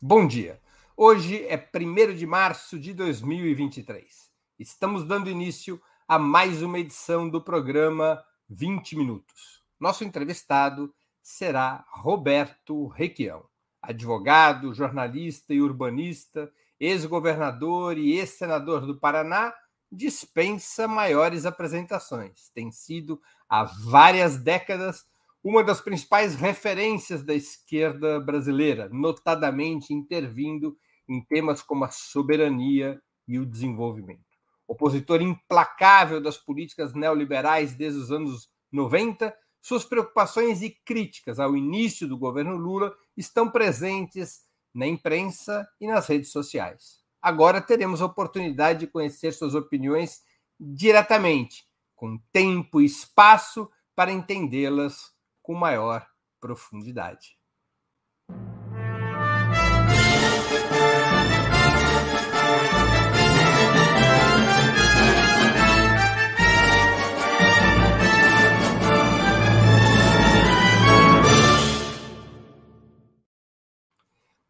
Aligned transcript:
Bom 0.00 0.28
dia. 0.28 0.60
Hoje 0.96 1.44
é 1.48 1.56
1 1.56 2.14
de 2.14 2.24
março 2.24 2.78
de 2.78 2.94
2023. 2.94 4.30
Estamos 4.56 5.04
dando 5.04 5.28
início 5.28 5.82
a 6.06 6.20
mais 6.20 6.62
uma 6.62 6.78
edição 6.78 7.28
do 7.28 7.42
programa 7.42 8.22
20 8.48 8.94
Minutos. 8.94 9.60
Nosso 9.78 10.04
entrevistado 10.04 10.94
será 11.20 11.84
Roberto 11.90 12.86
Requião, 12.86 13.44
advogado, 13.82 14.72
jornalista 14.72 15.52
e 15.52 15.60
urbanista, 15.60 16.48
ex-governador 16.78 17.98
e 17.98 18.18
ex-senador 18.18 18.86
do 18.86 19.00
Paraná, 19.00 19.52
dispensa 19.90 20.86
maiores 20.86 21.44
apresentações. 21.44 22.50
Tem 22.54 22.70
sido 22.70 23.20
há 23.48 23.64
várias 23.64 24.36
décadas 24.36 25.04
uma 25.48 25.64
das 25.64 25.80
principais 25.80 26.34
referências 26.34 27.22
da 27.22 27.32
esquerda 27.32 28.20
brasileira, 28.20 28.86
notadamente 28.92 29.94
intervindo 29.94 30.76
em 31.08 31.24
temas 31.24 31.62
como 31.62 31.86
a 31.86 31.88
soberania 31.88 33.00
e 33.26 33.38
o 33.38 33.46
desenvolvimento. 33.46 34.20
Opositor 34.66 35.22
implacável 35.22 36.20
das 36.20 36.36
políticas 36.36 36.92
neoliberais 36.92 37.74
desde 37.74 37.98
os 37.98 38.12
anos 38.12 38.50
90, 38.70 39.34
suas 39.62 39.86
preocupações 39.86 40.60
e 40.60 40.68
críticas 40.84 41.40
ao 41.40 41.56
início 41.56 42.06
do 42.06 42.18
governo 42.18 42.54
Lula 42.54 42.94
estão 43.16 43.50
presentes 43.50 44.40
na 44.74 44.86
imprensa 44.86 45.66
e 45.80 45.86
nas 45.86 46.06
redes 46.06 46.30
sociais. 46.30 46.98
Agora 47.22 47.62
teremos 47.62 48.02
a 48.02 48.06
oportunidade 48.06 48.80
de 48.80 48.86
conhecer 48.86 49.32
suas 49.32 49.54
opiniões 49.54 50.20
diretamente, 50.60 51.64
com 51.96 52.18
tempo 52.30 52.82
e 52.82 52.84
espaço 52.84 53.66
para 53.96 54.12
entendê-las 54.12 55.16
com 55.48 55.54
maior 55.54 56.06
profundidade. 56.38 57.38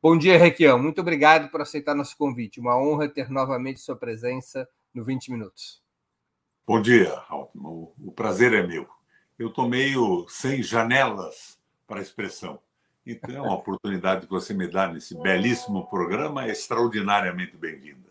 Bom 0.02 0.18
dia, 0.18 0.36
Requião. 0.36 0.82
Muito 0.82 1.00
obrigado 1.00 1.48
por 1.48 1.60
aceitar 1.60 1.94
nosso 1.94 2.16
convite. 2.16 2.58
Uma 2.58 2.76
honra 2.76 3.08
ter 3.08 3.30
novamente 3.30 3.78
sua 3.78 3.94
presença 3.94 4.68
no 4.92 5.04
20 5.04 5.30
Minutos. 5.30 5.80
Bom 6.66 6.82
dia, 6.82 7.14
O 7.54 8.12
prazer 8.16 8.52
é 8.52 8.66
meu 8.66 8.97
eu 9.38 9.48
estou 9.48 9.68
meio 9.68 10.26
sem 10.28 10.62
janelas 10.62 11.58
para 11.86 12.02
expressão. 12.02 12.58
Então, 13.06 13.46
a 13.46 13.54
oportunidade 13.54 14.26
que 14.26 14.32
você 14.32 14.52
me 14.52 14.66
dá 14.66 14.88
nesse 14.88 15.16
belíssimo 15.16 15.88
programa 15.88 16.44
é 16.44 16.50
extraordinariamente 16.50 17.56
bem-vinda. 17.56 18.08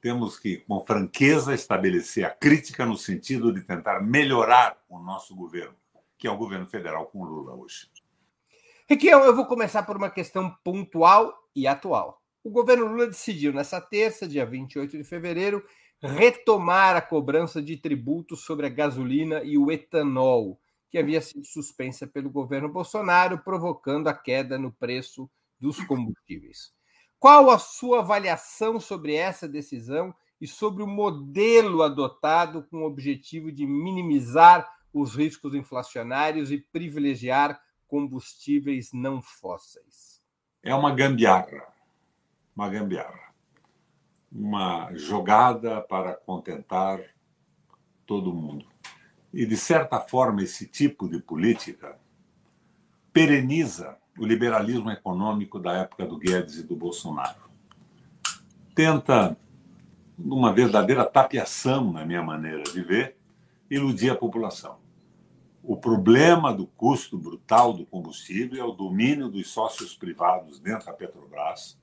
Temos 0.00 0.38
que, 0.38 0.58
com 0.58 0.80
franqueza, 0.80 1.52
estabelecer 1.52 2.24
a 2.24 2.30
crítica 2.30 2.86
no 2.86 2.96
sentido 2.96 3.52
de 3.52 3.60
tentar 3.60 4.00
melhorar 4.00 4.78
o 4.88 4.98
nosso 4.98 5.34
governo, 5.34 5.74
que 6.16 6.26
é 6.26 6.30
o 6.30 6.38
governo 6.38 6.66
federal 6.66 7.06
com 7.06 7.24
Lula 7.24 7.54
hoje. 7.54 7.90
Requião, 8.88 9.22
eu 9.24 9.36
vou 9.36 9.44
começar 9.44 9.82
por 9.82 9.96
uma 9.96 10.08
questão 10.08 10.56
pontual 10.64 11.34
e 11.54 11.66
atual. 11.66 12.22
O 12.42 12.50
governo 12.50 12.86
Lula 12.86 13.08
decidiu, 13.08 13.52
nessa 13.52 13.80
terça, 13.80 14.26
dia 14.26 14.46
28 14.46 14.96
de 14.96 15.04
fevereiro, 15.04 15.62
retomar 16.02 16.96
a 16.96 17.02
cobrança 17.02 17.60
de 17.60 17.76
tributos 17.76 18.44
sobre 18.44 18.66
a 18.66 18.70
gasolina 18.70 19.42
e 19.42 19.58
o 19.58 19.70
etanol, 19.70 20.58
que 20.88 20.98
havia 20.98 21.20
sido 21.20 21.44
suspensa 21.44 22.06
pelo 22.06 22.30
governo 22.30 22.68
Bolsonaro, 22.68 23.38
provocando 23.38 24.08
a 24.08 24.14
queda 24.14 24.58
no 24.58 24.72
preço 24.72 25.30
dos 25.58 25.78
combustíveis. 25.84 26.72
Qual 27.18 27.50
a 27.50 27.58
sua 27.58 28.00
avaliação 28.00 28.80
sobre 28.80 29.14
essa 29.14 29.46
decisão 29.46 30.14
e 30.40 30.46
sobre 30.46 30.82
o 30.82 30.86
modelo 30.86 31.82
adotado 31.82 32.66
com 32.70 32.78
o 32.78 32.86
objetivo 32.86 33.52
de 33.52 33.66
minimizar 33.66 34.66
os 34.92 35.14
riscos 35.14 35.54
inflacionários 35.54 36.50
e 36.50 36.58
privilegiar 36.58 37.60
combustíveis 37.86 38.90
não 38.92 39.20
fósseis? 39.20 40.22
É 40.62 40.74
uma 40.74 40.94
gambiarra. 40.94 41.62
Uma 42.56 42.70
gambiarra 42.70 43.29
uma 44.30 44.92
jogada 44.94 45.80
para 45.80 46.14
contentar 46.14 47.00
todo 48.06 48.32
mundo. 48.32 48.66
E, 49.32 49.46
de 49.46 49.56
certa 49.56 50.00
forma, 50.00 50.42
esse 50.42 50.66
tipo 50.66 51.08
de 51.08 51.20
política 51.20 51.98
pereniza 53.12 53.96
o 54.18 54.24
liberalismo 54.24 54.90
econômico 54.90 55.58
da 55.58 55.72
época 55.78 56.06
do 56.06 56.18
Guedes 56.18 56.56
e 56.56 56.62
do 56.62 56.76
Bolsonaro. 56.76 57.50
Tenta, 58.74 59.36
numa 60.18 60.52
verdadeira 60.52 61.04
tapiação, 61.04 61.92
na 61.92 62.04
minha 62.04 62.22
maneira 62.22 62.62
de 62.62 62.82
ver, 62.82 63.16
iludir 63.70 64.10
a 64.10 64.16
população. 64.16 64.78
O 65.62 65.76
problema 65.76 66.52
do 66.52 66.66
custo 66.66 67.16
brutal 67.16 67.72
do 67.72 67.86
combustível 67.86 68.60
é 68.60 68.66
o 68.66 68.72
domínio 68.72 69.28
dos 69.28 69.48
sócios 69.50 69.94
privados 69.94 70.58
dentro 70.58 70.86
da 70.86 70.92
Petrobras, 70.92 71.79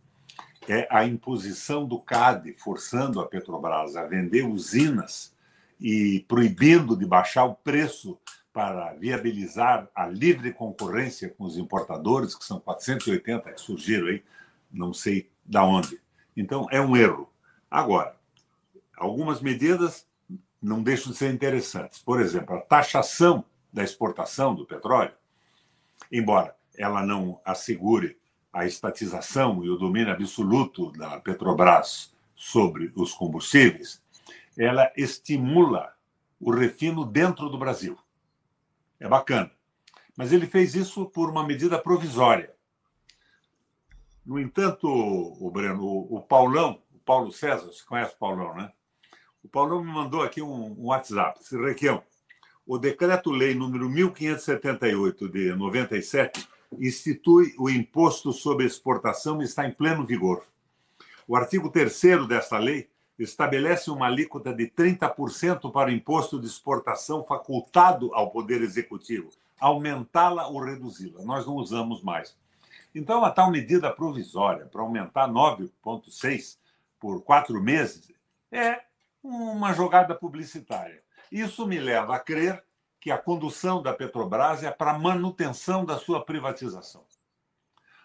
é 0.68 0.88
a 0.90 1.06
imposição 1.06 1.86
do 1.86 2.00
CAD, 2.00 2.54
forçando 2.58 3.20
a 3.20 3.28
Petrobras 3.28 3.96
a 3.96 4.06
vender 4.06 4.44
usinas 4.44 5.34
e 5.80 6.26
proibindo 6.28 6.96
de 6.96 7.06
baixar 7.06 7.46
o 7.46 7.56
preço 7.56 8.20
para 8.52 8.94
viabilizar 8.94 9.88
a 9.94 10.08
livre 10.08 10.52
concorrência 10.52 11.30
com 11.30 11.44
os 11.44 11.58
importadores, 11.58 12.34
que 12.36 12.44
são 12.44 12.60
480 12.60 13.52
que 13.52 13.62
surgiram 13.62 14.08
aí, 14.08 14.24
não 14.72 14.94
sei 14.94 15.30
da 15.46 15.64
onde. 15.64 16.02
Então, 16.36 16.68
é 16.72 16.82
um 16.82 16.98
erro. 16.98 17.32
Agora, 17.70 18.16
algumas 18.98 19.42
medidas 19.42 20.08
não 20.62 20.82
deixam 20.82 21.12
de 21.12 21.18
ser 21.18 21.32
interessantes. 21.32 22.00
Por 22.00 22.20
exemplo, 22.20 22.56
a 22.56 22.62
taxação 22.62 23.46
da 23.72 23.84
exportação 23.84 24.56
do 24.56 24.66
petróleo, 24.66 25.14
embora 26.12 26.56
ela 26.76 27.06
não 27.06 27.40
assegure 27.46 28.18
a 28.52 28.66
estatização 28.66 29.64
e 29.64 29.70
o 29.70 29.78
domínio 29.78 30.12
absoluto 30.12 30.92
da 30.92 31.20
Petrobras 31.20 32.14
sobre 32.36 32.92
os 32.96 33.14
combustíveis, 33.14 34.02
ela 34.58 34.92
estimula 34.96 35.94
o 36.40 36.52
refino 36.52 37.06
dentro 37.06 37.50
do 37.50 37.58
Brasil. 37.58 37.98
É 39.00 39.08
bacana. 39.08 39.52
Mas 40.16 40.34
ele 40.34 40.48
fez 40.48 40.76
isso 40.76 41.06
por 41.06 41.30
uma 41.30 41.46
medida 41.46 41.78
provisória. 41.78 42.54
No 44.26 44.40
entanto, 44.40 44.88
o 44.88 45.50
Breno, 45.52 45.86
o 45.86 46.22
Paulão, 46.22 46.82
o 46.94 47.00
Paulo 47.00 47.32
César, 47.32 47.68
você 47.68 47.84
conhece 47.86 48.14
o 48.16 48.18
Paulão, 48.18 48.56
né? 48.56 48.72
O 49.44 49.48
Paulão 49.48 49.84
me 49.84 49.92
mandou 49.92 50.22
aqui 50.22 50.42
um, 50.42 50.74
um 50.78 50.88
WhatsApp. 50.88 51.40
Requião, 51.64 52.04
o 52.66 52.78
decreto-lei 52.78 53.56
número 53.56 53.90
1578 53.90 55.30
de 55.30 55.56
97 55.56 56.48
institui 56.80 57.54
o 57.58 57.70
imposto 57.70 58.32
sobre 58.34 58.66
exportação 58.66 59.42
e 59.42 59.46
está 59.46 59.66
em 59.66 59.72
pleno 59.72 60.06
vigor. 60.06 60.44
O 61.28 61.36
artigo 61.36 61.70
3 61.70 62.28
desta 62.28 62.58
lei 62.58 62.90
estabelece 63.18 63.90
uma 63.90 64.06
alíquota 64.06 64.54
de 64.54 64.68
30% 64.68 65.72
para 65.72 65.90
o 65.90 65.94
imposto 65.94 66.40
de 66.40 66.46
exportação 66.46 67.24
facultado 67.24 68.14
ao 68.14 68.30
Poder 68.30 68.62
Executivo, 68.62 69.30
aumentá-la 69.60 70.48
ou 70.48 70.64
reduzi-la. 70.64 71.24
Nós 71.24 71.46
não 71.46 71.56
usamos 71.56 72.04
mais. 72.04 72.38
Então, 72.94 73.26
a 73.26 73.32
tal 73.32 73.52
medida 73.52 73.92
provisória 73.92 74.66
para 74.66 74.82
aumentar 74.82 75.28
9,6% 75.28 76.58
por 77.00 77.22
quatro 77.24 77.62
meses 77.62 78.12
é 78.52 78.82
uma 79.24 79.74
jogada 79.74 80.16
publicitária. 80.16 81.04
Isso 81.32 81.68
me 81.68 81.80
leva 81.80 82.16
a 82.16 82.20
crer 82.20 82.64
que 83.00 83.12
a 83.12 83.18
condução 83.18 83.82
da 83.82 83.94
Petrobras 83.94 84.64
é 84.64 84.72
para 84.72 84.98
manutenção 84.98 85.86
da 85.86 85.98
sua 85.98 86.24
privatização. 86.24 87.06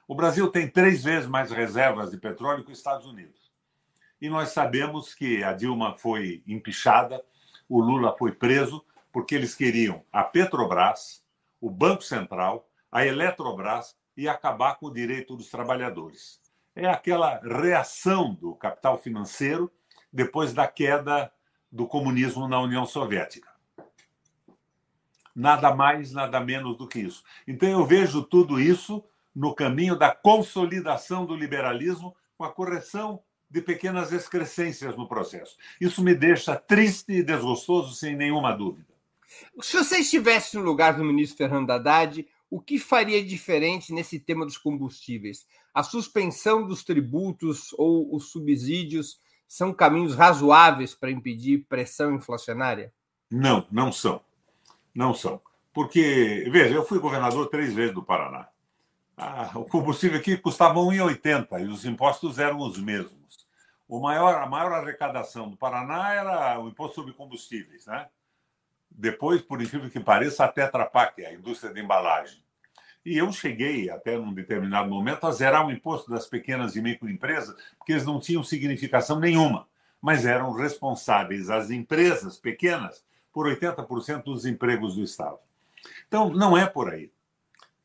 O 0.06 0.14
Brasil 0.14 0.50
tem 0.50 0.68
três 0.68 1.02
vezes 1.04 1.28
mais 1.28 1.50
reservas 1.50 2.10
de 2.10 2.18
petróleo 2.18 2.64
que 2.64 2.72
os 2.72 2.78
Estados 2.78 3.06
Unidos. 3.06 3.50
E 4.20 4.28
nós 4.28 4.50
sabemos 4.50 5.14
que 5.14 5.42
a 5.42 5.52
Dilma 5.52 5.96
foi 5.96 6.42
empichada, 6.46 7.24
o 7.68 7.80
Lula 7.80 8.14
foi 8.18 8.32
preso, 8.32 8.84
porque 9.10 9.34
eles 9.34 9.54
queriam 9.54 10.04
a 10.12 10.22
Petrobras, 10.22 11.24
o 11.60 11.70
Banco 11.70 12.02
Central, 12.02 12.68
a 12.90 13.04
Eletrobras 13.06 13.96
e 14.16 14.28
acabar 14.28 14.76
com 14.76 14.86
o 14.86 14.92
direito 14.92 15.36
dos 15.36 15.48
trabalhadores. 15.48 16.40
É 16.74 16.86
aquela 16.86 17.38
reação 17.40 18.34
do 18.34 18.54
capital 18.54 18.98
financeiro 18.98 19.70
depois 20.12 20.52
da 20.52 20.66
queda 20.66 21.32
do 21.70 21.86
comunismo 21.86 22.46
na 22.46 22.60
União 22.60 22.84
Soviética. 22.84 23.51
Nada 25.34 25.74
mais, 25.74 26.12
nada 26.12 26.40
menos 26.40 26.76
do 26.76 26.86
que 26.86 27.00
isso. 27.00 27.22
Então 27.46 27.68
eu 27.68 27.86
vejo 27.86 28.22
tudo 28.22 28.60
isso 28.60 29.04
no 29.34 29.54
caminho 29.54 29.96
da 29.96 30.14
consolidação 30.14 31.24
do 31.24 31.34
liberalismo 31.34 32.14
com 32.36 32.44
a 32.44 32.52
correção 32.52 33.22
de 33.50 33.60
pequenas 33.60 34.12
excrescências 34.12 34.96
no 34.96 35.06
processo. 35.06 35.56
Isso 35.80 36.02
me 36.02 36.14
deixa 36.14 36.56
triste 36.56 37.12
e 37.12 37.22
desgostoso, 37.22 37.94
sem 37.94 38.16
nenhuma 38.16 38.52
dúvida. 38.52 38.92
Se 39.60 39.76
você 39.76 39.98
estivesse 39.98 40.56
no 40.56 40.62
lugar 40.62 40.96
do 40.96 41.04
ministro 41.04 41.38
Fernando 41.38 41.70
Haddad, 41.70 42.26
o 42.50 42.60
que 42.60 42.78
faria 42.78 43.24
diferente 43.24 43.92
nesse 43.92 44.18
tema 44.18 44.44
dos 44.44 44.58
combustíveis? 44.58 45.46
A 45.72 45.82
suspensão 45.82 46.66
dos 46.66 46.84
tributos 46.84 47.74
ou 47.78 48.14
os 48.14 48.30
subsídios 48.30 49.18
são 49.48 49.72
caminhos 49.72 50.14
razoáveis 50.14 50.94
para 50.94 51.10
impedir 51.10 51.66
pressão 51.68 52.14
inflacionária? 52.14 52.92
Não, 53.30 53.66
não 53.70 53.90
são. 53.92 54.22
Não 54.94 55.14
são. 55.14 55.40
Porque, 55.72 56.46
veja, 56.50 56.74
eu 56.74 56.84
fui 56.84 56.98
governador 56.98 57.48
três 57.48 57.72
vezes 57.74 57.94
do 57.94 58.02
Paraná. 58.02 58.48
Ah, 59.16 59.50
o 59.54 59.64
combustível 59.64 60.18
aqui 60.18 60.36
custava 60.36 60.80
1,80 60.80 61.60
e 61.60 61.64
os 61.64 61.84
impostos 61.84 62.38
eram 62.38 62.58
os 62.58 62.78
mesmos. 62.78 63.46
O 63.88 64.00
maior, 64.00 64.42
a 64.42 64.46
maior 64.46 64.72
arrecadação 64.72 65.50
do 65.50 65.56
Paraná 65.56 66.14
era 66.14 66.60
o 66.60 66.68
imposto 66.68 66.96
sobre 66.96 67.12
combustíveis, 67.12 67.86
né? 67.86 68.08
Depois, 68.90 69.40
por 69.40 69.62
incrível 69.62 69.90
que 69.90 70.00
pareça, 70.00 70.44
a 70.44 70.48
Tetra 70.48 70.86
Pak, 70.86 71.24
a 71.24 71.32
indústria 71.32 71.72
de 71.72 71.80
embalagem. 71.80 72.42
E 73.04 73.18
eu 73.18 73.32
cheguei, 73.32 73.90
até 73.90 74.16
num 74.16 74.32
determinado 74.32 74.88
momento, 74.88 75.26
a 75.26 75.32
zerar 75.32 75.66
o 75.66 75.72
imposto 75.72 76.10
das 76.10 76.26
pequenas 76.26 76.76
e 76.76 76.82
microempresas, 76.82 77.56
porque 77.76 77.92
eles 77.92 78.04
não 78.04 78.20
tinham 78.20 78.44
significação 78.44 79.18
nenhuma, 79.18 79.66
mas 80.00 80.24
eram 80.24 80.52
responsáveis, 80.52 81.50
as 81.50 81.70
empresas 81.70 82.38
pequenas, 82.38 83.04
por 83.32 83.46
80% 83.46 84.24
dos 84.24 84.44
empregos 84.44 84.96
do 84.96 85.02
Estado. 85.02 85.38
Então, 86.06 86.30
não 86.30 86.56
é 86.56 86.66
por 86.66 86.92
aí. 86.92 87.10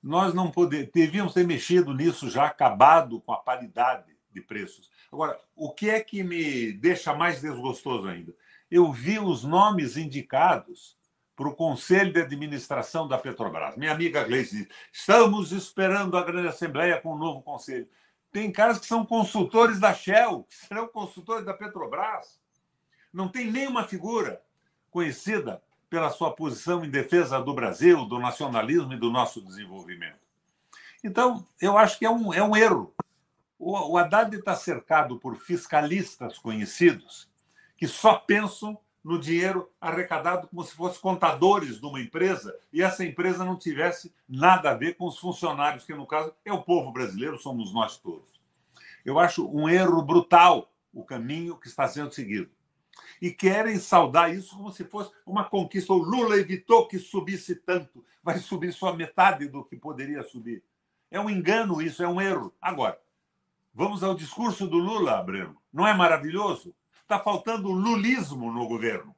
Nós 0.02 0.34
não 0.34 0.52
podemos, 0.52 0.90
devíamos 0.94 1.34
ter 1.34 1.46
mexido 1.46 1.94
nisso 1.94 2.30
já, 2.30 2.46
acabado 2.46 3.20
com 3.22 3.34
a 3.34 3.38
paridade 3.38 4.16
de 4.32 4.42
preços. 4.42 4.90
Agora, 5.12 5.40
o 5.56 5.74
que 5.74 5.90
é 5.90 6.00
que 6.02 6.24
me 6.24 6.74
deixa 6.74 7.14
mais 7.14 7.42
desgostoso 7.42 8.08
ainda? 8.08 8.34
Eu 8.70 8.92
vi 8.92 9.18
os 9.20 9.44
nomes 9.44 9.98
indicados 9.98 10.98
para 11.36 11.48
o 11.48 11.56
Conselho 11.56 12.12
de 12.12 12.22
Administração 12.22 13.08
da 13.08 13.18
Petrobras. 13.18 13.78
Minha 13.78 13.92
amiga 13.92 14.24
Gleice 14.24 14.58
diz: 14.58 14.68
estamos 14.92 15.52
esperando 15.52 16.18
a 16.18 16.24
grande 16.24 16.48
Assembleia 16.48 17.00
com 17.00 17.10
o 17.10 17.16
um 17.16 17.18
novo 17.18 17.42
conselho. 17.42 17.88
Tem 18.32 18.52
caras 18.52 18.78
que 18.78 18.86
são 18.86 19.06
consultores 19.06 19.80
da 19.80 19.94
Shell, 19.94 20.44
que 20.44 20.56
serão 20.56 20.88
consultores 20.88 21.46
da 21.46 21.54
Petrobras. 21.54 22.40
Não 23.14 23.30
tem 23.30 23.50
nenhuma 23.50 23.84
figura 23.88 24.42
conhecida 24.98 25.62
pela 25.92 26.10
sua 26.10 26.34
posição 26.34 26.84
em 26.84 26.90
defesa 26.90 27.40
do 27.40 27.54
Brasil, 27.54 28.04
do 28.06 28.18
nacionalismo 28.18 28.94
e 28.94 28.98
do 28.98 29.12
nosso 29.12 29.40
desenvolvimento. 29.46 30.18
Então, 31.04 31.46
eu 31.62 31.78
acho 31.78 32.00
que 32.00 32.06
é 32.08 32.10
um, 32.10 32.34
é 32.34 32.42
um 32.42 32.56
erro. 32.56 32.96
O, 33.60 33.92
o 33.92 33.98
Haddad 34.00 34.36
está 34.36 34.56
cercado 34.56 35.20
por 35.20 35.36
fiscalistas 35.36 36.40
conhecidos 36.40 37.30
que 37.78 37.88
só 37.88 38.16
pensam 38.16 38.76
no 39.04 39.20
dinheiro 39.20 39.70
arrecadado 39.80 40.48
como 40.48 40.64
se 40.64 40.74
fossem 40.74 41.00
contadores 41.00 41.80
de 41.80 41.86
uma 41.86 42.02
empresa 42.02 42.58
e 42.74 42.82
essa 42.82 43.06
empresa 43.06 43.46
não 43.46 43.56
tivesse 43.56 44.12
nada 44.28 44.72
a 44.72 44.74
ver 44.74 44.98
com 44.98 45.06
os 45.06 45.20
funcionários, 45.20 45.86
que 45.86 45.94
no 45.94 46.08
caso 46.08 46.34
é 46.44 46.52
o 46.52 46.64
povo 46.64 46.92
brasileiro, 46.92 47.38
somos 47.38 47.72
nós 47.72 47.98
todos. 47.98 48.32
Eu 49.06 49.20
acho 49.20 49.48
um 49.48 49.70
erro 49.70 50.02
brutal 50.02 50.72
o 50.92 51.04
caminho 51.04 51.56
que 51.56 51.68
está 51.68 51.88
sendo 51.88 52.12
seguido 52.12 52.57
e 53.22 53.32
querem 53.32 53.80
saudar 53.80 54.34
isso 54.34 54.56
como 54.56 54.72
se 54.72 54.84
fosse 54.84 55.12
uma 55.26 55.44
conquista. 55.44 55.94
O 55.94 55.98
Lula 55.98 56.38
evitou 56.38 56.88
que 56.88 57.00
subisse 57.00 57.56
tanto, 57.56 58.06
vai 58.24 58.40
subir 58.40 58.74
só 58.74 58.94
metade 58.94 59.48
do 59.48 59.64
que 59.64 59.76
poderia 59.76 60.24
subir. 60.24 60.64
É 61.10 61.20
um 61.20 61.30
engano 61.30 61.82
isso, 61.82 62.04
é 62.04 62.08
um 62.08 62.22
erro. 62.22 62.54
Agora, 62.62 63.00
vamos 63.74 64.04
ao 64.04 64.16
discurso 64.16 64.68
do 64.68 64.78
Lula, 64.78 65.22
Breno. 65.24 65.58
Não 65.72 65.88
é 65.88 65.94
maravilhoso? 65.94 66.76
Está 67.02 67.20
faltando 67.20 67.72
lulismo 67.72 68.52
no 68.52 68.68
governo. 68.68 69.16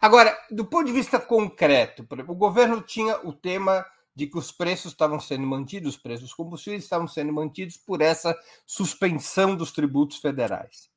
Agora, 0.00 0.36
do 0.50 0.64
ponto 0.64 0.86
de 0.86 0.92
vista 0.92 1.18
concreto, 1.18 2.06
o 2.28 2.34
governo 2.34 2.82
tinha 2.82 3.18
o 3.26 3.32
tema 3.32 3.84
de 4.14 4.26
que 4.26 4.36
os 4.36 4.52
preços 4.52 4.92
estavam 4.92 5.18
sendo 5.18 5.46
mantidos, 5.46 5.94
os 5.94 6.00
preços 6.00 6.24
dos 6.24 6.34
combustíveis 6.34 6.84
estavam 6.84 7.08
sendo 7.08 7.32
mantidos 7.32 7.76
por 7.76 8.02
essa 8.02 8.36
suspensão 8.66 9.56
dos 9.56 9.72
tributos 9.72 10.18
federais. 10.18 10.91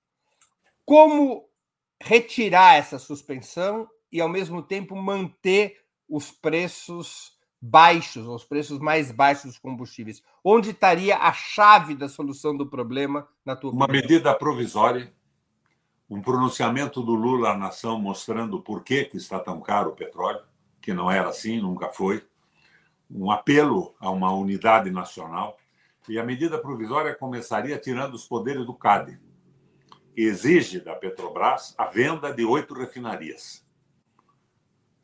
Como 0.86 1.50
retirar 2.02 2.76
essa 2.76 3.00
suspensão 3.00 3.90
e, 4.12 4.22
ao 4.22 4.30
mesmo 4.30 4.62
tempo, 4.62 4.96
manter 4.96 5.84
os 6.08 6.32
preços 6.32 7.36
baixos, 7.60 8.28
os 8.28 8.44
preços 8.44 8.80
mais 8.80 9.12
baixos 9.12 9.46
dos 9.46 9.58
combustíveis? 9.58 10.22
Onde 10.44 10.70
estaria 10.70 11.18
a 11.18 11.34
chave 11.34 11.96
da 11.96 12.08
solução 12.08 12.56
do 12.56 12.68
problema, 12.68 13.28
na 13.44 13.56
tua 13.56 13.72
Uma 13.72 13.86
opinião? 13.86 14.04
medida 14.04 14.34
provisória, 14.36 15.12
um 16.08 16.22
pronunciamento 16.22 17.02
do 17.02 17.16
Lula 17.16 17.52
à 17.52 17.58
nação 17.58 18.00
mostrando 18.00 18.62
por 18.62 18.84
que, 18.84 19.06
que 19.06 19.18
está 19.18 19.40
tão 19.40 19.60
caro 19.60 19.90
o 19.90 19.96
petróleo, 19.96 20.44
que 20.80 20.94
não 20.94 21.10
era 21.10 21.30
assim, 21.30 21.60
nunca 21.60 21.90
foi, 21.90 22.24
um 23.10 23.32
apelo 23.32 23.96
a 24.00 24.12
uma 24.12 24.32
unidade 24.32 24.92
nacional, 24.92 25.58
e 26.08 26.20
a 26.20 26.24
medida 26.24 26.60
provisória 26.60 27.16
começaria 27.16 27.80
tirando 27.80 28.14
os 28.14 28.28
poderes 28.28 28.64
do 28.66 28.74
CAD, 28.76 29.20
exige 30.16 30.80
da 30.80 30.96
Petrobras 30.96 31.74
a 31.78 31.86
venda 31.86 32.34
de 32.34 32.46
oito 32.46 32.74
refinarias 32.74 33.66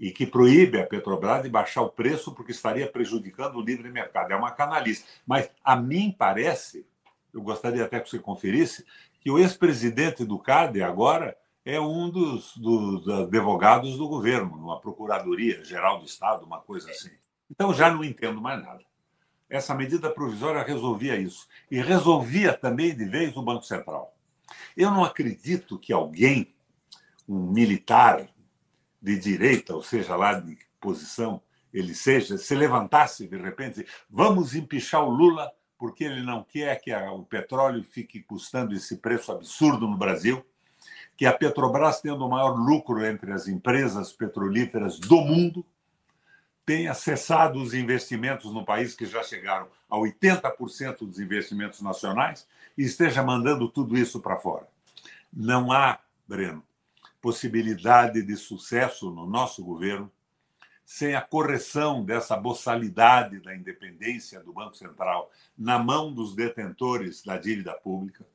e 0.01 0.09
que 0.09 0.25
proíbe 0.25 0.79
a 0.79 0.87
Petrobras 0.87 1.43
de 1.43 1.49
baixar 1.49 1.83
o 1.83 1.89
preço 1.89 2.33
porque 2.33 2.51
estaria 2.51 2.87
prejudicando 2.87 3.57
o 3.57 3.61
livre 3.61 3.91
mercado. 3.91 4.31
É 4.31 4.35
uma 4.35 4.49
canalice. 4.49 5.05
Mas 5.27 5.51
a 5.63 5.75
mim 5.75 6.15
parece, 6.17 6.87
eu 7.31 7.39
gostaria 7.43 7.85
até 7.85 7.99
que 7.99 8.09
você 8.09 8.17
conferisse, 8.17 8.83
que 9.19 9.29
o 9.29 9.37
ex-presidente 9.37 10.25
do 10.25 10.39
CAD 10.39 10.81
agora 10.81 11.37
é 11.63 11.79
um 11.79 12.09
dos, 12.09 12.57
dos, 12.57 13.07
advogados 13.07 13.95
do 13.95 14.07
governo, 14.07 14.57
numa 14.57 14.81
Procuradoria 14.81 15.63
Geral 15.63 15.99
do 15.99 16.05
Estado, 16.05 16.47
uma 16.47 16.59
coisa 16.59 16.89
assim. 16.89 17.11
Então 17.49 17.71
já 17.71 17.91
não 17.91 18.03
entendo 18.03 18.41
mais 18.41 18.59
nada. 18.59 18.83
Essa 19.47 19.75
medida 19.75 20.09
provisória 20.09 20.63
resolvia 20.63 21.15
isso. 21.15 21.47
E 21.69 21.79
resolvia 21.79 22.53
também 22.53 22.95
de 22.95 23.05
vez 23.05 23.37
o 23.37 23.43
Banco 23.43 23.63
Central. 23.63 24.15
Eu 24.75 24.91
não 24.91 25.03
acredito 25.03 25.79
que 25.79 25.93
alguém, 25.93 26.53
um 27.27 27.51
militar 27.51 28.27
de 29.01 29.17
direita, 29.17 29.75
ou 29.75 29.81
seja 29.81 30.15
lá 30.15 30.33
de 30.33 30.57
posição 30.79 31.41
ele 31.73 31.95
seja, 31.95 32.37
se 32.37 32.53
levantasse 32.53 33.27
de 33.27 33.37
repente, 33.37 33.85
vamos 34.09 34.55
empichar 34.55 35.03
o 35.03 35.09
Lula 35.09 35.51
porque 35.77 36.03
ele 36.03 36.21
não 36.21 36.43
quer 36.43 36.79
que 36.79 36.93
o 36.93 37.23
petróleo 37.23 37.83
fique 37.83 38.21
custando 38.21 38.73
esse 38.75 38.97
preço 38.97 39.31
absurdo 39.31 39.87
no 39.87 39.97
Brasil, 39.97 40.45
que 41.17 41.25
a 41.25 41.33
Petrobras, 41.33 42.01
tendo 42.01 42.23
o 42.23 42.29
maior 42.29 42.55
lucro 42.55 43.03
entre 43.03 43.31
as 43.31 43.47
empresas 43.47 44.11
petrolíferas 44.11 44.99
do 44.99 45.21
mundo, 45.21 45.65
tenha 46.71 46.93
cessado 46.93 47.61
os 47.61 47.73
investimentos 47.73 48.53
no 48.53 48.63
país, 48.63 48.95
que 48.95 49.05
já 49.05 49.21
chegaram 49.21 49.67
a 49.89 49.97
80% 49.97 50.99
dos 50.99 51.19
investimentos 51.19 51.81
nacionais, 51.81 52.47
e 52.77 52.83
esteja 52.83 53.21
mandando 53.21 53.67
tudo 53.67 53.97
isso 53.97 54.21
para 54.21 54.37
fora. 54.39 54.65
Não 55.33 55.69
há, 55.69 55.99
Breno, 56.25 56.63
possibilidade 57.21 58.23
de 58.23 58.37
sucesso 58.37 59.11
no 59.11 59.27
nosso 59.27 59.61
governo 59.65 60.09
sem 60.85 61.13
a 61.13 61.19
correção 61.19 62.05
dessa 62.05 62.37
boçalidade 62.37 63.41
da 63.41 63.53
independência 63.53 64.39
do 64.39 64.53
Banco 64.53 64.77
Central 64.77 65.29
na 65.57 65.77
mão 65.77 66.13
dos 66.13 66.33
detentores 66.33 67.21
da 67.21 67.37
dívida 67.37 67.73
pública, 67.73 68.25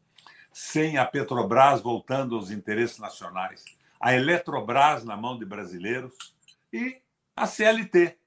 sem 0.52 0.98
a 0.98 1.06
Petrobras 1.06 1.80
voltando 1.80 2.36
aos 2.36 2.50
interesses 2.50 2.98
nacionais, 2.98 3.64
a 3.98 4.14
Eletrobras 4.14 5.04
na 5.04 5.16
mão 5.16 5.38
de 5.38 5.46
brasileiros 5.46 6.12
e 6.70 7.00
a 7.34 7.46
CLT 7.46 8.18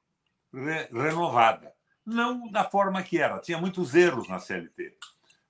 re 0.53 0.87
renovada. 0.91 1.73
Não 2.05 2.49
da 2.49 2.63
forma 2.63 3.03
que 3.03 3.19
era, 3.19 3.39
tinha 3.39 3.57
muitos 3.57 3.93
erros 3.93 4.27
na 4.27 4.39
CLT 4.39 4.95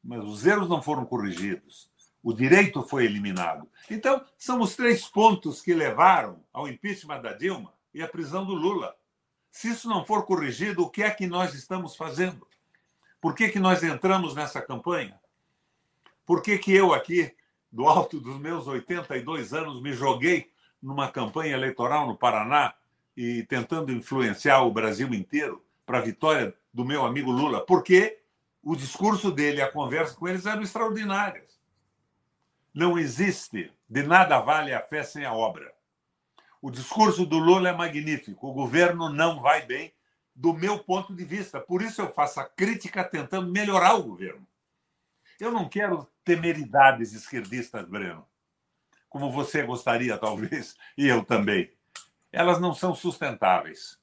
mas 0.04 0.24
os 0.24 0.46
erros 0.46 0.70
não 0.70 0.82
foram 0.82 1.06
corrigidos. 1.06 1.90
O 2.22 2.34
direito 2.34 2.84
foi 2.84 3.06
eliminado. 3.06 3.68
Então, 3.90 4.24
são 4.38 4.60
os 4.60 4.76
três 4.76 5.08
pontos 5.08 5.62
que 5.62 5.74
levaram 5.74 6.44
ao 6.52 6.68
impeachment 6.68 7.22
da 7.22 7.34
Dilma 7.34 7.74
e 7.94 8.02
à 8.02 8.08
prisão 8.08 8.46
do 8.46 8.54
Lula. 8.54 8.96
Se 9.52 9.70
isso 9.70 9.88
não 9.88 10.06
for 10.06 10.26
corrigido, 10.26 10.84
o 10.84 10.90
que 10.90 11.02
é 11.02 11.10
que 11.10 11.28
nós 11.28 11.54
estamos 11.54 11.96
fazendo? 11.96 12.46
Por 13.22 13.34
que, 13.34 13.50
que 13.50 13.60
nós 13.60 13.84
entramos 13.84 14.36
nessa 14.36 14.62
campanha? 14.62 15.20
Por 16.26 16.42
que, 16.42 16.58
que 16.58 16.74
eu 16.74 16.94
aqui, 16.94 17.34
do 17.72 17.88
alto 17.88 18.20
dos 18.20 18.38
meus 18.40 18.68
82 18.68 19.54
anos, 19.54 19.82
me 19.82 19.94
joguei 19.94 20.52
numa 20.82 21.10
campanha 21.10 21.54
eleitoral 21.54 22.06
no 22.08 22.18
Paraná 22.18 22.74
e 23.22 23.44
tentando 23.44 23.92
influenciar 23.92 24.62
o 24.62 24.72
Brasil 24.72 25.14
inteiro 25.14 25.62
para 25.86 25.98
a 25.98 26.02
vitória 26.02 26.56
do 26.74 26.86
meu 26.86 27.06
amigo 27.06 27.30
Lula? 27.30 27.66
Porque 27.66 28.22
o 28.64 28.78
discurso 28.78 29.30
dele, 29.30 29.62
a 29.62 29.70
conversa 29.70 30.16
com 30.16 30.26
eles 30.26 30.46
eram 30.46 30.62
extraordinárias. 30.62 31.60
Não 32.74 32.98
existe, 32.98 33.74
de 33.90 34.04
nada 34.04 34.40
vale 34.40 34.74
a 34.74 34.82
fé 34.82 35.04
sem 35.04 35.26
a 35.26 35.34
obra. 35.34 35.70
O 36.62 36.72
discurso 36.72 37.26
do 37.26 37.38
Lula 37.38 37.68
é 37.68 37.74
magnífico, 37.74 38.48
o 38.48 38.54
governo 38.54 39.10
não 39.10 39.42
vai 39.42 39.66
bem, 39.66 39.94
do 40.34 40.54
meu 40.54 40.80
ponto 40.80 41.14
de 41.14 41.26
vista. 41.26 41.60
Por 41.60 41.82
isso 41.82 42.02
eu 42.02 42.14
faço 42.14 42.40
a 42.40 42.46
crítica 42.46 43.04
tentando 43.04 43.52
melhorar 43.52 43.96
o 43.96 44.04
governo. 44.04 44.48
Eu 45.38 45.52
não 45.52 45.68
quero 45.68 46.08
temeridades 46.24 47.12
esquerdistas, 47.12 47.86
Breno, 47.86 48.26
como 49.10 49.30
você 49.30 49.62
gostaria, 49.62 50.18
talvez, 50.18 50.78
e 50.98 51.06
eu 51.06 51.26
também. 51.26 51.70
Elas 52.32 52.60
não 52.60 52.74
são 52.74 52.94
sustentáveis. 52.94 53.98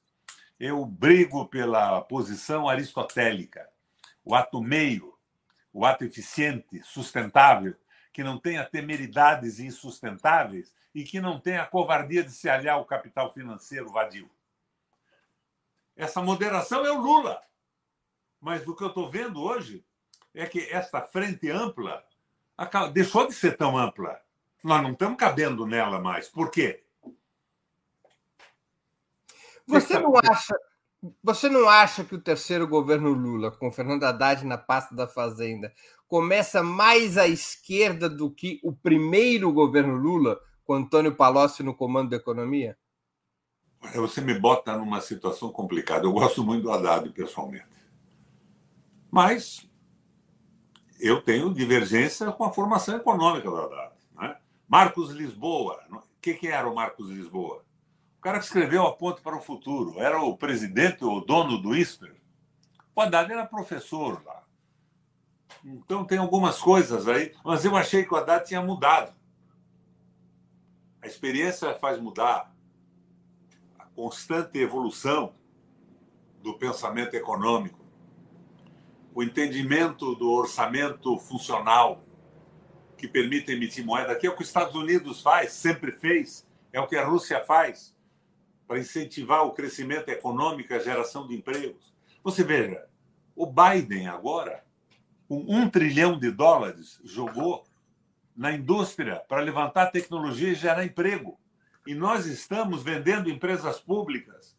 eu 0.59 0.83
brigo 0.85 1.47
pela 1.47 2.01
posição 2.01 2.67
aristotélica, 2.67 3.69
o 4.23 4.33
ato 4.33 4.59
meio, 4.59 5.15
o 5.71 5.85
ato 5.85 6.03
eficiente, 6.03 6.81
sustentável, 6.81 7.75
que 8.11 8.23
não 8.23 8.39
tenha 8.39 8.65
temeridades 8.65 9.59
insustentáveis 9.59 10.73
e 10.95 11.03
que 11.03 11.21
não 11.21 11.39
tenha 11.39 11.65
covardia 11.65 12.23
de 12.23 12.31
se 12.31 12.49
aliar 12.49 12.75
ao 12.75 12.85
capital 12.85 13.31
financeiro 13.31 13.91
vadio. 13.91 14.27
Essa 15.95 16.21
moderação 16.21 16.85
é 16.85 16.91
o 16.91 16.99
Lula. 16.99 17.41
Mas 18.41 18.67
o 18.67 18.75
que 18.75 18.83
eu 18.83 18.87
estou 18.87 19.09
vendo 19.09 19.41
hoje 19.41 19.85
é 20.33 20.45
que 20.45 20.61
esta 20.71 21.01
frente 21.01 21.49
ampla 21.49 22.03
deixou 22.93 23.27
de 23.27 23.33
ser 23.33 23.55
tão 23.57 23.77
ampla. 23.77 24.19
Nós 24.63 24.81
não 24.81 24.91
estamos 24.91 25.17
cabendo 25.17 25.65
nela 25.65 25.99
mais. 25.99 26.27
Por 26.27 26.49
quê? 26.49 26.83
Você 29.67 29.99
não 29.99 30.15
acha, 30.15 30.55
você 31.21 31.49
não 31.49 31.67
acha 31.67 32.03
que 32.03 32.15
o 32.15 32.21
terceiro 32.21 32.67
governo 32.67 33.11
Lula, 33.11 33.51
com 33.51 33.71
Fernando 33.71 34.03
Haddad 34.03 34.45
na 34.45 34.57
pasta 34.57 34.95
da 34.95 35.07
Fazenda, 35.07 35.73
começa 36.07 36.63
mais 36.63 37.17
à 37.17 37.27
esquerda 37.27 38.09
do 38.09 38.31
que 38.31 38.59
o 38.63 38.71
primeiro 38.71 39.51
governo 39.51 39.95
Lula, 39.95 40.39
com 40.63 40.73
Antônio 40.73 41.15
Palocci 41.15 41.63
no 41.63 41.75
comando 41.75 42.09
da 42.09 42.17
economia? 42.17 42.77
Você 43.93 44.21
me 44.21 44.37
bota 44.37 44.75
numa 44.75 45.01
situação 45.01 45.51
complicada. 45.51 46.05
Eu 46.05 46.11
gosto 46.11 46.43
muito 46.43 46.63
do 46.63 46.71
Haddad, 46.71 47.09
pessoalmente. 47.11 47.65
Mas 49.11 49.69
eu 50.99 51.21
tenho 51.21 51.53
divergência 51.53 52.31
com 52.31 52.43
a 52.43 52.51
formação 52.51 52.97
econômica 52.97 53.49
do 53.49 53.57
Haddad. 53.57 53.93
Né? 54.15 54.35
Marcos 54.67 55.11
Lisboa. 55.11 55.79
O 55.91 56.01
que, 56.19 56.47
era 56.47 56.67
o 56.67 56.75
Marcos 56.75 57.09
Lisboa? 57.09 57.63
Cara 58.27 58.39
que 58.39 58.45
escreveu 58.45 58.85
A 58.85 58.93
Ponte 58.93 59.21
para 59.21 59.37
o 59.37 59.41
Futuro. 59.41 60.01
Era 60.01 60.21
o 60.21 60.35
presidente 60.35 61.01
ou 61.05 61.23
dono 61.23 61.57
do 61.57 61.73
ISPER. 61.73 62.13
O 62.93 62.99
Haddad 62.99 63.31
era 63.31 63.45
professor 63.45 64.21
lá. 64.25 64.43
Então 65.63 66.03
tem 66.03 66.17
algumas 66.17 66.59
coisas 66.59 67.07
aí, 67.07 67.33
mas 67.41 67.63
eu 67.63 67.73
achei 67.73 68.03
que 68.03 68.13
o 68.13 68.17
Haddad 68.17 68.45
tinha 68.45 68.61
mudado. 68.61 69.15
A 71.01 71.07
experiência 71.07 71.73
faz 71.75 72.01
mudar. 72.01 72.53
A 73.79 73.85
constante 73.85 74.59
evolução 74.59 75.33
do 76.43 76.53
pensamento 76.55 77.13
econômico 77.13 77.79
o 79.15 79.23
entendimento 79.23 80.15
do 80.15 80.29
orçamento 80.29 81.17
funcional 81.17 82.03
que 82.97 83.07
permite 83.07 83.53
emitir 83.53 83.85
moeda, 83.85 84.17
que 84.17 84.27
é 84.27 84.29
o 84.29 84.35
que 84.35 84.41
os 84.41 84.49
Estados 84.49 84.75
Unidos 84.75 85.21
faz, 85.21 85.53
sempre 85.53 85.93
fez, 85.93 86.45
é 86.73 86.81
o 86.81 86.87
que 86.87 86.97
a 86.97 87.05
Rússia 87.05 87.39
faz 87.45 87.95
para 88.67 88.79
incentivar 88.79 89.45
o 89.45 89.53
crescimento 89.53 90.09
econômico 90.09 90.73
a 90.73 90.79
geração 90.79 91.25
de 91.25 91.35
empregos. 91.35 91.93
Você 92.23 92.43
veja, 92.43 92.85
o 93.35 93.45
Biden 93.45 94.07
agora, 94.07 94.63
com 95.27 95.45
um 95.47 95.69
trilhão 95.69 96.19
de 96.19 96.29
dólares, 96.29 96.99
jogou 97.03 97.63
na 98.35 98.51
indústria 98.51 99.23
para 99.27 99.41
levantar 99.41 99.87
tecnologia 99.87 100.49
e 100.49 100.55
gerar 100.55 100.85
emprego. 100.85 101.39
E 101.85 101.95
nós 101.95 102.25
estamos 102.25 102.83
vendendo 102.83 103.29
empresas 103.29 103.79
públicas. 103.79 104.57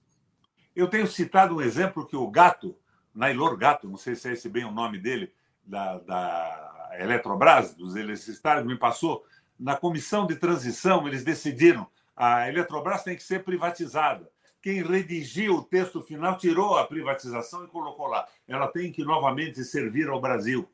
Eu 0.75 0.88
tenho 0.88 1.07
citado 1.07 1.57
um 1.57 1.61
exemplo 1.61 2.07
que 2.07 2.17
o 2.17 2.29
Gato, 2.29 2.77
Nailor 3.15 3.57
Gato, 3.57 3.88
não 3.88 3.97
sei 3.97 4.15
se 4.15 4.29
é 4.29 4.33
esse 4.33 4.49
bem 4.49 4.65
o 4.65 4.73
nome 4.73 4.99
dele, 4.99 5.33
da, 5.65 5.99
da 5.99 6.91
Eletrobras, 6.99 7.75
dos 7.75 7.95
eletricitários, 7.95 8.67
me 8.67 8.79
passou. 8.79 9.25
Na 9.59 9.77
comissão 9.77 10.27
de 10.27 10.37
transição, 10.37 11.07
eles 11.07 11.23
decidiram 11.23 11.87
a 12.19 12.49
Eletrobras 12.49 13.05
tem 13.05 13.15
que 13.15 13.23
ser 13.23 13.45
privatizada. 13.45 14.29
Quem 14.61 14.83
redigiu 14.83 15.55
o 15.55 15.63
texto 15.63 16.03
final 16.03 16.37
tirou 16.37 16.77
a 16.77 16.85
privatização 16.85 17.65
e 17.65 17.69
colocou 17.69 18.09
lá. 18.09 18.27
Ela 18.49 18.67
tem 18.67 18.91
que 18.91 19.05
novamente 19.05 19.63
servir 19.63 20.09
ao 20.09 20.21
Brasil. 20.21 20.69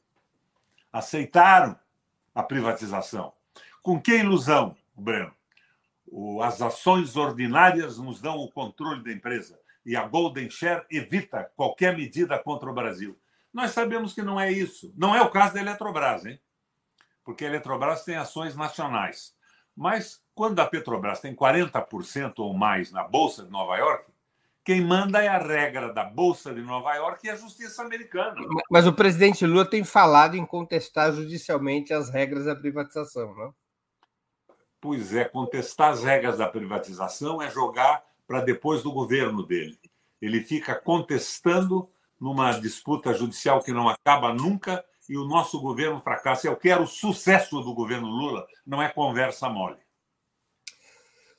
Aceitaram 0.90 1.78
a 2.34 2.42
privatização. 2.42 3.34
Com 3.82 4.00
que 4.00 4.16
ilusão, 4.16 4.74
Breno? 4.96 5.34
As 6.42 6.62
ações 6.62 7.14
ordinárias 7.14 7.98
nos 7.98 8.22
dão 8.22 8.38
o 8.38 8.50
controle 8.50 9.04
da 9.04 9.12
empresa 9.12 9.60
e 9.84 9.94
a 9.94 10.08
Golden 10.08 10.48
Share 10.48 10.86
evita 10.90 11.52
qualquer 11.54 11.94
medida 11.94 12.38
contra 12.38 12.70
o 12.70 12.74
Brasil. 12.74 13.20
Nós 13.52 13.72
sabemos 13.72 14.14
que 14.14 14.22
não 14.22 14.40
é 14.40 14.50
isso. 14.50 14.94
Não 14.96 15.14
é 15.14 15.20
o 15.20 15.28
caso 15.28 15.54
da 15.54 15.60
Eletrobras, 15.60 16.24
hein? 16.24 16.40
Porque 17.22 17.44
a 17.44 17.48
Eletrobras 17.48 18.02
tem 18.02 18.16
ações 18.16 18.56
nacionais. 18.56 19.36
Mas 19.76 20.23
quando 20.34 20.60
a 20.60 20.66
Petrobras 20.66 21.20
tem 21.20 21.34
40% 21.34 22.34
ou 22.38 22.52
mais 22.52 22.90
na 22.90 23.04
Bolsa 23.04 23.44
de 23.44 23.50
Nova 23.50 23.76
York, 23.76 24.12
quem 24.64 24.80
manda 24.80 25.22
é 25.22 25.28
a 25.28 25.38
regra 25.38 25.92
da 25.92 26.04
Bolsa 26.04 26.52
de 26.52 26.62
Nova 26.62 26.94
York 26.94 27.26
e 27.26 27.30
a 27.30 27.36
justiça 27.36 27.82
americana. 27.82 28.34
Mas 28.70 28.86
o 28.86 28.92
presidente 28.94 29.44
Lula 29.44 29.68
tem 29.68 29.84
falado 29.84 30.36
em 30.36 30.46
contestar 30.46 31.12
judicialmente 31.12 31.92
as 31.92 32.08
regras 32.08 32.46
da 32.46 32.56
privatização, 32.56 33.34
não? 33.34 33.54
Pois 34.80 35.14
é, 35.14 35.24
contestar 35.24 35.90
as 35.90 36.02
regras 36.02 36.38
da 36.38 36.48
privatização 36.48 37.42
é 37.42 37.50
jogar 37.50 38.02
para 38.26 38.40
depois 38.40 38.82
do 38.82 38.92
governo 38.92 39.46
dele. 39.46 39.78
Ele 40.20 40.40
fica 40.40 40.74
contestando 40.74 41.88
numa 42.18 42.52
disputa 42.52 43.12
judicial 43.12 43.62
que 43.62 43.72
não 43.72 43.88
acaba 43.88 44.32
nunca 44.32 44.82
e 45.08 45.18
o 45.18 45.26
nosso 45.26 45.60
governo 45.60 46.00
fracassa. 46.00 46.46
Eu 46.46 46.56
quero 46.56 46.84
o 46.84 46.86
sucesso 46.86 47.60
do 47.60 47.74
governo 47.74 48.08
Lula, 48.08 48.46
não 48.66 48.82
é 48.82 48.88
conversa 48.88 49.48
mole. 49.48 49.83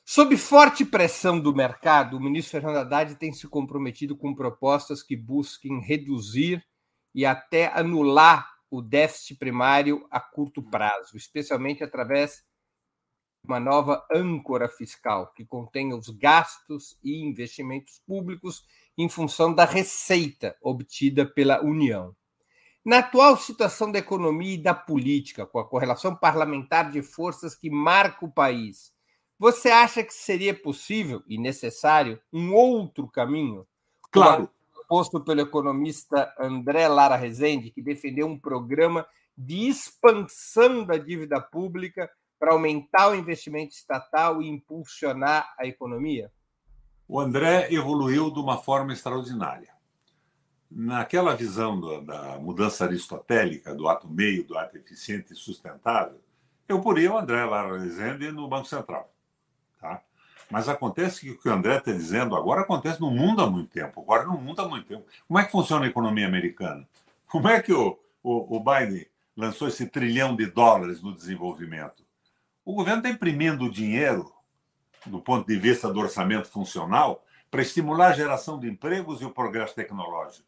Sob 0.08 0.38
forte 0.38 0.86
pressão 0.86 1.40
do 1.40 1.52
mercado, 1.52 2.16
o 2.16 2.22
ministro 2.22 2.52
Fernando 2.52 2.78
Haddad 2.78 3.16
tem 3.16 3.34
se 3.34 3.48
comprometido 3.48 4.16
com 4.16 4.36
propostas 4.36 5.02
que 5.02 5.16
busquem 5.18 5.82
reduzir 5.82 6.64
e 7.14 7.26
até 7.26 7.76
anular 7.76 8.48
o 8.70 8.84
déficit 8.84 9.40
primário 9.40 10.06
a 10.12 10.20
curto 10.20 10.62
prazo, 10.62 11.18
especialmente 11.18 11.84
através 11.84 12.44
uma 13.44 13.60
nova 13.60 14.06
âncora 14.14 14.70
fiscal 14.70 15.34
que 15.34 15.44
contenha 15.44 15.96
os 15.96 16.10
gastos 16.10 17.00
e 17.04 17.24
investimentos 17.24 18.00
públicos 18.06 18.64
em 18.96 19.10
função 19.10 19.56
da 19.56 19.66
receita 19.66 20.56
obtida 20.62 21.26
pela 21.26 21.64
União. 21.64 22.16
Na 22.86 23.00
atual 23.00 23.38
situação 23.38 23.92
da 23.92 23.98
economia 23.98 24.54
e 24.54 24.62
da 24.62 24.76
política, 24.76 25.48
com 25.48 25.58
a 25.58 25.68
correlação 25.68 26.16
parlamentar 26.16 26.92
de 26.92 27.02
forças 27.02 27.56
que 27.56 27.72
marca 27.72 28.24
o 28.24 28.32
país, 28.32 28.94
você 29.38 29.70
acha 29.70 30.04
que 30.04 30.14
seria 30.14 30.54
possível 30.54 31.22
e 31.28 31.38
necessário 31.38 32.20
um 32.32 32.54
outro 32.54 33.08
caminho? 33.08 33.68
Claro. 34.12 34.50
Posto 34.88 35.20
pelo 35.20 35.42
economista 35.42 36.34
André 36.40 36.88
Lara 36.88 37.16
Rezende, 37.16 37.72
que 37.72 37.82
defendeu 37.82 38.28
um 38.28 38.40
programa 38.40 39.06
de 39.38 39.68
expansão 39.68 40.86
da 40.86 40.98
dívida 40.98 41.42
pública 41.42 42.10
para 42.40 42.54
aumentar 42.54 43.10
o 43.10 43.16
investimento 43.16 43.74
estatal 43.74 44.42
e 44.42 44.48
impulsionar 44.48 45.54
a 45.60 45.66
economia? 45.66 46.32
O 47.08 47.20
André 47.20 47.74
evoluiu 47.74 48.32
de 48.32 48.40
uma 48.40 48.58
forma 48.58 48.94
extraordinária. 48.94 49.74
Naquela 50.72 51.36
visão 51.36 51.80
do, 51.80 52.02
da 52.02 52.38
mudança 52.40 52.86
aristotélica, 52.86 53.76
do 53.76 53.88
ato 53.88 54.08
meio, 54.08 54.46
do 54.46 54.58
ato 54.58 54.78
eficiente 54.78 55.34
e 55.34 55.36
sustentável, 55.36 56.20
eu 56.68 56.82
poria 56.82 57.12
o 57.12 57.18
André 57.18 57.44
Lara 57.46 57.78
Rezende 57.78 58.32
no 58.32 58.48
Banco 58.48 58.66
Central. 58.66 59.15
Mas 60.50 60.70
acontece 60.70 61.22
que 61.22 61.32
o 61.32 61.38
que 61.38 61.50
o 61.50 61.54
André 61.54 61.78
está 61.78 61.92
dizendo 61.92 62.36
agora 62.36 62.62
acontece 62.62 63.02
no 63.02 63.10
mundo 63.10 63.42
há 63.42 63.50
muito 63.50 63.70
tempo. 63.70 64.02
Agora 64.02 64.26
no 64.26 64.38
mundo 64.38 64.62
há 64.62 64.68
muito 64.68 64.88
tempo. 64.88 65.06
Como 65.28 65.40
é 65.40 65.44
que 65.44 65.52
funciona 65.52 65.86
a 65.86 65.90
economia 65.90 66.28
americana? 66.28 66.88
Como 67.28 67.48
é 67.48 67.62
que 67.62 67.74
o, 67.74 67.98
o, 68.22 68.58
o 68.58 68.60
Biden 68.60 69.06
lançou 69.36 69.68
esse 69.68 69.88
trilhão 69.88 70.36
de 70.36 70.46
dólares 70.46 71.02
no 71.02 71.14
desenvolvimento? 71.14 72.06
O 72.64 72.74
governo 72.74 73.00
está 73.00 73.10
imprimindo 73.10 73.70
dinheiro, 73.70 74.32
do 75.06 75.20
ponto 75.20 75.48
de 75.48 75.56
vista 75.58 75.92
do 75.92 76.00
orçamento 76.00 76.48
funcional, 76.48 77.24
para 77.50 77.62
estimular 77.62 78.08
a 78.08 78.14
geração 78.14 78.60
de 78.60 78.68
empregos 78.70 79.22
e 79.22 79.26
o 79.26 79.32
progresso 79.32 79.76
tecnológico. 79.76 80.48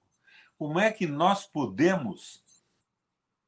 Como 0.58 0.80
é 0.80 0.92
que 0.92 1.06
nós 1.06 1.46
podemos 1.46 2.44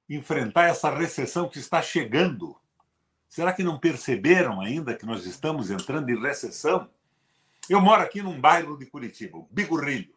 enfrentar 0.08 0.65
essa 0.65 0.89
recessão 0.89 1.50
que 1.50 1.60
está 1.60 1.82
chegando? 1.82 2.56
Será 3.29 3.53
que 3.53 3.63
não 3.63 3.77
perceberam 3.77 4.59
ainda 4.59 4.95
que 4.95 5.05
nós 5.05 5.25
estamos 5.25 5.69
entrando 5.69 6.09
em 6.09 6.19
recessão? 6.19 6.89
Eu 7.69 7.79
moro 7.79 8.01
aqui 8.01 8.24
num 8.24 8.41
bairro 8.41 8.75
de 8.75 8.88
Curitiba, 8.88 9.45
Bigorrilho. 9.51 10.13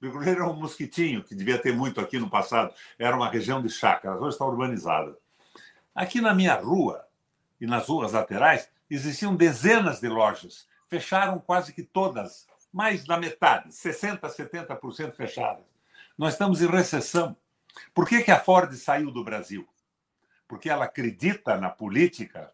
Bigorrilho 0.00 0.42
era 0.42 0.48
um 0.48 0.54
mosquitinho 0.54 1.24
que 1.24 1.34
devia 1.34 1.58
ter 1.58 1.74
muito 1.74 2.00
aqui 2.00 2.18
no 2.18 2.30
passado. 2.30 2.72
Era 2.96 3.16
uma 3.16 3.28
região 3.28 3.60
de 3.60 3.68
chácaras, 3.68 4.22
hoje 4.22 4.34
está 4.34 4.46
urbanizada. 4.46 5.18
Aqui 5.92 6.20
na 6.20 6.32
minha 6.32 6.54
rua, 6.54 7.04
e 7.60 7.66
nas 7.66 7.88
ruas 7.88 8.12
laterais 8.12 8.68
existiam 8.88 9.34
dezenas 9.34 10.00
de 10.00 10.08
lojas. 10.08 10.68
Fecharam 10.86 11.40
quase 11.40 11.72
que 11.72 11.82
todas, 11.82 12.46
mais 12.72 13.04
da 13.04 13.18
metade, 13.18 13.70
60%, 13.70 14.20
70% 14.20 15.16
fechadas. 15.16 15.64
Nós 16.16 16.34
estamos 16.34 16.62
em 16.62 16.68
recessão. 16.68 17.36
Por 17.92 18.08
que, 18.08 18.22
que 18.22 18.30
a 18.30 18.38
Ford 18.38 18.72
saiu 18.74 19.10
do 19.10 19.24
Brasil? 19.24 19.66
Porque 20.48 20.68
ela 20.70 20.84
acredita 20.84 21.56
na 21.56 21.70
política 21.70 22.52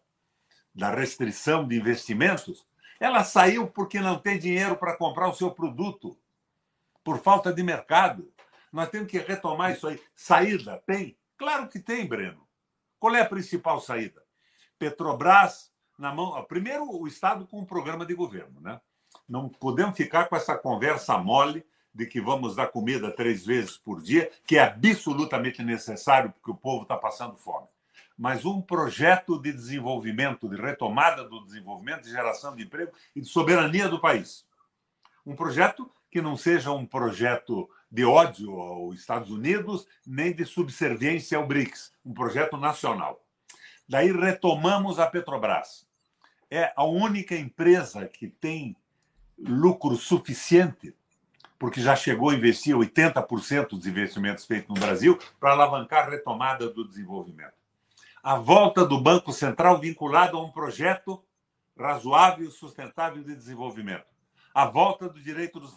da 0.73 0.89
restrição 0.89 1.67
de 1.67 1.77
investimentos. 1.77 2.65
Ela 2.99 3.23
saiu 3.23 3.67
porque 3.67 3.99
não 3.99 4.17
tem 4.17 4.39
dinheiro 4.39 4.75
para 4.75 4.97
comprar 4.97 5.29
o 5.29 5.35
seu 5.35 5.51
produto. 5.51 6.17
por 7.03 7.19
falta 7.19 7.51
de 7.51 7.61
mercado. 7.61 8.31
Nós 8.71 8.89
temos 8.89 9.11
que 9.11 9.17
retomar 9.17 9.71
isso 9.73 9.87
aí. 9.87 10.01
Saída 10.15 10.81
tem? 10.85 11.17
Claro 11.37 11.67
que 11.67 11.79
tem, 11.79 12.07
Breno. 12.07 12.47
Qual 12.97 13.13
é 13.13 13.21
a 13.21 13.25
principal 13.25 13.81
saída? 13.81 14.23
Petrobras 14.79 15.71
na 15.99 16.13
mão. 16.13 16.41
Primeiro, 16.45 16.89
o 16.89 17.05
Estado 17.05 17.45
com 17.45 17.59
um 17.59 17.65
programa 17.65 18.05
de 18.05 18.15
governo, 18.15 18.61
né? 18.61 18.79
Não 19.27 19.49
podemos 19.49 19.97
ficar 19.97 20.29
com 20.29 20.35
essa 20.35 20.57
conversa 20.57 21.17
mole 21.17 21.65
de 21.93 22.05
que 22.05 22.19
vamos 22.19 22.55
dar 22.55 22.67
comida 22.67 23.11
três 23.11 23.45
vezes 23.45 23.77
por 23.77 24.01
dia, 24.01 24.31
que 24.47 24.57
é 24.57 24.63
absolutamente 24.63 25.61
necessário 25.61 26.31
porque 26.31 26.51
o 26.51 26.55
povo 26.55 26.83
está 26.83 26.97
passando 26.97 27.35
fome. 27.35 27.67
Mas 28.17 28.45
um 28.45 28.61
projeto 28.61 29.39
de 29.41 29.51
desenvolvimento, 29.51 30.47
de 30.47 30.55
retomada 30.55 31.23
do 31.23 31.43
desenvolvimento, 31.43 32.03
de 32.03 32.11
geração 32.11 32.55
de 32.55 32.63
emprego 32.63 32.91
e 33.15 33.21
de 33.21 33.27
soberania 33.27 33.89
do 33.89 33.99
país. 33.99 34.45
Um 35.25 35.35
projeto 35.35 35.89
que 36.11 36.21
não 36.21 36.37
seja 36.37 36.71
um 36.71 36.85
projeto 36.85 37.67
de 37.91 38.03
ódio 38.05 38.59
aos 38.59 38.99
Estados 38.99 39.31
Unidos, 39.31 39.87
nem 40.05 40.33
de 40.33 40.45
subserviência 40.45 41.37
ao 41.37 41.47
BRICS, 41.47 41.91
um 42.05 42.13
projeto 42.13 42.57
nacional. 42.57 43.23
Daí 43.87 44.11
retomamos 44.11 44.99
a 44.99 45.07
Petrobras. 45.07 45.87
É 46.49 46.71
a 46.75 46.83
única 46.83 47.35
empresa 47.35 48.07
que 48.07 48.27
tem 48.27 48.75
lucro 49.37 49.95
suficiente, 49.95 50.95
porque 51.57 51.81
já 51.81 51.95
chegou 51.95 52.29
a 52.29 52.35
investir 52.35 52.75
80% 52.75 53.69
dos 53.69 53.87
investimentos 53.87 54.45
feitos 54.45 54.69
no 54.69 54.79
Brasil 54.79 55.17
para 55.39 55.51
alavancar 55.51 56.07
a 56.07 56.11
retomada 56.11 56.69
do 56.69 56.87
desenvolvimento. 56.87 57.62
A 58.23 58.35
volta 58.37 58.85
do 58.85 59.01
Banco 59.01 59.33
Central 59.33 59.81
vinculado 59.81 60.37
a 60.37 60.41
um 60.41 60.49
projeto 60.49 61.21
razoável 61.77 62.47
e 62.47 62.51
sustentável 62.51 63.21
de 63.21 63.35
desenvolvimento. 63.35 64.05
A 64.55 64.65
volta 64.65 65.09
do 65.09 65.19
direito 65.19 65.59
dos, 65.59 65.75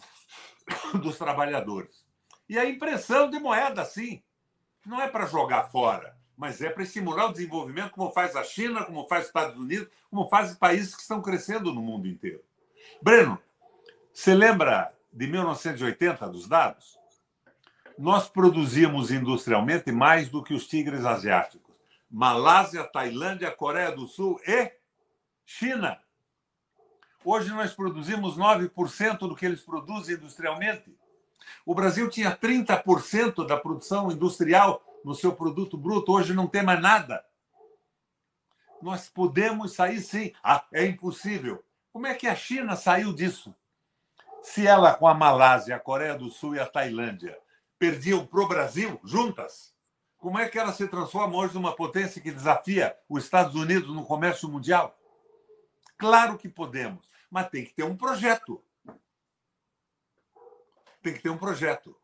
dos 1.01 1.17
trabalhadores. 1.17 2.07
E 2.47 2.57
a 2.57 2.63
impressão 2.63 3.29
de 3.29 3.37
moeda, 3.37 3.83
sim. 3.83 4.23
Não 4.85 5.01
é 5.01 5.09
para 5.09 5.25
jogar 5.25 5.65
fora, 5.65 6.17
mas 6.37 6.61
é 6.61 6.69
para 6.69 6.83
estimular 6.83 7.25
o 7.25 7.33
desenvolvimento, 7.33 7.91
como 7.91 8.13
faz 8.13 8.33
a 8.37 8.45
China, 8.45 8.85
como 8.85 9.05
faz 9.09 9.23
os 9.23 9.27
Estados 9.27 9.59
Unidos, 9.59 9.89
como 10.09 10.29
fazem 10.29 10.55
países 10.55 10.95
que 10.95 11.01
estão 11.01 11.21
crescendo 11.21 11.73
no 11.73 11.81
mundo 11.81 12.07
inteiro. 12.07 12.41
Breno, 13.01 13.37
você 14.13 14.33
lembra 14.33 14.93
de 15.11 15.27
1980 15.27 16.25
dos 16.29 16.47
dados? 16.47 16.97
Nós 17.97 18.29
produzimos 18.29 19.11
industrialmente 19.11 19.91
mais 19.91 20.29
do 20.29 20.41
que 20.41 20.53
os 20.53 20.65
tigres 20.65 21.03
asiáticos. 21.03 21.66
Malásia, 22.09 22.83
Tailândia, 22.83 23.51
Coreia 23.51 23.91
do 23.91 24.07
Sul 24.07 24.39
e 24.47 24.71
China. 25.45 26.01
Hoje 27.23 27.49
nós 27.49 27.73
produzimos 27.73 28.37
9% 28.37 29.19
do 29.19 29.35
que 29.35 29.45
eles 29.45 29.61
produzem 29.61 30.15
industrialmente. 30.15 30.97
O 31.65 31.75
Brasil 31.75 32.09
tinha 32.09 32.35
30% 32.35 33.45
da 33.45 33.57
produção 33.57 34.11
industrial 34.11 34.83
no 35.03 35.13
seu 35.13 35.35
produto 35.35 35.77
bruto, 35.77 36.11
hoje 36.11 36.33
não 36.33 36.47
tem 36.47 36.63
mais 36.63 36.81
nada. 36.81 37.25
Nós 38.81 39.09
podemos 39.09 39.73
sair 39.73 40.01
sim. 40.01 40.33
Ah, 40.43 40.65
é 40.71 40.85
impossível. 40.85 41.63
Como 41.91 42.07
é 42.07 42.13
que 42.13 42.27
a 42.27 42.35
China 42.35 42.75
saiu 42.75 43.13
disso? 43.13 43.55
se 44.47 44.65
ela 44.65 44.93
com 44.93 45.07
a 45.07 45.13
Malásia, 45.13 45.75
a 45.75 45.79
Coreia 45.79 46.15
do 46.15 46.29
Sul 46.29 46.55
e 46.55 46.59
a 46.59 46.65
Tailândia 46.65 47.37
perdiam 47.77 48.25
para 48.25 48.41
o 48.41 48.47
Brasil 48.47 48.99
juntas, 49.03 49.73
como 50.17 50.39
é 50.39 50.49
que 50.49 50.57
ela 50.57 50.73
se 50.73 50.87
transforma 50.87 51.37
hoje 51.37 51.53
numa 51.53 51.75
potência 51.75 52.21
que 52.21 52.31
desafia 52.31 52.95
os 53.07 53.23
Estados 53.23 53.55
Unidos 53.55 53.93
no 53.93 54.03
comércio 54.03 54.49
mundial? 54.49 54.97
Claro 55.97 56.37
que 56.37 56.49
podemos, 56.49 57.07
mas 57.29 57.49
tem 57.49 57.63
que 57.63 57.73
ter 57.73 57.83
um 57.83 57.95
projeto. 57.95 58.63
Tem 61.01 61.13
que 61.13 61.21
ter 61.21 61.29
um 61.29 61.37
projeto. 61.37 61.95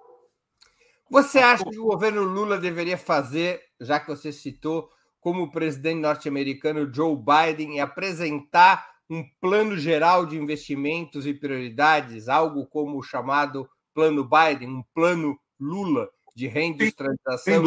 Você 1.10 1.40
acha 1.40 1.64
que 1.64 1.78
o 1.78 1.86
governo 1.86 2.24
Lula 2.24 2.58
deveria 2.58 2.98
fazer, 2.98 3.62
já 3.80 4.00
que 4.00 4.08
você 4.08 4.32
citou, 4.32 4.90
como 5.20 5.44
o 5.44 5.52
presidente 5.52 6.00
norte-americano 6.00 6.92
Joe 6.94 7.16
Biden, 7.16 7.76
e 7.76 7.80
apresentar 7.80 8.94
um 9.10 9.24
plano 9.40 9.78
geral 9.78 10.26
de 10.26 10.38
investimentos 10.38 11.26
e 11.26 11.34
prioridades, 11.34 12.30
algo 12.30 12.66
como 12.66 12.98
o 12.98 13.04
chamado 13.04 13.70
Plano 13.94 14.28
Biden, 14.28 14.70
um 14.70 14.84
plano 14.94 15.40
Lula 15.60 16.10
de 16.36 16.48
reindustrialização 16.48 17.64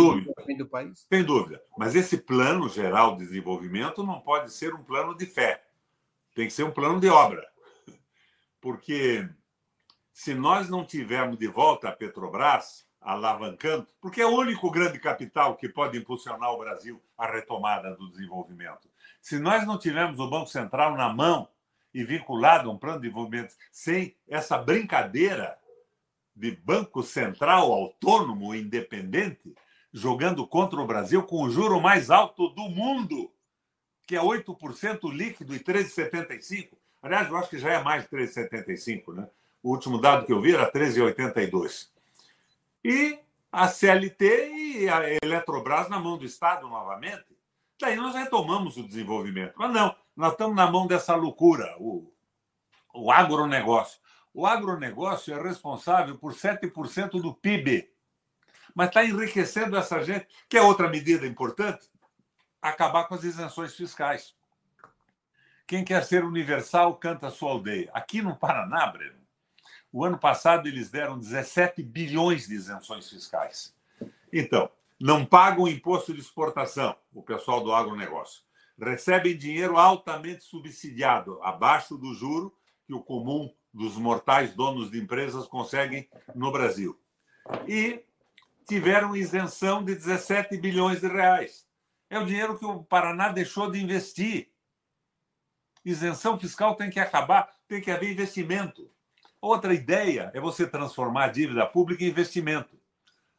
do 0.57 0.67
país? 0.69 1.07
Sem 1.09 1.23
dúvida. 1.23 1.63
Mas 1.79 1.95
esse 1.95 2.19
plano 2.19 2.69
geral 2.69 3.17
de 3.17 3.25
desenvolvimento 3.25 4.03
não 4.05 4.21
pode 4.21 4.53
ser 4.53 4.75
um 4.75 4.83
plano 4.83 5.17
de 5.17 5.27
fé. 5.27 5.63
Tem 6.35 6.47
que 6.47 6.53
ser 6.53 6.65
um 6.65 6.71
plano 6.71 7.01
de 7.01 7.09
obra. 7.09 7.47
Porque 8.61 9.29
se 10.13 10.35
nós 10.35 10.69
não 10.69 10.85
tivermos 10.85 11.39
de 11.39 11.47
volta 11.47 11.89
a 11.89 11.93
Petrobras, 11.93 12.87
alavancando, 13.01 13.87
porque 14.01 14.21
é 14.21 14.27
o 14.27 14.35
único 14.35 14.69
grande 14.69 14.99
capital 14.99 15.55
que 15.57 15.69
pode 15.69 15.97
impulsionar 15.97 16.51
o 16.51 16.59
Brasil 16.59 17.01
à 17.17 17.31
retomada 17.31 17.95
do 17.95 18.11
desenvolvimento. 18.11 18.91
Se 19.23 19.39
nós 19.39 19.65
não 19.65 19.79
tivermos 19.79 20.19
o 20.19 20.29
Banco 20.29 20.49
Central 20.49 20.97
na 20.97 21.09
mão 21.09 21.49
e 21.95 22.03
vinculado 22.03 22.69
a 22.69 22.73
um 22.73 22.79
plano 22.79 22.97
de 22.99 23.03
desenvolvimento, 23.03 23.55
sem 23.71 24.17
essa 24.29 24.59
brincadeira 24.59 25.57
de 26.37 26.51
Banco 26.51 27.03
Central 27.03 27.73
autônomo 27.73 28.55
independente, 28.55 29.55
jogando 29.93 30.47
contra 30.47 30.79
o 30.79 30.87
Brasil 30.87 31.23
com 31.23 31.43
o 31.43 31.51
juro 31.51 31.81
mais 31.81 32.11
alto 32.11 32.51
do 32.51 32.69
mundo, 32.69 33.33
que 34.07 34.15
é 34.15 34.21
8% 34.21 35.11
líquido 35.11 35.55
e 35.55 35.59
13,75%. 35.59 36.73
Aliás, 37.03 37.29
eu 37.29 37.37
acho 37.37 37.49
que 37.49 37.59
já 37.59 37.73
é 37.73 37.83
mais 37.83 38.05
de 38.05 38.11
13,75%, 38.11 39.15
né? 39.15 39.29
O 39.63 39.71
último 39.71 39.99
dado 39.99 40.27
que 40.27 40.33
eu 40.33 40.41
vi 40.41 40.55
era 40.55 40.71
13,82%. 40.71 41.89
E 42.85 43.19
a 43.51 43.69
CLT 43.69 44.53
e 44.55 44.89
a 44.89 45.01
Eletrobras 45.23 45.89
na 45.89 45.99
mão 45.99 46.19
do 46.19 46.27
Estado 46.27 46.69
novamente. 46.69 47.25
Daí 47.81 47.97
nós 47.97 48.15
retomamos 48.15 48.77
o 48.77 48.87
desenvolvimento. 48.87 49.55
Mas 49.57 49.73
não, 49.73 49.97
nós 50.15 50.33
estamos 50.33 50.55
na 50.55 50.71
mão 50.71 50.87
dessa 50.87 51.15
loucura, 51.15 51.75
o, 51.79 52.13
o 52.93 53.11
agronegócio. 53.11 53.99
O 54.37 54.47
agronegócio 54.47 55.33
é 55.33 55.43
responsável 55.43 56.19
por 56.19 56.35
7% 56.35 57.23
do 57.23 57.33
PIB. 57.33 57.91
Mas 58.75 58.89
está 58.89 59.03
enriquecendo 59.03 59.79
essa 59.79 60.05
gente. 60.05 60.29
Que 60.47 60.59
é 60.59 60.63
outra 60.63 60.91
medida 60.91 61.27
importante? 61.27 61.89
Acabar 62.61 63.05
com 63.05 63.15
as 63.15 63.25
isenções 63.25 63.75
fiscais. 63.75 64.37
Quem 65.67 65.83
quer 65.83 66.05
ser 66.05 66.23
universal, 66.23 66.97
canta 66.97 67.29
a 67.29 67.31
sua 67.31 67.53
aldeia. 67.53 67.91
Aqui 67.95 68.21
no 68.21 68.37
Paraná, 68.37 68.87
Breno, 68.89 69.19
o 69.91 70.05
ano 70.05 70.19
passado 70.19 70.69
eles 70.69 70.91
deram 70.91 71.19
17 71.19 71.83
bilhões 71.83 72.47
de 72.47 72.57
isenções 72.57 73.09
fiscais. 73.09 73.75
Então, 74.31 74.71
não 75.01 75.25
pagam 75.25 75.67
imposto 75.67 76.13
de 76.13 76.21
exportação, 76.21 76.95
o 77.15 77.23
pessoal 77.23 77.65
do 77.65 77.73
agronegócio. 77.73 78.43
Recebem 78.79 79.35
dinheiro 79.35 79.79
altamente 79.79 80.45
subsidiado, 80.45 81.43
abaixo 81.43 81.97
do 81.97 82.13
juro 82.13 82.55
que 82.87 82.93
o 82.93 83.03
comum 83.03 83.51
dos 83.77 83.97
mortais 83.99 84.55
donos 84.55 84.91
de 84.91 84.99
empresas 84.99 85.47
conseguem 85.47 86.09
no 86.35 86.51
Brasil. 86.51 86.99
E 87.69 88.03
tiveram 88.67 89.15
isenção 89.15 89.85
de 89.85 89.95
17 89.95 90.57
bilhões 90.57 91.01
de 91.01 91.09
reais. 91.09 91.67
É 92.09 92.19
o 92.19 92.25
dinheiro 92.25 92.59
que 92.59 92.65
o 92.65 92.83
Paraná 92.83 93.29
deixou 93.29 93.71
de 93.71 93.79
investir. 93.79 94.51
Isenção 95.85 96.39
fiscal 96.39 96.75
tem 96.75 96.89
que 96.89 96.99
acabar, 96.99 97.51
tem 97.69 97.81
que 97.81 97.91
haver 97.91 98.11
investimento. 98.11 98.91
Outra 99.41 99.75
ideia 99.75 100.31
é 100.33 100.41
você 100.41 100.67
transformar 100.67 101.25
a 101.25 101.29
dívida 101.29 101.67
pública 101.67 102.03
em 102.03 102.09
investimento. 102.09 102.81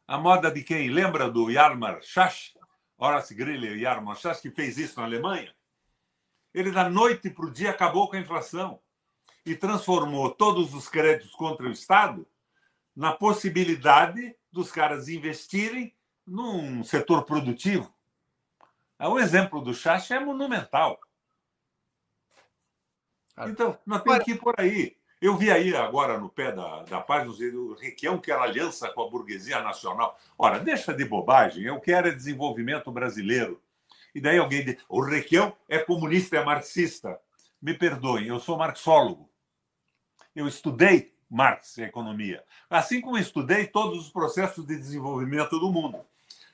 A 0.06 0.16
moda 0.16 0.50
de 0.50 0.62
quem? 0.62 0.88
Lembra 0.88 1.28
do 1.28 1.50
Yarmar 1.50 2.00
Schacht? 2.00 2.56
Horace 2.96 3.34
Greeley 3.34 3.76
e 3.76 3.82
Yarmar 3.82 4.16
Schacht, 4.16 4.40
que 4.40 4.54
fez 4.54 4.78
isso 4.78 5.00
na 5.00 5.06
Alemanha? 5.06 5.52
Ele, 6.54 6.70
da 6.70 6.88
noite 6.88 7.28
para 7.28 7.44
o 7.44 7.50
dia, 7.50 7.70
acabou 7.70 8.08
com 8.08 8.16
a 8.16 8.20
inflação 8.20 8.80
e 9.48 9.56
transformou 9.56 10.30
todos 10.30 10.74
os 10.74 10.88
créditos 10.88 11.34
contra 11.34 11.66
o 11.66 11.70
Estado 11.70 12.26
na 12.94 13.12
possibilidade 13.12 14.36
dos 14.52 14.70
caras 14.70 15.08
investirem 15.08 15.94
num 16.26 16.82
setor 16.82 17.24
produtivo. 17.24 17.92
O 18.98 19.18
exemplo 19.18 19.62
do 19.62 19.72
Schacht 19.72 20.12
é 20.12 20.18
monumental. 20.18 20.98
Então, 23.46 23.78
nós 23.86 24.02
temos 24.02 24.24
que 24.24 24.32
ir 24.32 24.38
por 24.38 24.54
aí. 24.58 24.96
Eu 25.20 25.36
vi 25.36 25.50
aí 25.50 25.74
agora 25.74 26.18
no 26.18 26.28
pé 26.28 26.52
da, 26.52 26.82
da 26.82 27.00
página 27.00 27.30
o 27.30 27.74
Requião 27.74 28.18
quer 28.18 28.38
aliança 28.38 28.88
com 28.90 29.02
a 29.02 29.10
burguesia 29.10 29.60
nacional. 29.62 30.18
Ora, 30.36 30.58
deixa 30.60 30.92
de 30.92 31.04
bobagem, 31.04 31.64
eu 31.64 31.80
quero 31.80 32.08
é 32.08 32.12
desenvolvimento 32.12 32.90
brasileiro. 32.90 33.60
E 34.14 34.20
daí 34.20 34.38
alguém 34.38 34.64
diz, 34.64 34.76
o 34.88 35.00
Requião 35.00 35.56
é 35.68 35.78
comunista, 35.78 36.36
é 36.36 36.44
marxista. 36.44 37.18
Me 37.60 37.74
perdoem, 37.74 38.26
eu 38.26 38.38
sou 38.38 38.56
marxólogo. 38.56 39.27
Eu 40.38 40.46
estudei 40.46 41.12
Marx 41.28 41.78
e 41.78 41.82
economia, 41.82 42.44
assim 42.70 43.00
como 43.00 43.18
estudei 43.18 43.66
todos 43.66 43.98
os 43.98 44.08
processos 44.08 44.64
de 44.64 44.76
desenvolvimento 44.76 45.58
do 45.58 45.68
mundo. 45.68 45.98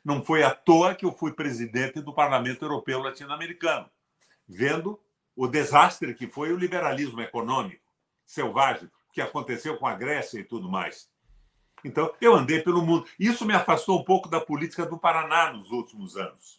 Não 0.03 0.25
foi 0.25 0.43
à 0.43 0.51
toa 0.55 0.95
que 0.95 1.05
eu 1.05 1.13
fui 1.13 1.35
presidente 1.35 2.01
do 2.01 2.15
Parlamento 2.15 2.65
Europeu 2.65 3.01
Latino-Americano, 3.01 3.91
vendo 4.49 4.99
o 5.37 5.47
desastre 5.47 6.15
que 6.15 6.27
foi 6.27 6.51
o 6.51 6.57
liberalismo 6.57 7.21
econômico 7.21 7.85
selvagem, 8.25 8.91
que 9.13 9.21
aconteceu 9.21 9.77
com 9.77 9.87
a 9.87 9.95
Grécia 9.95 10.41
e 10.41 10.45
tudo 10.45 10.67
mais. 10.67 11.11
Então, 11.85 12.11
eu 12.23 12.35
andei 12.35 12.63
pelo 12.63 12.81
mundo. 12.81 13.07
Isso 13.21 13.45
me 13.45 13.53
afastou 13.53 14.01
um 14.01 14.05
pouco 14.05 14.31
da 14.31 14.41
política 14.41 14.87
do 14.87 14.97
Paraná 14.97 15.53
nos 15.53 15.71
últimos 15.71 16.17
anos. 16.17 16.59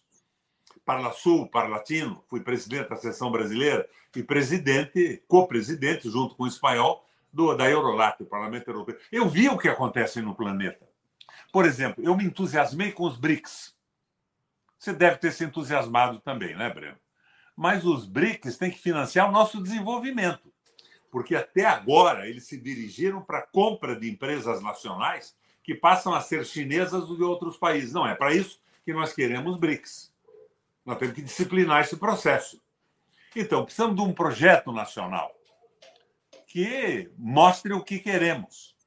Parla 0.86 1.12
Sul, 1.12 1.50
Parlatino, 1.50 2.24
fui 2.28 2.42
presidente 2.42 2.90
da 2.90 2.98
seção 2.98 3.32
brasileira 3.32 3.90
e 4.16 4.22
presidente, 4.22 5.24
co-presidente, 5.28 6.08
junto 6.08 6.36
com 6.36 6.44
o 6.44 6.48
espanhol, 6.48 7.04
do, 7.36 7.56
da 7.56 7.70
Eurolat, 7.70 8.18
do 8.18 8.26
Parlamento 8.26 8.70
Europeu. 8.70 8.98
Eu 9.12 9.28
vi 9.28 9.50
o 9.50 9.58
que 9.58 9.68
acontece 9.68 10.22
no 10.22 10.34
planeta. 10.34 10.88
Por 11.52 11.66
exemplo, 11.66 12.04
eu 12.04 12.16
me 12.16 12.26
entusiasmei 12.26 12.92
com 12.92 13.04
os 13.04 13.18
BRICS. 13.18 13.76
Você 14.80 14.94
deve 14.94 15.18
ter 15.18 15.32
se 15.32 15.44
entusiasmado 15.44 16.20
também, 16.20 16.56
né, 16.56 16.70
Breno? 16.70 16.98
Mas 17.56 17.86
os 17.86 18.06
BRICS 18.06 18.58
têm 18.58 18.72
que 18.72 18.80
financiar 18.80 19.30
o 19.30 19.32
nosso 19.32 19.62
desenvolvimento 19.62 20.54
porque 21.16 21.34
até 21.34 21.64
agora 21.64 22.28
eles 22.28 22.46
se 22.46 22.58
dirigiram 22.58 23.22
para 23.22 23.38
a 23.38 23.48
compra 23.48 23.96
de 23.96 24.10
empresas 24.10 24.62
nacionais 24.62 25.34
que 25.64 25.74
passam 25.74 26.14
a 26.14 26.20
ser 26.20 26.46
chinesas 26.46 27.08
de 27.08 27.24
outros 27.24 27.56
países. 27.56 27.94
Não 27.94 28.06
é 28.06 28.14
para 28.14 28.34
isso 28.34 28.60
que 28.84 28.92
nós 28.92 29.14
queremos 29.14 29.56
BRICS. 29.56 30.14
Nós 30.86 30.98
temos 30.98 31.16
que 31.16 31.22
disciplinar 31.22 31.80
esse 31.80 31.96
processo. 31.96 32.62
Então, 33.34 33.64
precisamos 33.64 33.96
de 33.96 34.02
um 34.02 34.12
projeto 34.12 34.74
nacional 34.74 35.35
que 36.56 37.12
mostre 37.18 37.74
o 37.74 37.84
que 37.84 38.00
queremos. 38.00 38.78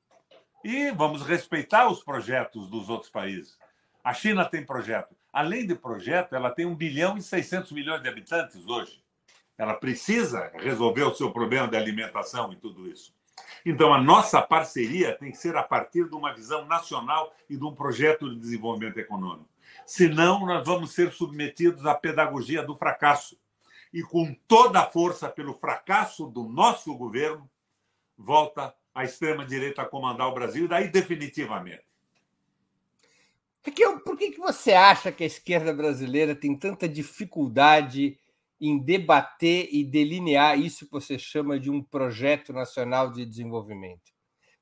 E 0.64 0.90
vamos 0.90 1.20
respeitar 1.20 1.86
os 1.90 2.02
projetos 2.02 2.66
dos 2.70 2.88
outros 2.88 3.10
países. 3.10 3.58
A 4.02 4.14
China 4.14 4.46
tem 4.46 4.64
projeto. 4.64 5.14
Além 5.30 5.66
de 5.66 5.74
projeto, 5.74 6.34
ela 6.34 6.50
tem 6.50 6.64
1 6.64 6.74
bilhão 6.74 7.18
e 7.18 7.22
600 7.22 7.70
milhões 7.72 8.00
de 8.00 8.08
habitantes 8.08 8.66
hoje. 8.66 9.02
Ela 9.58 9.74
precisa 9.74 10.50
resolver 10.54 11.02
o 11.02 11.14
seu 11.14 11.30
problema 11.30 11.68
de 11.68 11.76
alimentação 11.76 12.50
e 12.54 12.56
tudo 12.56 12.90
isso. 12.90 13.14
Então, 13.66 13.92
a 13.92 14.00
nossa 14.00 14.40
parceria 14.40 15.12
tem 15.18 15.30
que 15.30 15.36
ser 15.36 15.54
a 15.54 15.62
partir 15.62 16.08
de 16.08 16.14
uma 16.14 16.32
visão 16.32 16.64
nacional 16.64 17.34
e 17.50 17.56
de 17.58 17.64
um 17.66 17.74
projeto 17.74 18.30
de 18.30 18.40
desenvolvimento 18.40 18.96
econômico. 18.96 19.50
Senão, 19.84 20.46
nós 20.46 20.64
vamos 20.64 20.94
ser 20.94 21.12
submetidos 21.12 21.84
à 21.84 21.94
pedagogia 21.94 22.62
do 22.62 22.74
fracasso. 22.74 23.38
E 23.92 24.02
com 24.02 24.34
toda 24.46 24.80
a 24.80 24.86
força 24.86 25.28
pelo 25.28 25.52
fracasso 25.52 26.26
do 26.28 26.44
nosso 26.44 26.94
governo, 26.96 27.46
volta 28.18 28.74
a 28.94 29.04
extrema-direita 29.04 29.82
a 29.82 29.86
comandar 29.86 30.28
o 30.28 30.34
Brasil, 30.34 30.66
daí 30.66 30.88
definitivamente. 30.88 31.86
Por 33.62 34.16
que, 34.16 34.32
que 34.32 34.38
você 34.38 34.72
acha 34.72 35.12
que 35.12 35.22
a 35.22 35.26
esquerda 35.26 35.72
brasileira 35.72 36.34
tem 36.34 36.56
tanta 36.56 36.88
dificuldade 36.88 38.18
em 38.60 38.78
debater 38.78 39.68
e 39.70 39.84
delinear 39.84 40.58
isso 40.58 40.86
que 40.86 40.92
você 40.92 41.18
chama 41.18 41.58
de 41.60 41.70
um 41.70 41.82
projeto 41.82 42.52
nacional 42.52 43.12
de 43.12 43.24
desenvolvimento. 43.24 44.12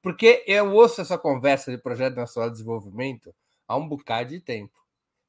Porque 0.02 0.44
eu 0.46 0.72
ouço 0.72 1.00
essa 1.00 1.16
conversa 1.16 1.70
de 1.70 1.78
projeto 1.78 2.16
nacional 2.16 2.50
de 2.50 2.56
desenvolvimento 2.56 3.34
há 3.66 3.76
um 3.76 3.88
bocado 3.88 4.30
de 4.30 4.40
tempo. 4.40 4.74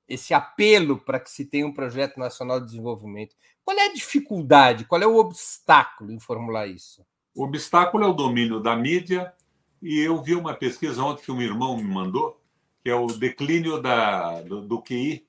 Esse 0.08 0.34
apelo 0.34 1.00
para 1.00 1.20
que 1.20 1.30
se 1.30 1.46
tenha 1.46 1.66
um 1.66 1.74
projeto 1.74 2.18
nacional 2.20 2.60
de 2.60 2.68
desenvolvimento. 2.68 3.36
Qual 3.64 3.78
é 3.78 3.88
a 3.88 3.94
dificuldade, 3.94 4.86
qual 4.86 5.02
é 5.02 5.08
o 5.08 5.18
obstáculo 5.18 6.12
em 6.12 6.20
formular 6.20 6.68
isso? 6.68 7.06
O 7.38 7.44
obstáculo 7.44 8.04
é 8.04 8.08
o 8.08 8.14
domínio 8.14 8.60
da 8.60 8.76
mídia, 8.76 9.32
e 9.80 10.00
eu 10.00 10.20
vi 10.24 10.34
uma 10.34 10.56
pesquisa 10.56 11.04
ontem 11.04 11.22
que 11.22 11.32
um 11.32 11.40
irmão 11.40 11.78
me 11.78 11.84
mandou, 11.84 12.42
que 12.84 12.90
é 12.90 12.96
o 12.96 13.06
declínio 13.06 13.80
da, 13.80 14.42
do, 14.42 14.62
do 14.62 14.82
QI 14.82 15.24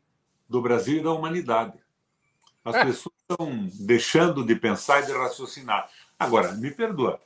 do 0.49 0.63
Brasil 0.63 1.01
e 1.01 1.03
da 1.03 1.13
humanidade. 1.13 1.79
As 2.65 2.77
é. 2.77 2.85
pessoas 2.87 3.15
estão 3.21 3.69
deixando 3.79 4.43
de 4.43 4.57
pensar 4.57 5.03
e 5.03 5.07
de 5.07 5.13
raciocinar. 5.13 5.91
Agora, 6.19 6.53
me 6.53 6.71
perdoa, 6.71 7.21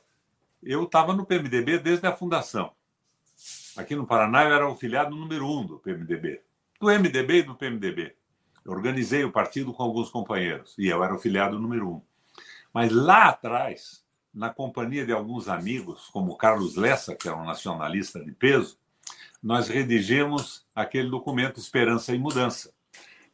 eu 0.61 0.83
estava 0.83 1.13
no 1.13 1.25
PMDB 1.25 1.79
desde 1.79 2.05
a 2.05 2.13
fundação. 2.13 2.73
Aqui 3.77 3.95
no 3.95 4.05
Paraná 4.05 4.43
eu 4.43 4.53
era 4.53 4.69
o 4.69 4.75
filiado 4.75 5.15
número 5.15 5.47
um 5.49 5.65
do 5.65 5.79
PMDB. 5.79 6.41
Do 6.77 6.87
MDB 6.87 7.37
e 7.37 7.43
do 7.43 7.55
PMDB. 7.55 8.17
Eu 8.65 8.73
organizei 8.73 9.23
o 9.23 9.31
partido 9.31 9.73
com 9.73 9.81
alguns 9.81 10.09
companheiros 10.09 10.75
e 10.77 10.89
eu 10.89 11.01
era 11.01 11.15
o 11.15 11.19
filiado 11.19 11.57
número 11.57 11.87
um. 11.87 12.01
Mas 12.73 12.91
lá 12.91 13.29
atrás, 13.29 14.02
na 14.33 14.49
companhia 14.49 15.05
de 15.05 15.11
alguns 15.11 15.47
amigos, 15.47 16.09
como 16.11 16.35
Carlos 16.35 16.75
Lessa, 16.75 17.15
que 17.15 17.27
era 17.27 17.37
um 17.37 17.45
nacionalista 17.45 18.19
de 18.23 18.31
peso, 18.31 18.77
nós 19.41 19.67
redigimos 19.67 20.65
aquele 20.73 21.09
documento 21.09 21.59
Esperança 21.59 22.15
e 22.15 22.17
Mudança. 22.17 22.73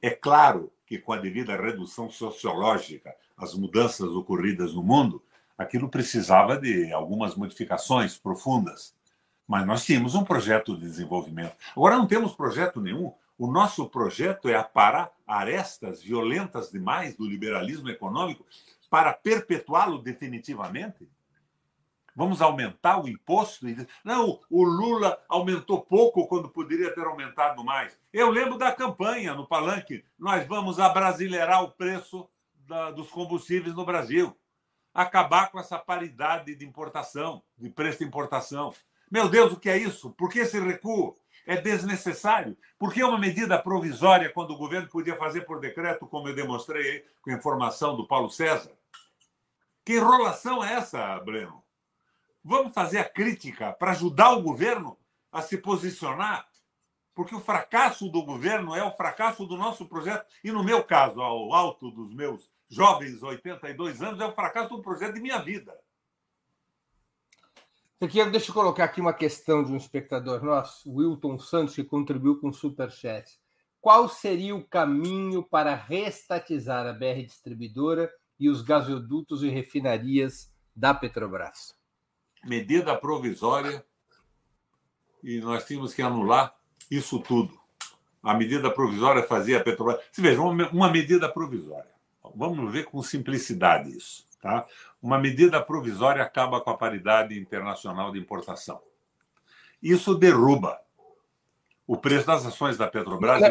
É 0.02 0.10
claro 0.10 0.72
que, 0.86 0.98
com 0.98 1.14
a 1.14 1.18
devida 1.18 1.56
redução 1.56 2.10
sociológica, 2.10 3.16
as 3.38 3.54
mudanças 3.54 4.10
ocorridas 4.10 4.74
no 4.74 4.84
mundo, 4.84 5.24
aquilo 5.58 5.88
precisava 5.88 6.58
de 6.58 6.92
algumas 6.92 7.36
modificações 7.36 8.18
profundas. 8.18 8.94
Mas 9.48 9.66
nós 9.66 9.86
tínhamos 9.86 10.16
um 10.16 10.24
projeto 10.24 10.76
de 10.76 10.82
desenvolvimento. 10.82 11.56
Agora 11.72 11.98
não 11.98 12.08
temos 12.08 12.34
projeto 12.34 12.82
nenhum. 12.82 13.14
O 13.38 13.50
nosso 13.50 13.88
projeto 13.88 14.50
é 14.50 14.56
aparar 14.56 15.12
arestas 15.26 16.02
violentas 16.02 16.72
demais 16.72 17.16
do 17.16 17.26
liberalismo 17.26 17.90
econômico 17.90 18.46
para 18.90 19.14
perpetuá-lo 19.14 20.00
definitivamente. 20.00 21.10
Vamos 22.16 22.42
aumentar 22.42 23.02
o 23.02 23.08
imposto? 23.08 23.66
Não, 24.04 24.40
o 24.50 24.64
Lula 24.64 25.18
aumentou 25.30 25.82
pouco 25.82 26.28
quando 26.28 26.50
poderia 26.50 26.94
ter 26.94 27.06
aumentado 27.06 27.64
mais. 27.64 27.98
Eu 28.12 28.30
lembro 28.30 28.58
da 28.58 28.74
campanha 28.74 29.34
no 29.34 29.48
Palanque: 29.48 30.04
nós 30.18 30.46
vamos 30.46 30.80
abrasileirar 30.80 31.64
o 31.64 31.72
preço 31.72 32.30
da, 32.68 32.92
dos 32.92 33.10
combustíveis 33.10 33.74
no 33.74 33.86
Brasil, 33.86 34.36
acabar 34.94 35.50
com 35.50 35.60
essa 35.60 35.78
paridade 35.80 36.56
de 36.56 36.66
importação, 36.66 37.42
de 37.58 37.70
preço 37.70 38.00
de 38.00 38.06
importação. 38.06 38.74
Meu 39.10 39.30
Deus, 39.30 39.54
o 39.54 39.60
que 39.60 39.70
é 39.70 39.78
isso? 39.78 40.12
Por 40.12 40.30
que 40.30 40.40
esse 40.40 40.60
recuo? 40.60 41.16
É 41.48 41.60
desnecessário. 41.60 42.56
Por 42.78 42.94
que 42.94 43.02
uma 43.02 43.18
medida 43.18 43.58
provisória 43.58 44.30
quando 44.32 44.52
o 44.52 44.58
governo 44.58 44.88
podia 44.88 45.16
fazer 45.16 45.42
por 45.42 45.60
decreto, 45.60 46.06
como 46.06 46.28
eu 46.28 46.36
demonstrei 46.36 47.06
com 47.22 47.32
a 47.32 47.34
informação 47.34 47.96
do 47.96 48.06
Paulo 48.06 48.30
César? 48.30 48.72
Que 49.90 49.96
enrolação 49.96 50.64
é 50.64 50.74
essa, 50.74 51.20
Breno? 51.22 51.64
Vamos 52.44 52.76
fazer 52.76 53.00
a 53.00 53.10
crítica 53.10 53.74
para 53.74 53.90
ajudar 53.90 54.34
o 54.34 54.44
governo 54.44 54.96
a 55.32 55.42
se 55.42 55.58
posicionar, 55.58 56.48
porque 57.16 57.34
o 57.34 57.40
fracasso 57.40 58.08
do 58.08 58.24
governo 58.24 58.76
é 58.76 58.84
o 58.84 58.96
fracasso 58.96 59.48
do 59.48 59.58
nosso 59.58 59.88
projeto. 59.88 60.28
E 60.44 60.52
no 60.52 60.64
meu 60.64 60.84
caso, 60.84 61.20
ao 61.22 61.52
alto 61.56 61.90
dos 61.90 62.14
meus 62.14 62.52
jovens 62.70 63.24
82 63.24 64.00
anos, 64.04 64.22
é 64.22 64.26
o 64.28 64.32
fracasso 64.32 64.78
do 64.78 64.84
projeto 64.84 65.16
de 65.16 65.22
minha 65.22 65.40
vida. 65.40 65.76
Aqui, 68.00 68.24
deixa 68.26 68.52
eu 68.52 68.54
colocar 68.54 68.84
aqui 68.84 69.02
uma 69.02 69.12
questão 69.12 69.64
de 69.64 69.72
um 69.72 69.78
espectador 69.78 70.44
nosso, 70.44 70.88
Wilton 70.88 71.40
Santos, 71.40 71.74
que 71.74 71.84
contribuiu 71.84 72.40
com 72.40 72.50
o 72.50 72.54
Superchat. 72.54 73.42
Qual 73.82 74.08
seria 74.08 74.56
o 74.56 74.64
caminho 74.64 75.42
para 75.42 75.74
restatizar 75.74 76.86
a 76.86 76.94
BR 76.94 77.24
distribuidora 77.26 78.08
e 78.40 78.50
os 78.50 78.62
gasodutos 78.62 79.44
e 79.44 79.50
refinarias 79.50 80.52
da 80.76 80.94
Petrobras? 80.94 81.78
medida 82.44 82.96
provisória 82.96 83.84
e 85.24 85.40
nós 85.40 85.66
tínhamos 85.66 85.94
que 85.94 86.02
anular 86.02 86.56
isso 86.90 87.20
tudo. 87.20 87.60
A 88.24 88.34
medida 88.34 88.70
provisória 88.72 89.24
fazia 89.24 89.58
a 89.58 89.64
Petrobras. 89.64 90.02
Se 90.12 90.22
veja, 90.22 90.42
uma 90.42 90.90
medida 90.90 91.30
provisória. 91.30 91.90
Vamos 92.36 92.72
ver 92.72 92.86
com 92.86 93.02
simplicidade 93.02 93.96
isso. 93.96 94.26
Tá? 94.42 94.66
Uma 95.02 95.18
medida 95.18 95.62
provisória 95.62 96.24
acaba 96.24 96.62
com 96.62 96.70
a 96.70 96.78
paridade 96.78 97.38
internacional 97.38 98.12
de 98.12 98.20
importação. 98.20 98.82
Isso 99.82 100.16
derruba 100.16 100.80
o 101.88 101.98
preço 101.98 102.28
das 102.28 102.46
ações 102.46 102.78
da 102.78 102.88
Petrobras. 102.88 103.42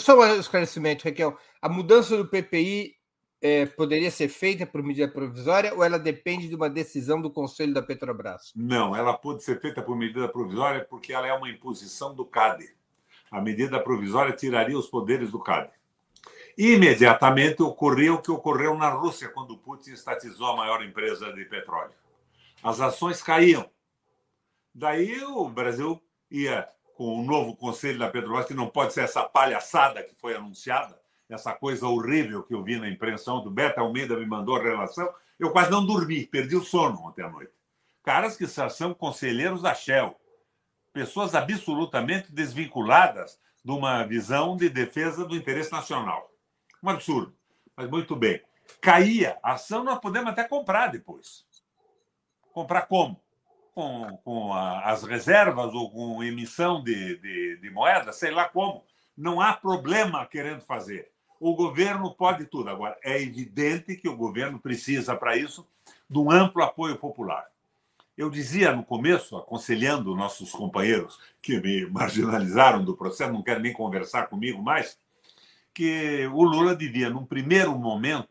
Só 0.00 0.18
um 0.18 0.36
esclarecimento, 0.36 1.04
Raquel. 1.04 1.38
A 1.60 1.68
mudança 1.68 2.16
do 2.16 2.26
PPI 2.26 2.96
é, 3.44 3.66
poderia 3.66 4.10
ser 4.10 4.28
feita 4.28 4.64
por 4.64 4.82
medida 4.82 5.06
provisória 5.06 5.74
ou 5.74 5.84
ela 5.84 5.98
depende 5.98 6.48
de 6.48 6.54
uma 6.54 6.70
decisão 6.70 7.20
do 7.20 7.30
Conselho 7.30 7.74
da 7.74 7.82
Petrobras? 7.82 8.54
Não, 8.56 8.96
ela 8.96 9.12
pode 9.12 9.44
ser 9.44 9.60
feita 9.60 9.82
por 9.82 9.94
medida 9.98 10.26
provisória 10.26 10.82
porque 10.82 11.12
ela 11.12 11.26
é 11.26 11.32
uma 11.34 11.50
imposição 11.50 12.14
do 12.14 12.24
CAD. 12.24 12.66
A 13.30 13.42
medida 13.42 13.78
provisória 13.78 14.32
tiraria 14.32 14.78
os 14.78 14.86
poderes 14.86 15.30
do 15.30 15.38
CAD. 15.38 15.68
Imediatamente 16.56 17.62
ocorreu 17.62 18.14
o 18.14 18.22
que 18.22 18.30
ocorreu 18.30 18.78
na 18.78 18.88
Rússia 18.88 19.28
quando 19.28 19.58
Putin 19.58 19.90
estatizou 19.90 20.46
a 20.46 20.56
maior 20.56 20.82
empresa 20.82 21.30
de 21.30 21.44
petróleo. 21.44 21.92
As 22.62 22.80
ações 22.80 23.22
caíam. 23.22 23.68
Daí 24.74 25.22
o 25.22 25.46
Brasil 25.50 26.02
ia 26.30 26.66
com 26.94 27.20
o 27.20 27.22
novo 27.22 27.54
conselho 27.54 27.98
da 27.98 28.08
Petrobras, 28.08 28.46
que 28.46 28.54
não 28.54 28.68
pode 28.68 28.94
ser 28.94 29.02
essa 29.02 29.22
palhaçada 29.22 30.02
que 30.02 30.14
foi 30.14 30.34
anunciada, 30.34 30.98
essa 31.28 31.52
coisa 31.52 31.86
horrível 31.86 32.42
que 32.42 32.54
eu 32.54 32.62
vi 32.62 32.78
na 32.78 32.88
imprensa 32.88 33.32
do 33.40 33.50
Beto 33.50 33.80
Almeida 33.80 34.16
me 34.16 34.26
mandou 34.26 34.56
a 34.56 34.62
relação, 34.62 35.12
eu 35.38 35.50
quase 35.50 35.70
não 35.70 35.84
dormi, 35.84 36.26
perdi 36.26 36.56
o 36.56 36.62
sono 36.62 37.00
ontem 37.06 37.22
à 37.22 37.28
noite. 37.28 37.52
Caras 38.02 38.36
que 38.36 38.46
são 38.46 38.92
conselheiros 38.94 39.62
da 39.62 39.74
Shell, 39.74 40.14
pessoas 40.92 41.34
absolutamente 41.34 42.32
desvinculadas 42.32 43.40
de 43.64 43.70
uma 43.70 44.04
visão 44.04 44.56
de 44.56 44.68
defesa 44.68 45.24
do 45.24 45.34
interesse 45.34 45.72
nacional. 45.72 46.30
Um 46.82 46.90
absurdo. 46.90 47.34
Mas 47.76 47.88
muito 47.88 48.14
bem. 48.14 48.42
Caía 48.80 49.38
a 49.42 49.54
ação, 49.54 49.82
nós 49.82 49.98
podemos 49.98 50.30
até 50.30 50.44
comprar 50.44 50.88
depois. 50.88 51.44
Comprar 52.52 52.82
como? 52.82 53.24
com, 53.74 54.16
com 54.18 54.52
a, 54.52 54.90
as 54.90 55.02
reservas 55.02 55.74
ou 55.74 55.90
com 55.90 56.22
emissão 56.22 56.82
de, 56.82 57.18
de, 57.18 57.56
de 57.56 57.70
moeda, 57.70 58.12
sei 58.12 58.30
lá 58.30 58.48
como. 58.48 58.84
Não 59.16 59.40
há 59.40 59.52
problema 59.52 60.26
querendo 60.26 60.60
fazer. 60.60 61.10
O 61.38 61.54
governo 61.54 62.14
pode 62.14 62.46
tudo. 62.46 62.70
Agora, 62.70 62.96
é 63.02 63.20
evidente 63.20 63.96
que 63.96 64.08
o 64.08 64.16
governo 64.16 64.58
precisa, 64.58 65.16
para 65.16 65.36
isso, 65.36 65.66
de 66.08 66.18
um 66.18 66.30
amplo 66.30 66.62
apoio 66.62 66.96
popular. 66.96 67.46
Eu 68.16 68.30
dizia 68.30 68.72
no 68.72 68.84
começo, 68.84 69.36
aconselhando 69.36 70.14
nossos 70.14 70.52
companheiros 70.52 71.18
que 71.42 71.60
me 71.60 71.86
marginalizaram 71.86 72.84
do 72.84 72.96
processo, 72.96 73.32
não 73.32 73.42
querem 73.42 73.62
nem 73.62 73.72
conversar 73.72 74.28
comigo 74.28 74.62
mais, 74.62 74.98
que 75.74 76.24
o 76.28 76.44
Lula 76.44 76.76
devia, 76.76 77.10
num 77.10 77.26
primeiro 77.26 77.76
momento, 77.76 78.28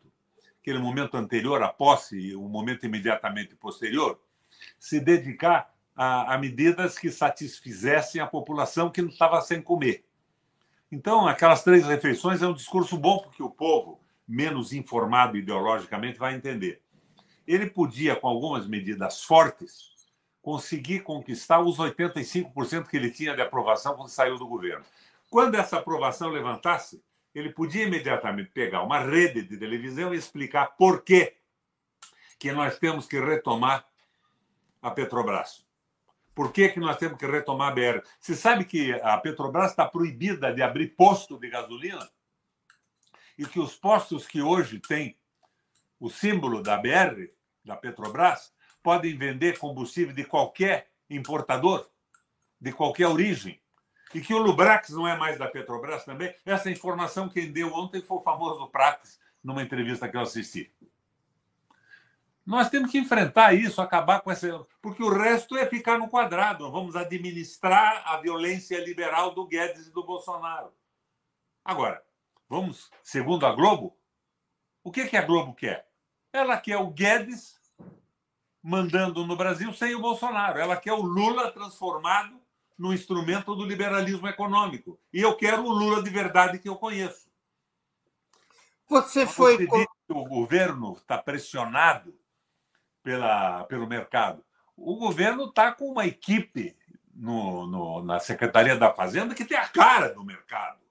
aquele 0.60 0.78
momento 0.78 1.16
anterior 1.18 1.62
à 1.62 1.68
posse 1.68 2.18
e 2.18 2.34
o 2.34 2.48
momento 2.48 2.86
imediatamente 2.86 3.54
posterior, 3.54 4.18
se 4.78 4.98
dedicar 4.98 5.70
a, 5.94 6.34
a 6.34 6.38
medidas 6.38 6.98
que 6.98 7.10
satisfizessem 7.10 8.20
a 8.20 8.26
população 8.26 8.90
que 8.90 9.02
não 9.02 9.10
estava 9.10 9.40
sem 9.42 9.60
comer. 9.60 10.03
Então, 10.90 11.26
aquelas 11.26 11.64
três 11.64 11.86
refeições 11.86 12.42
é 12.42 12.46
um 12.46 12.54
discurso 12.54 12.96
bom, 12.96 13.18
porque 13.18 13.42
o 13.42 13.50
povo, 13.50 14.00
menos 14.26 14.72
informado 14.72 15.36
ideologicamente, 15.36 16.18
vai 16.18 16.34
entender. 16.34 16.80
Ele 17.46 17.68
podia, 17.68 18.16
com 18.16 18.28
algumas 18.28 18.66
medidas 18.66 19.22
fortes, 19.22 19.94
conseguir 20.40 21.00
conquistar 21.00 21.60
os 21.60 21.78
85% 21.78 22.86
que 22.86 22.96
ele 22.96 23.10
tinha 23.10 23.34
de 23.34 23.40
aprovação 23.40 23.96
quando 23.96 24.10
saiu 24.10 24.38
do 24.38 24.46
governo. 24.46 24.84
Quando 25.30 25.54
essa 25.54 25.78
aprovação 25.78 26.28
levantasse, 26.28 27.02
ele 27.34 27.50
podia 27.50 27.84
imediatamente 27.84 28.50
pegar 28.50 28.82
uma 28.82 29.00
rede 29.00 29.42
de 29.42 29.56
televisão 29.56 30.14
e 30.14 30.18
explicar 30.18 30.76
por 30.76 31.02
que, 31.02 31.34
que 32.38 32.52
nós 32.52 32.78
temos 32.78 33.06
que 33.06 33.18
retomar 33.18 33.84
a 34.80 34.90
Petrobras. 34.90 35.63
Por 36.34 36.52
que, 36.52 36.68
que 36.68 36.80
nós 36.80 36.96
temos 36.98 37.18
que 37.18 37.26
retomar 37.26 37.70
a 37.70 37.74
BR? 37.74 38.02
Você 38.18 38.34
sabe 38.34 38.64
que 38.64 38.92
a 39.02 39.16
Petrobras 39.18 39.70
está 39.70 39.86
proibida 39.86 40.52
de 40.52 40.62
abrir 40.62 40.88
posto 40.96 41.38
de 41.38 41.48
gasolina? 41.48 42.10
E 43.38 43.46
que 43.46 43.60
os 43.60 43.76
postos 43.76 44.26
que 44.26 44.42
hoje 44.42 44.80
têm 44.80 45.16
o 46.00 46.10
símbolo 46.10 46.62
da 46.62 46.76
BR, 46.76 47.28
da 47.64 47.76
Petrobras, 47.76 48.52
podem 48.82 49.16
vender 49.16 49.58
combustível 49.58 50.14
de 50.14 50.24
qualquer 50.24 50.90
importador, 51.08 51.88
de 52.60 52.72
qualquer 52.72 53.06
origem. 53.06 53.60
E 54.12 54.20
que 54.20 54.34
o 54.34 54.38
Lubrax 54.38 54.90
não 54.90 55.06
é 55.08 55.16
mais 55.16 55.38
da 55.38 55.48
Petrobras 55.48 56.04
também. 56.04 56.34
Essa 56.44 56.70
informação 56.70 57.28
quem 57.28 57.52
deu 57.52 57.72
ontem 57.72 58.02
foi 58.02 58.18
o 58.18 58.22
famoso 58.22 58.68
Prates, 58.68 59.18
numa 59.42 59.62
entrevista 59.62 60.08
que 60.08 60.16
eu 60.16 60.20
assisti. 60.20 60.72
Nós 62.44 62.68
temos 62.68 62.90
que 62.90 62.98
enfrentar 62.98 63.54
isso, 63.54 63.80
acabar 63.80 64.20
com 64.20 64.30
essa. 64.30 64.66
Porque 64.82 65.02
o 65.02 65.08
resto 65.08 65.56
é 65.56 65.66
ficar 65.66 65.98
no 65.98 66.08
quadrado. 66.08 66.70
Vamos 66.70 66.94
administrar 66.94 68.02
a 68.06 68.18
violência 68.18 68.78
liberal 68.84 69.34
do 69.34 69.46
Guedes 69.46 69.86
e 69.86 69.90
do 69.90 70.04
Bolsonaro. 70.04 70.70
Agora, 71.64 72.04
vamos, 72.48 72.90
segundo 73.02 73.46
a 73.46 73.52
Globo, 73.52 73.96
o 74.82 74.92
que, 74.92 75.06
que 75.06 75.16
a 75.16 75.22
Globo 75.22 75.54
quer? 75.54 75.88
Ela 76.32 76.58
quer 76.58 76.76
o 76.76 76.90
Guedes 76.90 77.58
mandando 78.62 79.26
no 79.26 79.36
Brasil 79.36 79.72
sem 79.72 79.94
o 79.94 80.00
Bolsonaro. 80.00 80.58
Ela 80.58 80.76
quer 80.76 80.92
o 80.92 81.00
Lula 81.00 81.50
transformado 81.50 82.38
no 82.76 82.92
instrumento 82.92 83.54
do 83.54 83.64
liberalismo 83.64 84.28
econômico. 84.28 85.00
E 85.10 85.20
eu 85.22 85.34
quero 85.34 85.64
o 85.64 85.72
Lula 85.72 86.02
de 86.02 86.10
verdade 86.10 86.58
que 86.58 86.68
eu 86.68 86.76
conheço. 86.76 87.30
Você 88.86 89.26
foi. 89.26 89.66
Você 89.66 89.86
o 90.10 90.24
governo 90.26 90.92
está 90.92 91.16
pressionado 91.16 92.14
pela, 93.04 93.64
pelo 93.64 93.86
mercado. 93.86 94.42
O 94.76 94.96
governo 94.96 95.44
está 95.44 95.70
com 95.70 95.92
uma 95.92 96.06
equipe 96.06 96.76
no, 97.14 97.66
no, 97.66 98.02
na 98.02 98.18
Secretaria 98.18 98.76
da 98.76 98.92
Fazenda 98.92 99.34
que 99.34 99.44
tem 99.44 99.56
a 99.56 99.68
cara 99.68 100.08
do 100.08 100.24
mercado. 100.24 100.82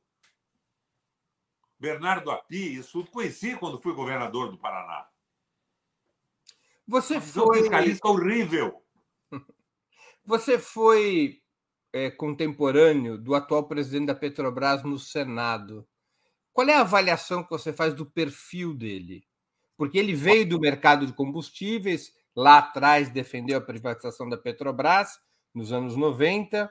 Bernardo 1.78 2.32
Api, 2.32 2.76
isso 2.78 3.00
tudo 3.00 3.12
conheci 3.12 3.58
quando 3.58 3.82
fui 3.82 3.94
governador 3.94 4.50
do 4.50 4.58
Paraná. 4.58 5.06
Você 6.88 7.20
foi. 7.20 7.60
Um 7.60 7.64
fiscalista 7.64 8.08
horrível. 8.08 8.82
Você 10.24 10.58
foi 10.58 11.42
é, 11.92 12.10
contemporâneo 12.10 13.18
do 13.18 13.36
atual 13.36 13.68
presidente 13.68 14.08
da 14.08 14.16
Petrobras 14.16 14.84
no 14.84 14.98
Senado. 14.98 15.86
Qual 16.54 16.70
é 16.70 16.76
a 16.76 16.82
avaliação 16.82 17.44
que 17.44 17.50
você 17.50 17.74
faz 17.74 17.94
do 17.94 18.06
perfil 18.06 18.74
dele? 18.74 19.26
Porque 19.78 19.98
ele 19.98 20.14
veio 20.14 20.48
do 20.48 20.60
mercado 20.60 21.06
de 21.06 21.14
combustíveis, 21.14 22.14
lá 22.36 22.60
atrás 22.60 23.10
defendeu 23.10 23.58
a 23.58 23.62
privatização 23.62 24.30
da 24.30 24.38
Petrobras, 24.38 25.20
nos 25.54 25.72
anos 25.72 25.96
90, 25.96 26.70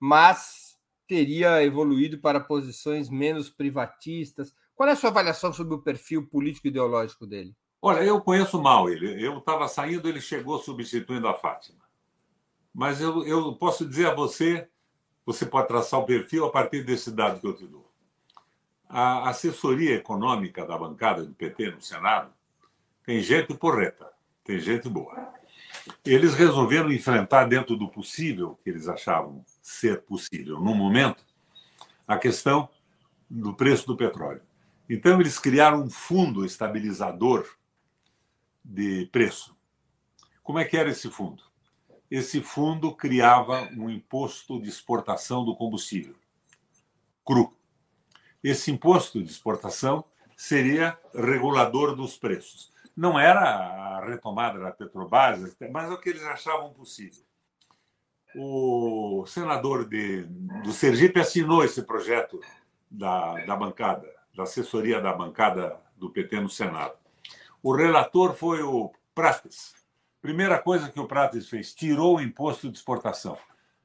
mas 0.00 0.78
teria 1.06 1.62
evoluído 1.62 2.18
para 2.18 2.40
posições 2.40 3.10
menos 3.10 3.50
privatistas. 3.50 4.54
Qual 4.74 4.88
é 4.88 4.92
a 4.92 4.96
sua 4.96 5.10
avaliação 5.10 5.52
sobre 5.52 5.74
o 5.74 5.82
perfil 5.82 6.26
político-ideológico 6.26 7.26
dele? 7.26 7.54
Olha, 7.80 8.00
eu 8.00 8.20
conheço 8.20 8.62
mal 8.62 8.88
ele. 8.88 9.22
Eu 9.24 9.38
estava 9.38 9.68
saindo, 9.68 10.08
ele 10.08 10.20
chegou 10.20 10.58
substituindo 10.58 11.28
a 11.28 11.34
Fátima. 11.34 11.82
Mas 12.72 13.00
eu, 13.00 13.26
eu 13.26 13.54
posso 13.56 13.84
dizer 13.84 14.06
a 14.06 14.14
você, 14.14 14.68
você 15.26 15.44
pode 15.44 15.68
traçar 15.68 16.00
o 16.00 16.06
perfil 16.06 16.46
a 16.46 16.50
partir 16.50 16.82
desse 16.84 17.10
dado 17.10 17.40
que 17.40 17.46
eu 17.46 17.54
te 17.54 17.66
dou. 17.66 17.90
A 18.88 19.28
assessoria 19.28 19.96
econômica 19.96 20.64
da 20.64 20.78
bancada 20.78 21.24
do 21.24 21.34
PT 21.34 21.72
no 21.72 21.82
Senado 21.82 22.32
tem 23.04 23.20
gente 23.20 23.54
porreta, 23.54 24.10
tem 24.44 24.58
gente 24.58 24.88
boa. 24.88 25.32
Eles 26.04 26.34
resolveram 26.34 26.92
enfrentar, 26.92 27.44
dentro 27.44 27.76
do 27.76 27.88
possível, 27.88 28.58
que 28.62 28.70
eles 28.70 28.88
achavam 28.88 29.44
ser 29.60 30.02
possível, 30.02 30.60
no 30.60 30.74
momento, 30.74 31.24
a 32.06 32.16
questão 32.16 32.68
do 33.28 33.54
preço 33.54 33.86
do 33.86 33.96
petróleo. 33.96 34.42
Então, 34.88 35.20
eles 35.20 35.38
criaram 35.38 35.82
um 35.82 35.90
fundo 35.90 36.44
estabilizador 36.44 37.48
de 38.64 39.06
preço. 39.10 39.56
Como 40.42 40.58
é 40.58 40.64
que 40.64 40.76
era 40.76 40.90
esse 40.90 41.10
fundo? 41.10 41.42
Esse 42.10 42.40
fundo 42.40 42.94
criava 42.94 43.68
um 43.72 43.88
imposto 43.88 44.60
de 44.60 44.68
exportação 44.68 45.44
do 45.44 45.56
combustível 45.56 46.14
cru. 47.24 47.56
Esse 48.42 48.70
imposto 48.70 49.22
de 49.22 49.30
exportação 49.30 50.04
seria 50.36 50.98
regulador 51.14 51.94
dos 51.94 52.16
preços 52.16 52.71
não 52.96 53.18
era 53.18 53.40
a 53.40 54.04
retomada 54.04 54.58
da 54.58 54.70
Petrobras, 54.70 55.56
mas 55.70 55.90
é 55.90 55.94
o 55.94 55.98
que 55.98 56.10
eles 56.10 56.22
achavam 56.24 56.72
possível. 56.72 57.22
O 58.34 59.24
senador 59.26 59.86
de, 59.88 60.22
do 60.62 60.72
Sergipe 60.72 61.20
assinou 61.20 61.64
esse 61.64 61.82
projeto 61.82 62.40
da, 62.90 63.44
da 63.44 63.56
bancada, 63.56 64.08
da 64.34 64.44
assessoria 64.44 65.00
da 65.00 65.12
bancada 65.12 65.76
do 65.96 66.10
PT 66.10 66.40
no 66.40 66.48
Senado. 66.48 66.94
O 67.62 67.74
relator 67.74 68.34
foi 68.34 68.62
o 68.62 68.90
Prates. 69.14 69.74
Primeira 70.20 70.58
coisa 70.58 70.90
que 70.90 71.00
o 71.00 71.06
Prates 71.06 71.48
fez, 71.48 71.74
tirou 71.74 72.16
o 72.16 72.20
imposto 72.20 72.70
de 72.70 72.76
exportação. 72.76 73.36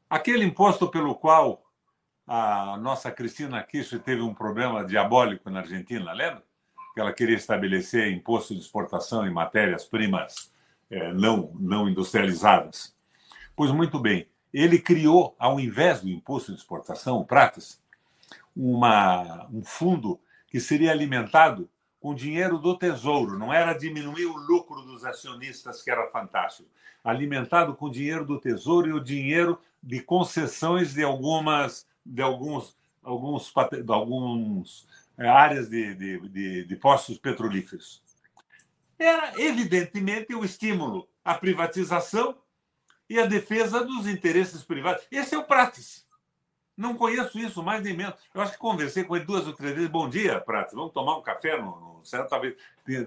Aquele 0.09 0.45
imposto 0.45 0.87
pelo 0.89 1.15
qual 1.15 1.63
a 2.25 2.77
nossa 2.77 3.11
Cristina 3.11 3.63
Kirchner 3.63 4.01
teve 4.01 4.21
um 4.21 4.33
problema 4.33 4.83
diabólico 4.85 5.49
na 5.49 5.59
Argentina, 5.59 6.13
lembra? 6.13 6.43
Ela 6.99 7.13
queria 7.13 7.35
estabelecer 7.35 8.11
imposto 8.11 8.53
de 8.53 8.61
exportação 8.61 9.25
em 9.25 9.31
matérias-primas 9.31 10.51
é, 10.89 11.13
não, 11.13 11.51
não 11.59 11.89
industrializadas. 11.89 12.95
Pois 13.55 13.71
muito 13.71 13.99
bem, 13.99 14.27
ele 14.53 14.79
criou, 14.79 15.35
ao 15.37 15.59
invés 15.59 16.01
do 16.01 16.09
imposto 16.09 16.51
de 16.51 16.59
exportação, 16.59 17.17
o 17.17 17.25
Prates, 17.25 17.81
uma, 18.55 19.47
um 19.51 19.63
fundo 19.63 20.19
que 20.47 20.59
seria 20.59 20.91
alimentado 20.91 21.69
com 21.99 22.15
dinheiro 22.15 22.57
do 22.57 22.77
Tesouro, 22.77 23.37
não 23.37 23.53
era 23.53 23.73
diminuir 23.73 24.25
o 24.25 24.37
lucro 24.37 24.81
dos 24.81 25.03
acionistas, 25.03 25.83
que 25.83 25.91
era 25.91 26.09
fantástico, 26.09 26.69
alimentado 27.03 27.75
com 27.75 27.89
dinheiro 27.89 28.25
do 28.25 28.39
Tesouro 28.39 28.87
e 28.87 28.93
o 28.93 29.03
dinheiro 29.03 29.59
de 29.81 30.01
concessões 30.01 30.93
de 30.93 31.03
algumas 31.03 31.85
de 32.05 32.21
alguns 32.21 32.77
alguns, 33.03 33.51
de 33.83 33.91
alguns 33.91 34.87
áreas 35.17 35.69
de, 35.69 35.95
de, 35.95 36.29
de, 36.29 36.65
de 36.65 36.75
postos 36.75 37.17
petrolíferos. 37.17 38.03
Era, 38.99 39.33
evidentemente, 39.39 40.33
o 40.33 40.43
estímulo 40.43 41.07
à 41.23 41.33
privatização 41.35 42.37
e 43.09 43.19
à 43.19 43.25
defesa 43.25 43.83
dos 43.83 44.07
interesses 44.07 44.63
privados. 44.63 45.05
Esse 45.11 45.35
é 45.35 45.37
o 45.37 45.43
Prates. 45.43 46.05
Não 46.75 46.95
conheço 46.95 47.39
isso 47.39 47.63
mais 47.63 47.81
nem 47.81 47.95
menos. 47.95 48.15
Eu 48.33 48.41
acho 48.41 48.53
que 48.53 48.59
conversei 48.59 49.03
com 49.03 49.15
ele 49.15 49.25
duas 49.25 49.47
ou 49.47 49.53
três 49.53 49.73
vezes. 49.73 49.89
Bom 49.89 50.07
dia, 50.07 50.39
Prates. 50.39 50.73
Vamos 50.73 50.93
tomar 50.93 51.17
um 51.17 51.23
café 51.23 51.59
no, 51.59 51.97
no 51.97 52.05
Senado. 52.05 52.29
Talvez 52.29 52.55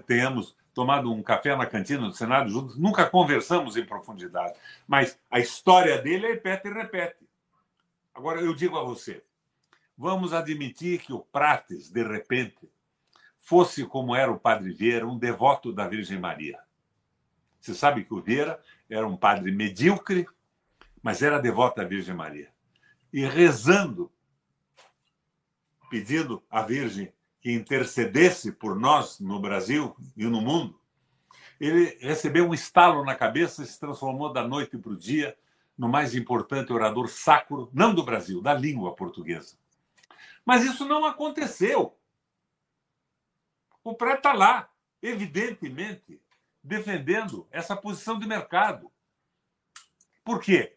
tenhamos 0.05 0.55
tomado 0.73 1.11
um 1.11 1.23
café 1.23 1.55
na 1.55 1.65
cantina 1.65 2.07
do 2.07 2.13
Senado 2.13 2.49
juntos. 2.49 2.77
Nunca 2.77 3.09
conversamos 3.09 3.77
em 3.77 3.85
profundidade. 3.85 4.57
Mas 4.87 5.17
a 5.29 5.39
história 5.39 5.97
dele 6.01 6.25
é 6.25 6.29
repete 6.31 6.67
e 6.67 6.73
repete. 6.73 7.29
Agora, 8.13 8.41
eu 8.41 8.53
digo 8.53 8.77
a 8.77 8.83
você: 8.83 9.23
Vamos 10.01 10.33
admitir 10.33 10.99
que 10.99 11.13
o 11.13 11.19
Prates, 11.19 11.91
de 11.91 12.01
repente, 12.01 12.67
fosse 13.37 13.85
como 13.85 14.15
era 14.15 14.31
o 14.31 14.39
Padre 14.39 14.73
Vieira, 14.73 15.07
um 15.07 15.15
devoto 15.15 15.71
da 15.71 15.87
Virgem 15.87 16.17
Maria. 16.19 16.59
Você 17.59 17.75
sabe 17.75 18.03
que 18.03 18.11
o 18.11 18.19
Vieira 18.19 18.59
era 18.89 19.07
um 19.07 19.15
padre 19.15 19.51
medíocre, 19.51 20.25
mas 21.03 21.21
era 21.21 21.37
devoto 21.37 21.81
à 21.81 21.83
Virgem 21.83 22.15
Maria. 22.15 22.51
E 23.13 23.23
rezando, 23.23 24.11
pedindo 25.87 26.41
à 26.49 26.63
Virgem 26.63 27.13
que 27.39 27.51
intercedesse 27.51 28.51
por 28.53 28.79
nós 28.79 29.19
no 29.19 29.39
Brasil 29.39 29.95
e 30.17 30.25
no 30.25 30.41
mundo, 30.41 30.81
ele 31.59 31.95
recebeu 32.01 32.49
um 32.49 32.55
estalo 32.55 33.05
na 33.05 33.13
cabeça 33.13 33.61
e 33.61 33.67
se 33.67 33.79
transformou 33.79 34.33
da 34.33 34.47
noite 34.47 34.79
para 34.79 34.93
o 34.93 34.97
dia 34.97 35.37
no 35.77 35.87
mais 35.87 36.15
importante 36.15 36.73
orador 36.73 37.07
sacro, 37.07 37.69
não 37.71 37.93
do 37.93 38.03
Brasil, 38.03 38.41
da 38.41 38.55
língua 38.55 38.95
portuguesa. 38.95 39.60
Mas 40.45 40.63
isso 40.63 40.85
não 40.85 41.05
aconteceu. 41.05 41.97
O 43.83 43.95
pré 43.95 44.15
está 44.15 44.33
lá, 44.33 44.69
evidentemente, 45.01 46.21
defendendo 46.63 47.47
essa 47.51 47.75
posição 47.75 48.19
de 48.19 48.27
mercado. 48.27 48.91
Por 50.23 50.39
quê? 50.39 50.75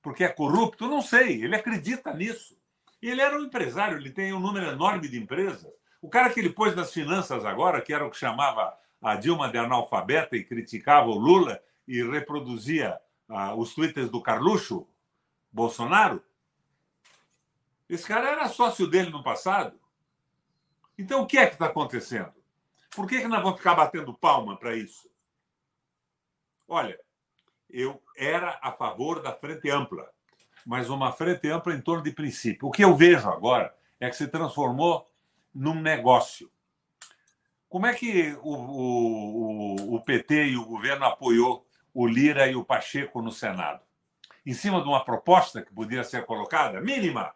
Porque 0.00 0.24
é 0.24 0.28
corrupto? 0.28 0.88
Não 0.88 1.02
sei. 1.02 1.42
Ele 1.42 1.56
acredita 1.56 2.14
nisso. 2.14 2.56
Ele 3.02 3.20
era 3.20 3.36
um 3.36 3.44
empresário, 3.44 3.98
ele 3.98 4.10
tem 4.10 4.32
um 4.32 4.40
número 4.40 4.66
enorme 4.66 5.08
de 5.08 5.18
empresas. 5.18 5.70
O 6.00 6.08
cara 6.08 6.30
que 6.30 6.40
ele 6.40 6.50
pôs 6.50 6.74
nas 6.74 6.92
finanças 6.92 7.44
agora, 7.44 7.80
que 7.80 7.92
era 7.92 8.06
o 8.06 8.10
que 8.10 8.16
chamava 8.16 8.76
a 9.02 9.16
Dilma 9.16 9.50
de 9.50 9.58
analfabeta 9.58 10.36
e 10.36 10.44
criticava 10.44 11.08
o 11.08 11.18
Lula 11.18 11.62
e 11.86 12.02
reproduzia 12.02 12.98
ah, 13.28 13.54
os 13.54 13.74
twitters 13.74 14.08
do 14.08 14.22
Carluxo, 14.22 14.88
Bolsonaro, 15.52 16.22
esse 17.88 18.06
cara 18.06 18.30
era 18.30 18.48
sócio 18.48 18.86
dele 18.86 19.10
no 19.10 19.22
passado. 19.22 19.78
Então, 20.98 21.22
o 21.22 21.26
que 21.26 21.38
é 21.38 21.46
que 21.46 21.54
está 21.54 21.66
acontecendo? 21.66 22.32
Por 22.94 23.08
que, 23.08 23.20
que 23.20 23.28
nós 23.28 23.42
vamos 23.42 23.58
ficar 23.58 23.74
batendo 23.74 24.14
palma 24.14 24.56
para 24.56 24.76
isso? 24.76 25.10
Olha, 26.68 26.98
eu 27.68 28.00
era 28.16 28.58
a 28.62 28.70
favor 28.72 29.20
da 29.20 29.32
frente 29.32 29.68
ampla, 29.68 30.08
mas 30.64 30.88
uma 30.88 31.12
frente 31.12 31.48
ampla 31.48 31.74
em 31.74 31.80
torno 31.80 32.04
de 32.04 32.12
princípio. 32.12 32.68
O 32.68 32.70
que 32.70 32.84
eu 32.84 32.94
vejo 32.96 33.28
agora 33.28 33.74
é 33.98 34.08
que 34.08 34.16
se 34.16 34.28
transformou 34.28 35.06
num 35.52 35.80
negócio. 35.80 36.50
Como 37.68 37.86
é 37.86 37.92
que 37.92 38.38
o, 38.42 38.54
o, 38.54 39.96
o 39.96 40.00
PT 40.02 40.46
e 40.46 40.56
o 40.56 40.64
governo 40.64 41.04
apoiou 41.06 41.66
o 41.92 42.06
Lira 42.06 42.46
e 42.46 42.54
o 42.54 42.64
Pacheco 42.64 43.20
no 43.20 43.32
Senado? 43.32 43.82
Em 44.46 44.52
cima 44.52 44.80
de 44.80 44.88
uma 44.88 45.04
proposta 45.04 45.60
que 45.60 45.72
podia 45.72 46.04
ser 46.04 46.24
colocada, 46.24 46.80
mínima. 46.80 47.34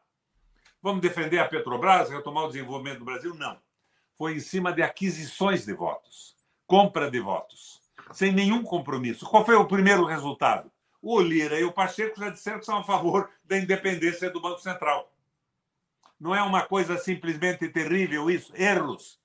Vamos 0.83 1.01
defender 1.01 1.39
a 1.39 1.49
Petrobras, 1.49 2.11
retomar 2.11 2.45
o 2.45 2.49
desenvolvimento 2.49 3.01
do 3.01 3.05
Brasil? 3.05 3.35
Não. 3.35 3.59
Foi 4.17 4.35
em 4.35 4.41
cima 4.41 4.73
de 4.73 4.83
aquisições 4.83 5.65
de 5.65 5.73
votos, 5.73 6.37
compra 6.67 7.11
de 7.11 7.21
votos 7.21 7.79
sem 8.13 8.33
nenhum 8.33 8.63
compromisso. 8.63 9.27
Qual 9.27 9.45
foi 9.45 9.55
o 9.55 9.67
primeiro 9.67 10.05
resultado? 10.05 10.71
O 11.01 11.21
Lira 11.21 11.59
e 11.59 11.65
o 11.65 11.73
Pacheco 11.73 12.19
já 12.19 12.31
disseram 12.31 12.59
que 12.59 12.67
são 12.67 12.79
a 12.79 12.85
favor 12.85 13.31
da 13.45 13.57
independência 13.57 14.31
do 14.31 14.41
Banco 14.41 14.61
Central. 14.61 15.13
Não 16.19 16.35
é 16.35 16.43
uma 16.43 16.63
coisa 16.63 16.99
simplesmente 16.99 17.69
terrível 17.69 18.31
isso? 18.31 18.53
Erros. 18.57 19.21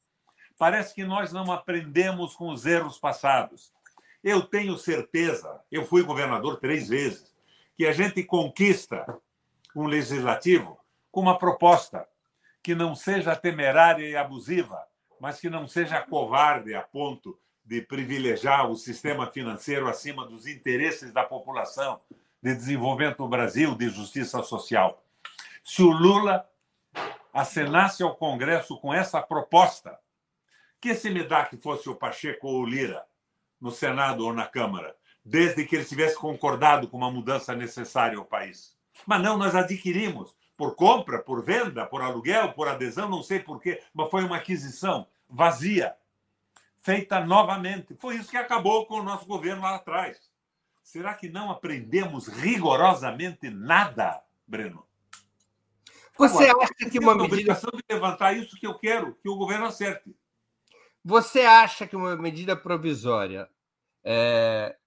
Parece 0.58 0.94
que 0.94 1.04
nós 1.04 1.32
não 1.32 1.52
aprendemos 1.52 2.36
com 2.36 2.50
os 2.50 2.66
erros 2.66 3.00
passados. 3.00 3.74
Eu 4.24 4.44
tenho 4.44 4.78
certeza, 4.78 5.60
eu 5.72 5.86
fui 5.86 6.04
governador 6.04 6.60
três 6.60 6.90
vezes, 6.90 7.34
que 7.76 7.86
a 7.86 7.92
gente 7.92 8.24
conquista 8.24 9.20
um 9.76 9.88
legislativo 9.88 10.78
com 11.14 11.22
uma 11.22 11.38
proposta 11.38 12.08
que 12.64 12.74
não 12.74 12.96
seja 12.96 13.36
temerária 13.36 14.04
e 14.04 14.16
abusiva, 14.16 14.84
mas 15.20 15.40
que 15.40 15.48
não 15.48 15.68
seja 15.68 16.02
covarde 16.02 16.74
a 16.74 16.82
ponto 16.82 17.40
de 17.64 17.84
privilegiar 17.84 18.68
o 18.68 18.76
sistema 18.76 19.28
financeiro 19.28 19.88
acima 19.88 20.26
dos 20.26 20.48
interesses 20.48 21.14
da 21.14 21.24
população, 21.24 22.02
de 22.42 22.56
desenvolvimento 22.56 23.18
do 23.18 23.28
Brasil, 23.28 23.76
de 23.76 23.90
justiça 23.90 24.42
social. 24.42 25.04
Se 25.64 25.84
o 25.84 25.92
Lula 25.92 26.50
acenasse 27.32 28.02
ao 28.02 28.16
Congresso 28.16 28.76
com 28.80 28.92
essa 28.92 29.22
proposta, 29.22 30.00
que 30.82 30.96
se 30.96 31.12
me 31.12 31.24
dá 31.24 31.46
que 31.46 31.58
fosse 31.58 31.88
o 31.90 31.96
Pacheco 31.96 32.48
ou 32.48 32.62
o 32.62 32.66
Lira, 32.66 33.06
no 33.62 33.70
Senado 33.70 34.26
ou 34.26 34.34
na 34.34 34.48
Câmara, 34.48 34.96
desde 35.24 35.64
que 35.64 35.76
ele 35.76 35.86
tivesse 35.86 36.16
concordado 36.16 36.88
com 36.88 36.98
uma 36.98 37.12
mudança 37.12 37.54
necessária 37.54 38.18
ao 38.18 38.26
país. 38.26 38.76
Mas 39.06 39.22
não, 39.22 39.38
nós 39.38 39.54
adquirimos 39.54 40.36
por 40.56 40.76
compra, 40.76 41.20
por 41.20 41.44
venda, 41.44 41.86
por 41.86 42.02
aluguel, 42.02 42.54
por 42.54 42.68
adesão, 42.68 43.10
não 43.10 43.24
sei 43.24 43.40
porquê, 43.40 43.82
mas 43.94 44.10
foi 44.10 44.24
uma 44.24 44.38
aquisição 44.38 45.08
vazia 45.28 45.96
feita 46.78 47.20
novamente. 47.20 47.96
Foi 47.96 48.16
isso 48.16 48.30
que 48.30 48.38
acabou 48.38 48.86
com 48.86 48.96
o 48.96 49.04
nosso 49.04 49.26
governo 49.26 49.62
lá 49.62 49.76
atrás. 49.76 50.32
Será 50.84 51.14
que 51.14 51.30
não 51.30 51.50
aprendemos 51.50 52.28
rigorosamente 52.28 53.50
nada, 53.50 54.22
Breno? 54.46 54.86
Você 56.18 56.50
Agora, 56.50 56.66
acha 56.66 56.90
que 56.90 57.00
uma 57.00 57.16
medida. 57.16 57.34
obrigação 57.34 57.72
de 57.72 57.84
levantar 57.90 58.34
isso 58.34 58.58
que 58.58 58.68
eu 58.68 58.78
quero, 58.78 59.16
que 59.16 59.30
o 59.30 59.36
governo 59.36 59.66
acerte. 59.66 60.16
Você 61.04 61.42
acha 61.42 61.88
que 61.88 61.96
uma 61.96 62.16
medida 62.16 62.56
provisória 62.56 63.50
é, 64.04 64.78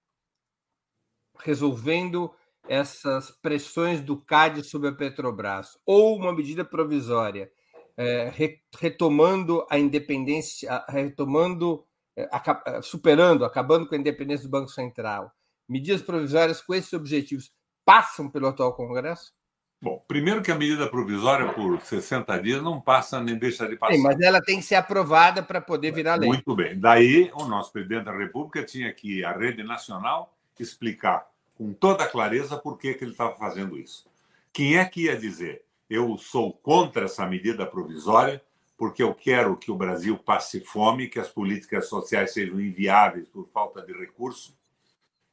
resolvendo 1.39 2.33
essas 2.67 3.31
pressões 3.31 4.01
do 4.01 4.17
CAD 4.17 4.63
sobre 4.63 4.89
a 4.89 4.93
Petrobras 4.93 5.77
ou 5.85 6.17
uma 6.17 6.33
medida 6.33 6.63
provisória 6.63 7.51
é, 7.97 8.31
retomando 8.79 9.65
a 9.69 9.79
independência, 9.79 10.85
retomando 10.87 11.83
é, 12.15 12.29
é, 12.65 12.81
superando, 12.81 13.43
acabando 13.43 13.87
com 13.87 13.95
a 13.95 13.97
independência 13.97 14.47
do 14.47 14.51
Banco 14.51 14.69
Central, 14.69 15.31
medidas 15.67 16.01
provisórias 16.01 16.61
com 16.61 16.73
esses 16.73 16.93
objetivos 16.93 17.51
passam 17.85 18.29
pelo 18.29 18.47
atual 18.47 18.75
Congresso? 18.75 19.31
Bom, 19.79 20.03
primeiro 20.07 20.41
que 20.41 20.51
a 20.51 20.55
medida 20.55 20.89
provisória 20.89 21.53
por 21.53 21.79
60 21.79 22.39
dias 22.39 22.63
não 22.63 22.81
passa 22.81 23.21
nem 23.21 23.37
deixa 23.37 23.67
de 23.67 23.75
passar. 23.75 23.93
Sim, 23.93 24.01
mas 24.01 24.19
ela 24.19 24.41
tem 24.41 24.57
que 24.57 24.65
ser 24.65 24.75
aprovada 24.75 25.43
para 25.43 25.61
poder 25.61 25.91
virar 25.91 26.15
lei. 26.15 26.27
Muito 26.27 26.55
bem. 26.55 26.79
Daí 26.79 27.31
o 27.35 27.45
nosso 27.45 27.71
presidente 27.71 28.05
da 28.05 28.17
República 28.17 28.63
tinha 28.63 28.91
que 28.91 29.23
a 29.23 29.31
rede 29.31 29.63
nacional 29.63 30.35
explicar 30.59 31.27
com 31.57 31.73
toda 31.73 32.07
clareza 32.07 32.57
por 32.57 32.77
que, 32.77 32.93
que 32.93 33.03
ele 33.03 33.11
estava 33.11 33.35
fazendo 33.35 33.77
isso. 33.77 34.07
Quem 34.53 34.77
é 34.77 34.85
que 34.85 35.05
ia 35.05 35.17
dizer 35.17 35.63
eu 35.89 36.17
sou 36.17 36.53
contra 36.53 37.05
essa 37.05 37.25
medida 37.25 37.65
provisória 37.65 38.43
porque 38.77 39.01
eu 39.01 39.13
quero 39.13 39.57
que 39.57 39.71
o 39.71 39.75
Brasil 39.75 40.17
passe 40.17 40.59
fome, 40.59 41.07
que 41.07 41.19
as 41.19 41.29
políticas 41.29 41.87
sociais 41.87 42.33
sejam 42.33 42.61
inviáveis 42.61 43.27
por 43.27 43.47
falta 43.47 43.81
de 43.81 43.91
recurso. 43.91 44.55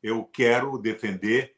Eu 0.03 0.25
quero 0.25 0.79
defender 0.79 1.55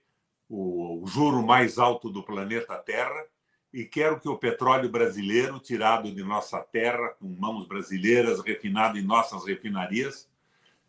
o, 0.48 1.04
juro 1.06 1.42
mais 1.42 1.78
alto 1.78 2.10
do 2.10 2.24
planeta 2.24 2.76
Terra 2.76 3.24
e 3.72 3.84
quero 3.84 4.18
que 4.18 4.28
o 4.28 4.36
petróleo 4.36 4.88
brasileiro, 4.88 5.60
tirado 5.60 6.12
de 6.12 6.24
nossa 6.24 6.58
terra, 6.60 7.10
com 7.20 7.26
mãos 7.26 7.68
brasileiras, 7.68 8.40
refinado 8.40 8.98
em 8.98 9.02
nossas 9.02 9.44
refinarias, 9.44 10.28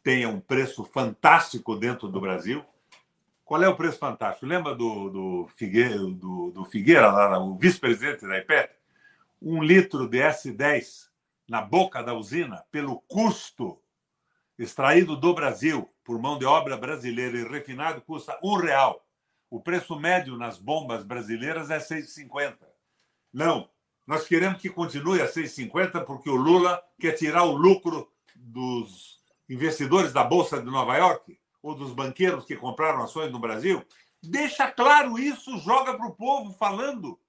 tenha 0.01 0.29
um 0.29 0.39
preço 0.39 0.83
fantástico 0.83 1.75
dentro 1.75 2.07
do 2.07 2.19
Brasil. 2.19 2.63
Qual 3.47 3.63
é 3.63 3.67
o 3.67 3.75
preço 3.75 3.97
fantástico? 3.97 4.45
Lembra 4.45 4.75
do, 4.75 5.09
do, 5.09 5.47
Figueira, 5.55 5.97
do, 5.97 6.51
do 6.51 6.65
Figueira, 6.65 7.09
lá, 7.09 7.39
o 7.39 7.57
vice-presidente 7.57 8.27
da 8.27 8.37
IPET? 8.37 8.77
um 9.41 9.63
litro 9.63 10.07
de 10.07 10.17
S10 10.19 11.07
na 11.47 11.61
boca 11.61 12.03
da 12.03 12.13
usina, 12.13 12.63
pelo 12.71 12.99
custo 13.01 13.79
extraído 14.57 15.15
do 15.15 15.33
Brasil 15.33 15.89
por 16.03 16.19
mão 16.19 16.37
de 16.37 16.45
obra 16.45 16.75
brasileira 16.75 17.37
e 17.37 17.47
refinado, 17.47 18.01
custa 18.01 18.37
um 18.43 18.55
real. 18.55 19.05
O 19.49 19.61
preço 19.61 19.97
médio 19.97 20.35
nas 20.35 20.57
bombas 20.57 21.03
brasileiras 21.03 21.69
é 21.69 21.77
6,50. 21.77 22.57
Não, 23.31 23.69
nós 24.05 24.27
queremos 24.27 24.61
que 24.61 24.69
continue 24.69 25.21
a 25.21 25.27
6,50 25.27 26.03
porque 26.03 26.29
o 26.29 26.35
Lula 26.35 26.81
quer 26.99 27.13
tirar 27.13 27.43
o 27.43 27.55
lucro 27.55 28.11
dos 28.35 29.21
investidores 29.47 30.11
da 30.11 30.23
Bolsa 30.23 30.59
de 30.59 30.65
Nova 30.65 30.97
York 30.97 31.39
ou 31.61 31.75
dos 31.75 31.93
banqueiros 31.93 32.45
que 32.45 32.55
compraram 32.55 33.03
ações 33.03 33.31
no 33.31 33.39
Brasil. 33.39 33.85
Deixa 34.21 34.71
claro 34.71 35.17
isso, 35.17 35.57
joga 35.59 35.95
para 35.95 36.07
o 36.07 36.15
povo 36.15 36.53
falando. 36.53 37.19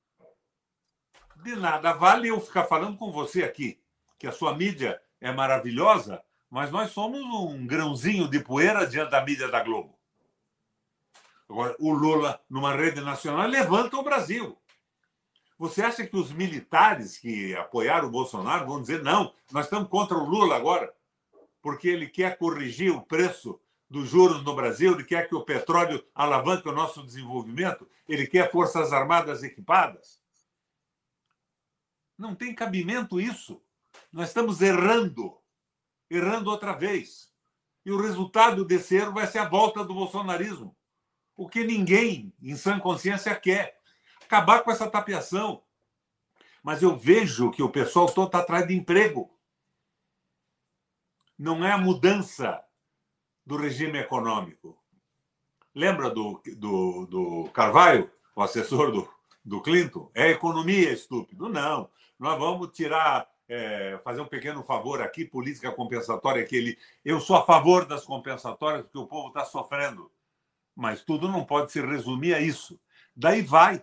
De 1.36 1.54
nada 1.54 1.92
vale 1.92 2.28
eu 2.28 2.40
ficar 2.40 2.64
falando 2.64 2.96
com 2.96 3.12
você 3.12 3.44
aqui, 3.44 3.80
que 4.18 4.26
a 4.26 4.32
sua 4.32 4.56
mídia 4.56 5.00
é 5.20 5.30
maravilhosa, 5.30 6.22
mas 6.50 6.70
nós 6.70 6.90
somos 6.90 7.20
um 7.20 7.66
grãozinho 7.66 8.28
de 8.28 8.40
poeira 8.40 8.86
diante 8.86 9.10
da 9.10 9.24
mídia 9.24 9.48
da 9.48 9.62
Globo. 9.62 9.98
Agora, 11.48 11.74
o 11.78 11.92
Lula, 11.92 12.40
numa 12.48 12.74
rede 12.74 13.00
nacional, 13.00 13.46
levanta 13.46 13.96
o 13.96 14.02
Brasil. 14.02 14.58
Você 15.58 15.82
acha 15.82 16.06
que 16.06 16.16
os 16.16 16.30
militares 16.30 17.18
que 17.18 17.54
apoiaram 17.56 18.08
o 18.08 18.10
Bolsonaro 18.10 18.66
vão 18.66 18.80
dizer 18.80 19.02
não, 19.02 19.34
nós 19.50 19.64
estamos 19.64 19.88
contra 19.88 20.16
o 20.16 20.24
Lula 20.24 20.56
agora, 20.56 20.94
porque 21.60 21.88
ele 21.88 22.06
quer 22.06 22.38
corrigir 22.38 22.94
o 22.94 23.02
preço 23.02 23.60
dos 23.90 24.10
juros 24.10 24.44
no 24.44 24.54
Brasil, 24.54 24.92
ele 24.92 25.04
quer 25.04 25.28
que 25.28 25.34
o 25.34 25.44
petróleo 25.44 26.04
alavanque 26.14 26.68
o 26.68 26.72
nosso 26.72 27.02
desenvolvimento, 27.02 27.88
ele 28.08 28.26
quer 28.26 28.50
forças 28.50 28.92
armadas 28.92 29.42
equipadas? 29.42 30.20
Não 32.16 32.34
tem 32.34 32.54
cabimento 32.54 33.20
isso. 33.20 33.62
Nós 34.12 34.28
estamos 34.28 34.60
errando, 34.60 35.38
errando 36.10 36.50
outra 36.50 36.72
vez. 36.72 37.32
E 37.84 37.90
o 37.90 38.00
resultado 38.00 38.64
desse 38.64 38.96
erro 38.96 39.14
vai 39.14 39.26
ser 39.26 39.38
a 39.38 39.48
volta 39.48 39.84
do 39.84 39.94
bolsonarismo. 39.94 40.76
O 41.36 41.48
que 41.48 41.64
ninguém, 41.64 42.34
em 42.42 42.56
sã 42.56 42.78
consciência, 42.78 43.34
quer. 43.34 43.78
Acabar 44.22 44.62
com 44.62 44.70
essa 44.70 44.90
tapiação. 44.90 45.62
Mas 46.62 46.82
eu 46.82 46.96
vejo 46.96 47.50
que 47.50 47.62
o 47.62 47.70
pessoal 47.70 48.06
todo 48.12 48.26
está 48.26 48.40
atrás 48.40 48.66
de 48.66 48.74
emprego. 48.74 49.32
Não 51.38 51.64
é 51.64 51.70
a 51.70 51.78
mudança 51.78 52.62
do 53.48 53.56
regime 53.56 53.98
econômico. 53.98 54.78
Lembra 55.74 56.10
do, 56.10 56.38
do, 56.58 57.06
do 57.06 57.50
Carvalho, 57.50 58.10
o 58.36 58.42
assessor 58.42 58.92
do, 58.92 59.08
do 59.42 59.62
Clinton? 59.62 60.10
É 60.14 60.28
economia, 60.28 60.92
estúpido. 60.92 61.48
Não. 61.48 61.88
Nós 62.18 62.38
vamos 62.38 62.68
tirar 62.72 63.26
é, 63.48 63.98
fazer 64.04 64.20
um 64.20 64.26
pequeno 64.26 64.62
favor 64.62 65.00
aqui, 65.00 65.24
política 65.24 65.72
compensatória, 65.72 66.44
que 66.44 66.54
ele. 66.54 66.78
Eu 67.02 67.20
sou 67.20 67.36
a 67.36 67.46
favor 67.46 67.86
das 67.86 68.04
compensatórias, 68.04 68.82
porque 68.82 68.98
o 68.98 69.06
povo 69.06 69.28
está 69.28 69.46
sofrendo. 69.46 70.12
Mas 70.76 71.02
tudo 71.02 71.26
não 71.26 71.42
pode 71.42 71.72
se 71.72 71.80
resumir 71.80 72.34
a 72.34 72.40
isso. 72.40 72.78
Daí 73.16 73.40
vai 73.40 73.82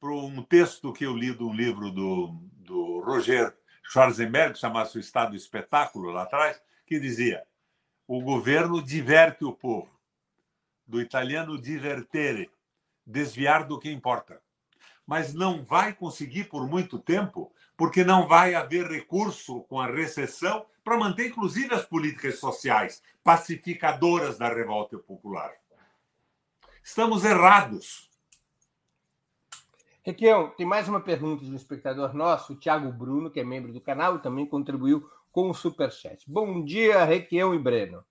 para 0.00 0.10
um 0.10 0.42
texto 0.42 0.92
que 0.92 1.06
eu 1.06 1.16
li 1.16 1.32
de 1.32 1.44
um 1.44 1.54
livro 1.54 1.92
do, 1.92 2.34
do 2.52 2.98
Roger 2.98 3.56
Schwarzenberg, 3.84 4.58
chamado 4.58 4.92
O 4.92 4.98
Estado 4.98 5.36
Espetáculo, 5.36 6.10
lá 6.10 6.24
atrás, 6.24 6.60
que 6.84 6.98
dizia: 6.98 7.46
o 8.06 8.20
governo 8.20 8.82
diverte 8.82 9.44
o 9.44 9.52
povo. 9.52 9.90
Do 10.86 11.00
italiano 11.00 11.60
divertere, 11.60 12.50
desviar 13.04 13.66
do 13.66 13.78
que 13.78 13.90
importa. 13.90 14.40
Mas 15.06 15.34
não 15.34 15.64
vai 15.64 15.92
conseguir 15.92 16.44
por 16.44 16.68
muito 16.68 16.98
tempo 16.98 17.52
porque 17.76 18.04
não 18.04 18.26
vai 18.26 18.54
haver 18.54 18.86
recurso 18.86 19.62
com 19.62 19.80
a 19.80 19.86
recessão 19.86 20.64
para 20.82 20.96
manter, 20.96 21.28
inclusive, 21.28 21.74
as 21.74 21.84
políticas 21.84 22.38
sociais 22.38 23.02
pacificadoras 23.22 24.38
da 24.38 24.48
revolta 24.48 24.96
popular. 24.96 25.52
Estamos 26.82 27.24
errados. 27.24 28.08
Requião, 30.04 30.50
tem 30.50 30.64
mais 30.64 30.88
uma 30.88 31.00
pergunta 31.00 31.44
de 31.44 31.50
um 31.50 31.56
espectador 31.56 32.14
nosso, 32.14 32.52
o 32.52 32.56
Thiago 32.56 32.92
Bruno, 32.92 33.28
que 33.28 33.40
é 33.40 33.44
membro 33.44 33.72
do 33.72 33.80
canal 33.80 34.14
e 34.14 34.20
também 34.20 34.46
contribuiu 34.46 35.10
com 35.36 35.50
o 35.50 35.54
Superchat. 35.54 36.24
Bom 36.26 36.64
dia, 36.64 37.04
Requião 37.04 37.54
e 37.54 37.58
Breno. 37.58 38.02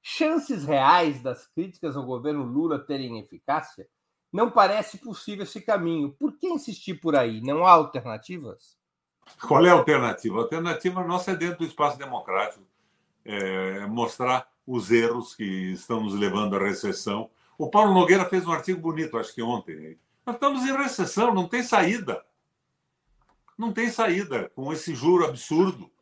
Chances 0.00 0.64
reais 0.64 1.20
das 1.20 1.46
críticas 1.46 1.94
ao 1.94 2.06
governo 2.06 2.42
Lula 2.42 2.78
terem 2.78 3.18
eficácia? 3.18 3.86
Não 4.32 4.50
parece 4.50 4.96
possível 4.96 5.42
esse 5.42 5.60
caminho. 5.60 6.16
Por 6.18 6.38
que 6.38 6.46
insistir 6.46 6.94
por 6.94 7.14
aí? 7.14 7.42
Não 7.42 7.66
há 7.66 7.72
alternativas? 7.72 8.78
Qual 9.46 9.66
é 9.66 9.68
a 9.68 9.74
alternativa? 9.74 10.38
A 10.38 10.40
alternativa 10.40 11.04
nossa 11.04 11.32
é 11.32 11.36
dentro 11.36 11.58
do 11.58 11.66
espaço 11.66 11.98
democrático 11.98 12.64
é 13.26 13.84
mostrar 13.86 14.50
os 14.66 14.90
erros 14.90 15.34
que 15.34 15.72
estão 15.72 16.02
nos 16.02 16.14
levando 16.14 16.56
à 16.56 16.60
recessão. 16.60 17.28
O 17.58 17.68
Paulo 17.68 17.92
Nogueira 17.92 18.24
fez 18.24 18.46
um 18.46 18.52
artigo 18.52 18.80
bonito, 18.80 19.18
acho 19.18 19.34
que 19.34 19.42
ontem. 19.42 19.98
Nós 20.24 20.36
estamos 20.36 20.62
em 20.62 20.74
recessão, 20.74 21.34
não 21.34 21.46
tem 21.46 21.62
saída. 21.62 22.24
Não 23.58 23.70
tem 23.70 23.90
saída 23.90 24.50
com 24.54 24.72
esse 24.72 24.94
juro 24.94 25.26
absurdo, 25.26 25.92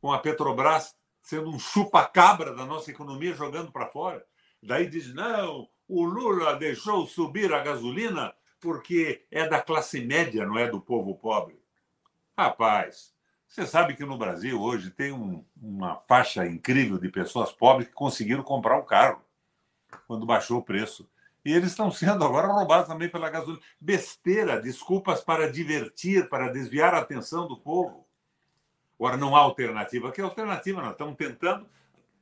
com 0.00 0.12
a 0.12 0.18
Petrobras 0.18 0.94
sendo 1.22 1.50
um 1.50 1.58
chupa-cabra 1.58 2.54
da 2.54 2.64
nossa 2.64 2.90
economia 2.90 3.34
jogando 3.34 3.70
para 3.70 3.86
fora. 3.86 4.24
Daí 4.62 4.88
diz: 4.88 5.14
não, 5.14 5.68
o 5.86 6.04
Lula 6.04 6.56
deixou 6.56 7.06
subir 7.06 7.52
a 7.52 7.62
gasolina 7.62 8.34
porque 8.60 9.26
é 9.30 9.48
da 9.48 9.60
classe 9.60 10.00
média, 10.00 10.46
não 10.46 10.58
é 10.58 10.68
do 10.68 10.80
povo 10.80 11.14
pobre. 11.14 11.58
Rapaz, 12.36 13.14
você 13.48 13.66
sabe 13.66 13.96
que 13.96 14.04
no 14.04 14.18
Brasil 14.18 14.60
hoje 14.60 14.90
tem 14.90 15.12
um, 15.12 15.44
uma 15.60 15.96
faixa 16.06 16.46
incrível 16.46 16.98
de 16.98 17.08
pessoas 17.08 17.50
pobres 17.50 17.88
que 17.88 17.94
conseguiram 17.94 18.42
comprar 18.42 18.78
um 18.78 18.84
carro 18.84 19.22
quando 20.06 20.26
baixou 20.26 20.58
o 20.58 20.62
preço. 20.62 21.08
E 21.44 21.52
eles 21.52 21.70
estão 21.70 21.90
sendo 21.90 22.22
agora 22.24 22.46
roubados 22.46 22.86
também 22.86 23.08
pela 23.08 23.30
gasolina. 23.30 23.62
Besteira, 23.80 24.60
desculpas 24.60 25.22
para 25.22 25.50
divertir, 25.50 26.28
para 26.28 26.52
desviar 26.52 26.94
a 26.94 26.98
atenção 26.98 27.48
do 27.48 27.56
povo. 27.56 28.06
Agora, 29.00 29.16
não 29.16 29.34
há 29.34 29.38
alternativa. 29.38 30.12
Que 30.12 30.20
alternativa? 30.20 30.82
Nós 30.82 30.92
estamos 30.92 31.16
tentando. 31.16 31.66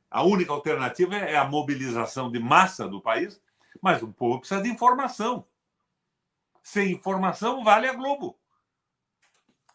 A 0.09 0.23
única 0.23 0.53
alternativa 0.53 1.13
é 1.13 1.35
a 1.35 1.43
mobilização 1.43 2.31
de 2.31 2.39
massa 2.39 2.87
do 2.87 3.01
país, 3.01 3.41
mas 3.81 4.01
o 4.01 4.07
povo 4.07 4.39
precisa 4.39 4.61
de 4.61 4.69
informação. 4.69 5.45
Sem 6.63 6.93
informação, 6.93 7.65
vale 7.65 7.85
a 7.85 7.93
Globo. 7.93 8.39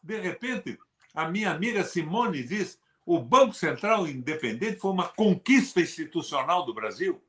De 0.02 0.18
repente, 0.18 0.78
a 1.14 1.28
minha 1.28 1.50
amiga 1.50 1.84
Simone 1.84 2.42
diz: 2.42 2.80
o 3.05 3.20
Banco 3.20 3.52
Central 3.52 4.09
Independente 4.09 4.80
foi 4.80 4.90
uma 4.90 5.09
conquista 5.09 5.82
institucional 5.82 6.64
do 6.64 6.72
Brasil. 6.72 7.22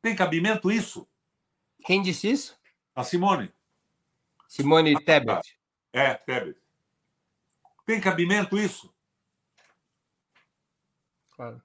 Tem 0.00 0.16
cabimento 0.16 0.72
isso? 0.72 1.06
Quem 1.84 2.00
disse 2.00 2.30
isso? 2.30 2.58
A 2.94 3.04
Simone. 3.04 3.52
Simone 4.48 5.04
Tebet. 5.04 5.58
É, 5.92 6.14
Tebet. 6.14 6.58
Tem 7.84 8.00
cabimento 8.00 8.58
isso? 8.58 8.90
Claro. 11.38 11.62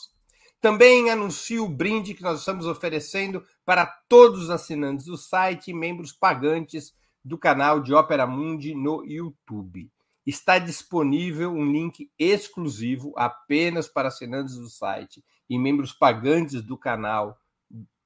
Também 0.61 1.11
anuncio 1.11 1.65
o 1.65 1.69
brinde 1.69 2.13
que 2.13 2.23
nós 2.23 2.41
estamos 2.41 2.67
oferecendo 2.67 3.45
para 3.65 3.87
todos 4.09 4.45
os 4.45 4.51
assinantes 4.51 5.07
do 5.07 5.17
site 5.17 5.71
e 5.71 5.75
membros 5.75 6.13
pagantes 6.13 6.93
do 7.27 7.37
canal 7.37 7.81
de 7.81 7.93
Opera 7.93 8.25
Mundi 8.25 8.73
no 8.73 9.05
YouTube. 9.05 9.91
Está 10.25 10.61
disponível 10.61 11.51
um 11.51 11.65
link 11.65 12.09
exclusivo 12.17 13.13
apenas 13.17 13.89
para 13.89 14.09
assinantes 14.09 14.57
do 14.57 14.69
site 14.71 15.25
e 15.51 15.59
membros 15.59 15.93
pagantes 15.93 16.63
do 16.63 16.79
canal 16.79 17.37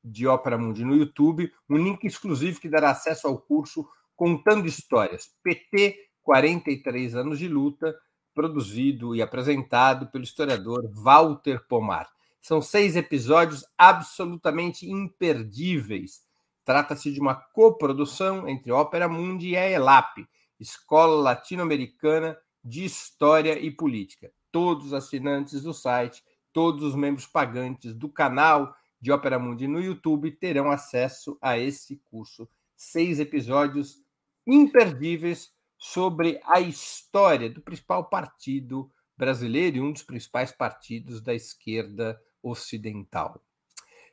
de 0.02 0.26
Ópera 0.26 0.56
Mundi 0.56 0.86
no 0.86 0.96
YouTube, 0.96 1.52
um 1.68 1.76
link 1.76 2.02
exclusivo 2.04 2.58
que 2.58 2.68
dará 2.68 2.92
acesso 2.92 3.28
ao 3.28 3.38
curso 3.38 3.86
Contando 4.16 4.66
Histórias, 4.66 5.30
PT 5.42 5.98
43 6.22 7.14
anos 7.14 7.38
de 7.38 7.46
luta, 7.46 7.94
produzido 8.34 9.14
e 9.14 9.20
apresentado 9.20 10.06
pelo 10.06 10.24
historiador 10.24 10.90
Walter 10.94 11.62
Pomar. 11.68 12.08
São 12.40 12.62
seis 12.62 12.96
episódios 12.96 13.66
absolutamente 13.76 14.90
imperdíveis. 14.90 16.22
Trata-se 16.64 17.12
de 17.12 17.20
uma 17.20 17.34
coprodução 17.34 18.48
entre 18.48 18.70
Ópera 18.70 19.08
Mundi 19.08 19.50
e 19.50 19.56
a 19.56 19.68
ELAP, 19.68 20.26
Escola 20.58 21.22
Latino-Americana 21.22 22.36
de 22.62 22.84
História 22.84 23.58
e 23.58 23.70
Política. 23.70 24.30
Todos 24.52 24.86
os 24.86 24.92
assinantes 24.92 25.62
do 25.62 25.72
site 25.72 26.22
todos 26.52 26.82
os 26.82 26.94
membros 26.94 27.26
pagantes 27.26 27.94
do 27.94 28.08
canal 28.08 28.74
de 29.00 29.10
Opera 29.10 29.38
Mundi 29.38 29.66
no 29.66 29.80
YouTube 29.80 30.30
terão 30.32 30.70
acesso 30.70 31.38
a 31.40 31.58
esse 31.58 31.96
curso. 32.10 32.48
Seis 32.76 33.20
episódios 33.20 34.02
imperdíveis 34.46 35.52
sobre 35.78 36.40
a 36.44 36.60
história 36.60 37.48
do 37.48 37.60
principal 37.60 38.04
partido 38.08 38.90
brasileiro 39.16 39.78
e 39.78 39.80
um 39.80 39.92
dos 39.92 40.02
principais 40.02 40.52
partidos 40.52 41.20
da 41.20 41.34
esquerda 41.34 42.20
ocidental. 42.42 43.42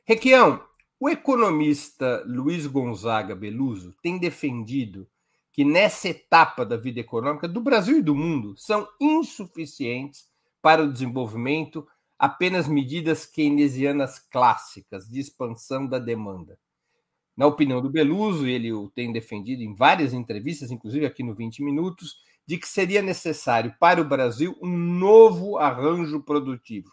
Requião, 0.04 0.62
o 1.00 1.08
economista 1.08 2.24
Luiz 2.26 2.66
Gonzaga 2.66 3.34
Beluso 3.34 3.94
tem 4.02 4.18
defendido 4.18 5.06
que 5.52 5.64
nessa 5.64 6.08
etapa 6.08 6.64
da 6.64 6.76
vida 6.76 7.00
econômica 7.00 7.46
do 7.46 7.60
Brasil 7.60 7.98
e 7.98 8.02
do 8.02 8.14
mundo 8.14 8.56
são 8.56 8.88
insuficientes 9.00 10.28
para 10.60 10.82
o 10.82 10.92
desenvolvimento 10.92 11.86
apenas 12.18 12.66
medidas 12.66 13.24
keynesianas 13.24 14.18
clássicas 14.18 15.08
de 15.08 15.20
expansão 15.20 15.86
da 15.86 16.00
demanda. 16.00 16.58
Na 17.36 17.46
opinião 17.46 17.80
do 17.80 17.88
Beluso, 17.88 18.48
ele 18.48 18.72
o 18.72 18.88
tem 18.88 19.12
defendido 19.12 19.62
em 19.62 19.72
várias 19.72 20.12
entrevistas, 20.12 20.72
inclusive 20.72 21.06
aqui 21.06 21.22
no 21.22 21.34
20 21.34 21.62
Minutos, 21.62 22.16
de 22.44 22.58
que 22.58 22.66
seria 22.66 23.00
necessário 23.00 23.72
para 23.78 24.00
o 24.00 24.04
Brasil 24.04 24.58
um 24.60 24.76
novo 24.76 25.58
arranjo 25.58 26.20
produtivo, 26.20 26.90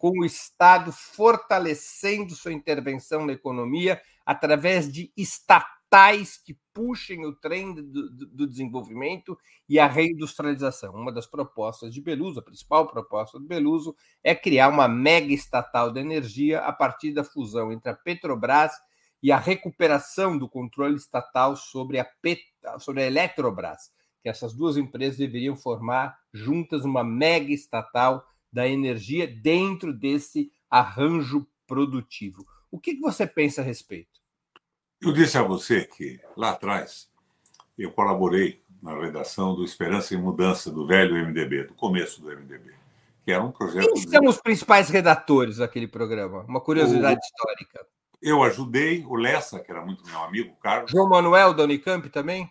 com 0.00 0.20
o 0.20 0.24
Estado 0.24 0.90
fortalecendo 0.90 2.34
sua 2.34 2.54
intervenção 2.54 3.26
na 3.26 3.34
economia 3.34 4.00
através 4.24 4.90
de 4.90 5.12
estatais 5.14 6.38
que 6.38 6.58
puxem 6.72 7.26
o 7.26 7.34
trem 7.34 7.74
do, 7.74 8.08
do, 8.10 8.46
desenvolvimento 8.46 9.36
e 9.68 9.78
a 9.78 9.86
reindustrialização. 9.86 10.94
Uma 10.94 11.12
das 11.12 11.26
propostas 11.26 11.92
de 11.92 12.00
Beluso, 12.00 12.40
a 12.40 12.42
principal 12.42 12.86
proposta 12.86 13.38
do 13.38 13.44
Beluso, 13.44 13.94
é 14.24 14.34
criar 14.34 14.70
uma 14.70 14.88
mega 14.88 15.34
estatal 15.34 15.92
de 15.92 16.00
energia 16.00 16.60
a 16.60 16.72
partir 16.72 17.12
da 17.12 17.22
fusão 17.22 17.70
entre 17.70 17.90
a 17.90 17.94
Petrobras 17.94 18.72
e 19.22 19.30
a 19.30 19.36
recuperação 19.36 20.38
do 20.38 20.48
controle 20.48 20.96
estatal 20.96 21.54
sobre 21.56 21.98
a, 21.98 22.06
Pet... 22.22 22.40
sobre 22.78 23.02
a 23.02 23.06
Eletrobras 23.06 23.90
que 24.22 24.28
essas 24.28 24.52
duas 24.52 24.76
empresas 24.76 25.16
deveriam 25.16 25.56
formar 25.56 26.18
juntas 26.32 26.84
uma 26.84 27.02
mega 27.02 27.52
estatal 27.52 28.24
da 28.52 28.68
energia 28.68 29.26
dentro 29.26 29.92
desse 29.92 30.50
arranjo 30.70 31.46
produtivo. 31.66 32.46
O 32.70 32.78
que 32.78 32.98
você 32.98 33.26
pensa 33.26 33.60
a 33.60 33.64
respeito? 33.64 34.20
Eu 35.00 35.12
disse 35.12 35.38
a 35.38 35.42
você 35.42 35.84
que 35.84 36.20
lá 36.36 36.50
atrás 36.50 37.08
eu 37.78 37.90
colaborei 37.90 38.62
na 38.82 38.98
redação 38.98 39.54
do 39.54 39.64
Esperança 39.64 40.14
e 40.14 40.16
Mudança 40.16 40.70
do 40.70 40.86
velho 40.86 41.14
MDB, 41.14 41.64
do 41.64 41.74
começo 41.74 42.20
do 42.20 42.28
MDB, 42.28 42.72
que 43.24 43.32
era 43.32 43.42
um 43.42 43.50
projeto. 43.50 43.92
Quem 43.92 44.08
são 44.08 44.26
os 44.26 44.40
principais 44.40 44.88
redatores 44.88 45.56
daquele 45.56 45.88
programa? 45.88 46.42
Uma 46.42 46.60
curiosidade 46.60 47.18
o... 47.18 47.24
histórica. 47.24 47.86
Eu 48.20 48.42
ajudei 48.42 49.04
o 49.06 49.14
Lessa, 49.14 49.60
que 49.60 49.70
era 49.70 49.84
muito 49.84 50.04
meu 50.06 50.22
amigo, 50.22 50.54
Carlos. 50.62 50.90
João 50.90 51.08
Manuel 51.08 51.54
da 51.54 51.64
Unicamp 51.64 52.08
também? 52.10 52.50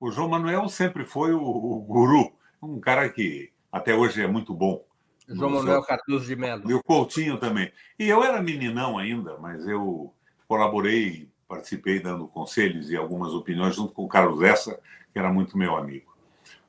O 0.00 0.12
João 0.12 0.28
Manuel 0.28 0.68
sempre 0.68 1.04
foi 1.04 1.32
o, 1.32 1.42
o 1.42 1.80
guru, 1.80 2.32
um 2.62 2.78
cara 2.78 3.08
que 3.08 3.50
até 3.72 3.94
hoje 3.94 4.22
é 4.22 4.28
muito 4.28 4.54
bom. 4.54 4.84
João 5.28 5.50
Manuel 5.50 5.82
Cardoso 5.82 6.26
de 6.26 6.36
Mello. 6.36 6.70
E 6.70 6.74
o 6.74 6.82
Coutinho 6.82 7.38
também. 7.38 7.70
E 7.98 8.08
eu 8.08 8.24
era 8.24 8.40
meninão 8.40 8.98
ainda, 8.98 9.36
mas 9.38 9.66
eu 9.66 10.14
colaborei, 10.46 11.30
participei 11.46 12.00
dando 12.00 12.26
conselhos 12.26 12.90
e 12.90 12.96
algumas 12.96 13.32
opiniões 13.32 13.76
junto 13.76 13.92
com 13.92 14.04
o 14.04 14.08
Carlos 14.08 14.42
Essa, 14.42 14.80
que 15.12 15.18
era 15.18 15.32
muito 15.32 15.58
meu 15.58 15.76
amigo. 15.76 16.16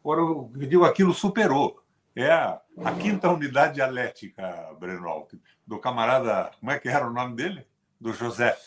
Agora, 0.01 0.22
eu 0.22 0.51
digo, 0.55 0.86
aquilo 0.86 1.14
superou. 1.14 1.82
É 2.16 2.32
a, 2.32 2.60
a 2.84 2.91
quinta 2.93 3.30
unidade 3.30 3.76
dialética, 3.76 4.76
Breno 4.80 5.28
do 5.66 5.80
camarada, 5.80 6.51
como 6.60 6.72
é 6.72 6.80
que 6.80 6.89
era 6.89 7.07
o 7.07 7.14
nome 7.14 7.36
dele? 7.36 7.66
Do 7.99 8.12
José, 8.12 8.57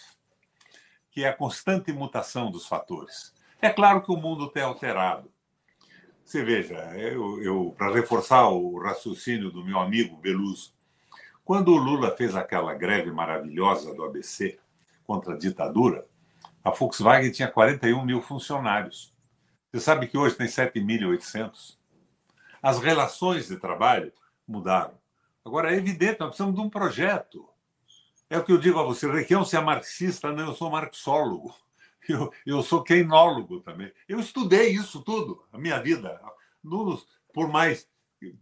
que 1.11 1.25
é 1.25 1.29
a 1.29 1.37
constante 1.37 1.93
mutação 1.93 2.51
dos 2.51 2.67
fatores. 2.67 3.35
É 3.61 3.71
claro 3.71 4.03
que 4.03 4.13
o 4.13 4.17
mundo 4.17 4.49
tem 4.49 4.63
alterado. 4.63 5.32
Você 6.33 6.43
veja, 6.43 6.77
eu, 6.97 7.43
eu 7.43 7.75
para 7.77 7.93
reforçar 7.93 8.49
o 8.49 8.79
raciocínio 8.79 9.51
do 9.51 9.63
meu 9.63 9.79
amigo 9.79 10.17
Beluso, 10.17 10.73
quando 11.45 11.69
o 11.69 11.77
Lula 11.77 12.17
fez 12.17 12.35
aquela 12.35 12.73
greve 12.73 13.13
maravilhosa 13.13 13.95
do 13.95 14.03
ABC 14.03 14.59
contra 15.05 15.35
a 15.35 15.37
ditadura, 15.37 16.07
a 16.65 16.71
Volkswagen 16.71 17.31
tinha 17.31 17.49
41 17.49 18.03
mil 18.03 18.23
funcionários. 18.23 19.13
Você 19.71 19.81
sabe 19.81 20.07
que 20.07 20.17
hoje 20.17 20.35
tem 20.35 20.47
7.800? 20.47 21.77
As 22.63 22.79
relações 22.79 23.49
de 23.49 23.59
trabalho 23.59 24.11
mudaram. 24.49 24.95
Agora, 25.45 25.71
é 25.71 25.77
evidente, 25.77 26.21
nós 26.21 26.29
precisamos 26.31 26.55
de 26.55 26.63
um 26.63 26.71
projeto. 26.71 27.47
É 28.31 28.39
o 28.39 28.43
que 28.43 28.53
eu 28.53 28.59
digo 28.59 28.81
a 28.81 28.85
você, 28.85 29.07
Requião, 29.07 29.45
se 29.45 29.55
é 29.55 29.61
marxista, 29.61 30.33
não, 30.33 30.47
eu 30.47 30.55
sou 30.55 30.71
marxólogo. 30.71 31.55
Eu, 32.09 32.33
eu 32.45 32.63
sou 32.63 32.83
queinólogo 32.83 33.61
também. 33.61 33.93
Eu 34.09 34.19
estudei 34.19 34.71
isso 34.71 35.03
tudo, 35.03 35.45
a 35.53 35.59
minha 35.59 35.81
vida. 35.81 36.21
por 37.33 37.49
mais, 37.49 37.89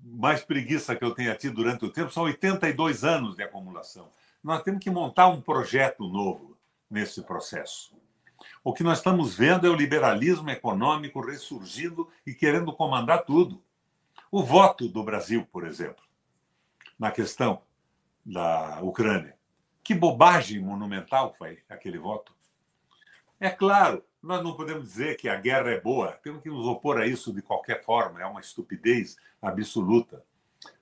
mais 0.03 0.43
preguiça 0.43 0.97
que 0.97 1.05
eu 1.05 1.15
tenha 1.15 1.35
tido 1.35 1.57
durante 1.57 1.85
o 1.85 1.91
tempo, 1.91 2.11
são 2.11 2.23
82 2.23 3.05
anos 3.05 3.37
de 3.37 3.43
acumulação. 3.43 4.11
Nós 4.43 4.63
temos 4.63 4.83
que 4.83 4.91
montar 4.91 5.29
um 5.29 5.43
projeto 5.43 6.09
novo 6.09 6.57
nesse 6.91 7.23
processo. 7.23 7.95
O 8.65 8.73
que 8.73 8.83
nós 8.83 8.99
estamos 8.99 9.37
vendo 9.37 9.67
é 9.67 9.71
o 9.71 9.75
liberalismo 9.75 10.49
econômico 10.51 11.21
ressurgindo 11.21 12.09
e 12.27 12.35
querendo 12.35 12.73
comandar 12.73 13.25
tudo. 13.25 13.63
O 14.31 14.43
voto 14.43 14.89
do 14.89 15.03
Brasil, 15.03 15.47
por 15.53 15.67
exemplo, 15.67 16.03
na 16.99 17.11
questão 17.11 17.63
da 18.25 18.81
Ucrânia. 18.83 19.37
Que 19.83 19.95
bobagem 19.95 20.61
monumental 20.61 21.35
foi 21.37 21.59
aquele 21.69 21.99
voto. 21.99 22.35
É 23.41 23.49
claro, 23.49 24.05
nós 24.23 24.45
não 24.45 24.55
podemos 24.55 24.85
dizer 24.85 25.17
que 25.17 25.27
a 25.27 25.37
guerra 25.37 25.71
é 25.71 25.81
boa, 25.81 26.13
temos 26.13 26.43
que 26.43 26.51
nos 26.51 26.67
opor 26.67 27.01
a 27.01 27.07
isso 27.07 27.33
de 27.33 27.41
qualquer 27.41 27.83
forma, 27.83 28.21
é 28.21 28.27
uma 28.27 28.41
estupidez 28.41 29.17
absoluta. 29.41 30.23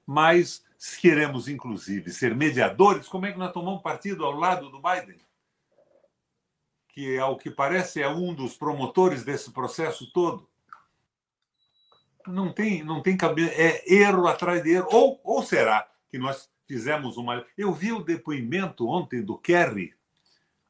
Mas 0.04 0.64
se 0.76 1.00
queremos, 1.00 1.48
inclusive, 1.48 2.10
ser 2.10 2.34
mediadores, 2.34 3.06
como 3.06 3.26
é 3.26 3.32
que 3.32 3.38
nós 3.38 3.52
tomamos 3.52 3.82
partido 3.82 4.24
ao 4.24 4.32
lado 4.32 4.70
do 4.70 4.82
Biden? 4.82 5.20
Que, 6.88 7.18
ao 7.18 7.36
que 7.36 7.50
parece, 7.50 8.02
é 8.02 8.08
um 8.08 8.34
dos 8.34 8.56
promotores 8.56 9.24
desse 9.24 9.52
processo 9.52 10.10
todo. 10.12 10.48
Não 12.26 12.52
tem, 12.52 12.82
não 12.82 13.02
tem 13.02 13.16
cabelo, 13.16 13.50
é 13.52 13.82
erro 13.86 14.26
atrás 14.26 14.62
de 14.62 14.72
erro. 14.72 14.88
Ou, 14.90 15.20
ou 15.22 15.42
será 15.42 15.88
que 16.10 16.18
nós 16.18 16.50
fizemos 16.66 17.16
uma. 17.16 17.46
Eu 17.56 17.72
vi 17.72 17.92
o 17.92 18.02
depoimento 18.02 18.88
ontem 18.88 19.22
do 19.22 19.38
Kerry, 19.38 19.94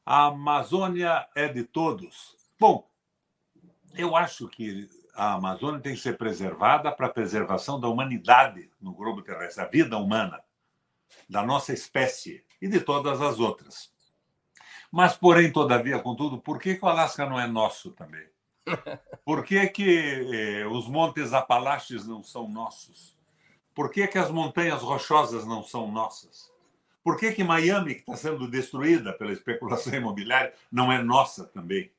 a 0.09 0.25
Amazônia 0.25 1.29
é 1.35 1.47
de 1.47 1.63
todos. 1.63 2.35
Bom, 2.59 2.89
eu 3.93 4.15
acho 4.15 4.47
que 4.47 4.89
a 5.13 5.33
Amazônia 5.33 5.79
tem 5.79 5.93
que 5.93 6.01
ser 6.01 6.17
preservada 6.17 6.91
para 6.91 7.05
a 7.05 7.11
preservação 7.11 7.79
da 7.79 7.87
humanidade 7.87 8.71
no 8.81 8.91
globo 8.91 9.21
terrestre, 9.21 9.63
da 9.63 9.69
vida 9.69 9.97
humana, 9.99 10.43
da 11.29 11.43
nossa 11.43 11.73
espécie 11.73 12.43
e 12.59 12.67
de 12.67 12.79
todas 12.79 13.21
as 13.21 13.39
outras. 13.39 13.93
Mas, 14.91 15.15
porém, 15.15 15.51
todavia, 15.51 15.99
contudo, 15.99 16.39
por 16.39 16.57
que, 16.57 16.73
que 16.73 16.83
o 16.83 16.87
Alasca 16.87 17.27
não 17.27 17.39
é 17.39 17.45
nosso 17.45 17.91
também? 17.91 18.27
Por 19.23 19.43
que, 19.43 19.67
que 19.67 20.61
eh, 20.61 20.65
os 20.67 20.87
montes 20.87 21.33
Apalaches 21.33 22.07
não 22.07 22.23
são 22.23 22.47
nossos? 22.47 23.15
Por 23.75 23.91
que, 23.91 24.07
que 24.07 24.17
as 24.17 24.29
montanhas 24.29 24.81
rochosas 24.81 25.45
não 25.45 25.63
são 25.63 25.91
nossas? 25.91 26.48
Por 27.03 27.17
que, 27.17 27.31
que 27.31 27.43
Miami, 27.43 27.95
que 27.95 28.01
está 28.01 28.15
sendo 28.15 28.47
destruída 28.47 29.13
pela 29.13 29.31
especulação 29.31 29.93
imobiliária, 29.95 30.53
não 30.71 30.91
é 30.91 31.01
nossa 31.01 31.45
também? 31.45 31.91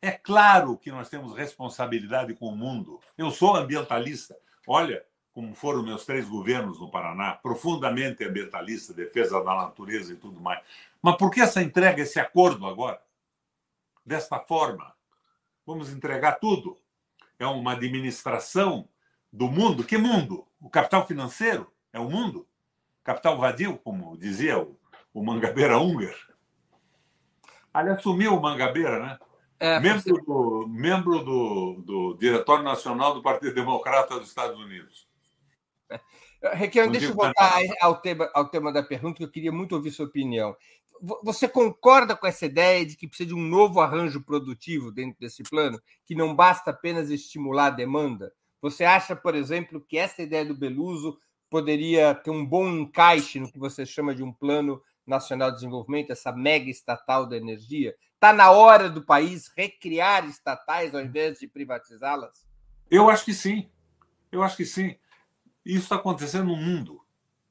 É 0.00 0.12
claro 0.12 0.76
que 0.76 0.90
nós 0.90 1.08
temos 1.08 1.36
responsabilidade 1.36 2.34
com 2.34 2.46
o 2.46 2.56
mundo. 2.56 3.00
Eu 3.16 3.30
sou 3.30 3.56
ambientalista. 3.56 4.36
Olha 4.66 5.04
como 5.36 5.54
foram 5.54 5.82
meus 5.82 6.06
três 6.06 6.26
governos 6.26 6.80
no 6.80 6.90
Paraná, 6.90 7.32
profundamente 7.32 8.24
ambientalista, 8.24 8.94
defesa 8.94 9.44
da 9.44 9.54
natureza 9.54 10.14
e 10.14 10.16
tudo 10.16 10.40
mais. 10.40 10.62
Mas 11.02 11.16
por 11.16 11.30
que 11.30 11.42
essa 11.42 11.62
entrega, 11.62 12.02
esse 12.02 12.18
acordo 12.18 12.66
agora? 12.66 12.98
Desta 14.02 14.40
forma. 14.40 14.94
Vamos 15.66 15.90
entregar 15.90 16.38
tudo. 16.40 16.78
É 17.38 17.46
uma 17.46 17.72
administração 17.72 18.88
do 19.30 19.50
mundo. 19.50 19.84
Que 19.84 19.98
mundo? 19.98 20.48
O 20.58 20.70
capital 20.70 21.06
financeiro 21.06 21.70
é 21.92 22.00
o 22.00 22.08
mundo? 22.08 22.48
Capital 23.06 23.38
vadio, 23.38 23.78
como 23.78 24.18
dizia 24.18 24.58
o, 24.58 24.76
o 25.14 25.24
Mangabeira 25.24 25.78
Unger. 25.78 26.16
Aliás, 27.72 28.02
sumiu 28.02 28.34
o 28.34 28.42
Mangabeira, 28.42 28.98
né? 28.98 29.18
É, 29.60 29.80
membro 29.80 30.24
do, 30.24 30.66
membro 30.68 31.24
do, 31.24 31.82
do 31.82 32.16
Diretório 32.18 32.64
Nacional 32.64 33.14
do 33.14 33.22
Partido 33.22 33.54
Democrata 33.54 34.18
dos 34.18 34.28
Estados 34.28 34.58
Unidos. 34.58 35.08
Requião, 36.52 36.90
deixa 36.90 37.06
eu 37.06 37.14
voltar 37.14 37.62
ao 37.80 38.00
tema, 38.00 38.28
ao 38.34 38.48
tema 38.48 38.72
da 38.72 38.82
pergunta, 38.82 39.18
que 39.18 39.24
eu 39.24 39.30
queria 39.30 39.52
muito 39.52 39.74
ouvir 39.74 39.92
sua 39.92 40.06
opinião. 40.06 40.54
Você 41.22 41.48
concorda 41.48 42.16
com 42.16 42.26
essa 42.26 42.44
ideia 42.44 42.84
de 42.84 42.96
que 42.96 43.06
precisa 43.06 43.28
de 43.28 43.34
um 43.34 43.42
novo 43.42 43.80
arranjo 43.80 44.22
produtivo 44.22 44.90
dentro 44.90 45.18
desse 45.20 45.42
plano, 45.44 45.80
que 46.04 46.14
não 46.14 46.34
basta 46.34 46.70
apenas 46.70 47.08
estimular 47.08 47.66
a 47.66 47.70
demanda? 47.70 48.32
Você 48.60 48.84
acha, 48.84 49.14
por 49.14 49.34
exemplo, 49.34 49.80
que 49.80 49.96
essa 49.96 50.22
ideia 50.22 50.44
do 50.44 50.56
Beluso 50.56 51.18
poderia 51.50 52.14
ter 52.14 52.30
um 52.30 52.44
bom 52.44 52.68
encaixe 52.68 53.40
no 53.40 53.50
que 53.50 53.58
você 53.58 53.86
chama 53.86 54.14
de 54.14 54.22
um 54.22 54.32
plano 54.32 54.82
nacional 55.06 55.50
de 55.50 55.56
desenvolvimento, 55.56 56.10
essa 56.10 56.32
mega 56.32 56.70
estatal 56.70 57.26
da 57.26 57.36
energia? 57.36 57.94
Está 58.14 58.32
na 58.32 58.50
hora 58.50 58.88
do 58.88 59.04
país 59.04 59.50
recriar 59.56 60.26
estatais 60.26 60.94
ao 60.94 61.00
invés 61.00 61.38
de 61.38 61.46
privatizá-las? 61.46 62.46
Eu 62.90 63.10
acho 63.10 63.24
que 63.24 63.34
sim. 63.34 63.68
Eu 64.32 64.42
acho 64.42 64.56
que 64.56 64.64
sim. 64.64 64.96
Isso 65.64 65.84
está 65.84 65.96
acontecendo 65.96 66.46
no 66.46 66.56
mundo. 66.56 67.00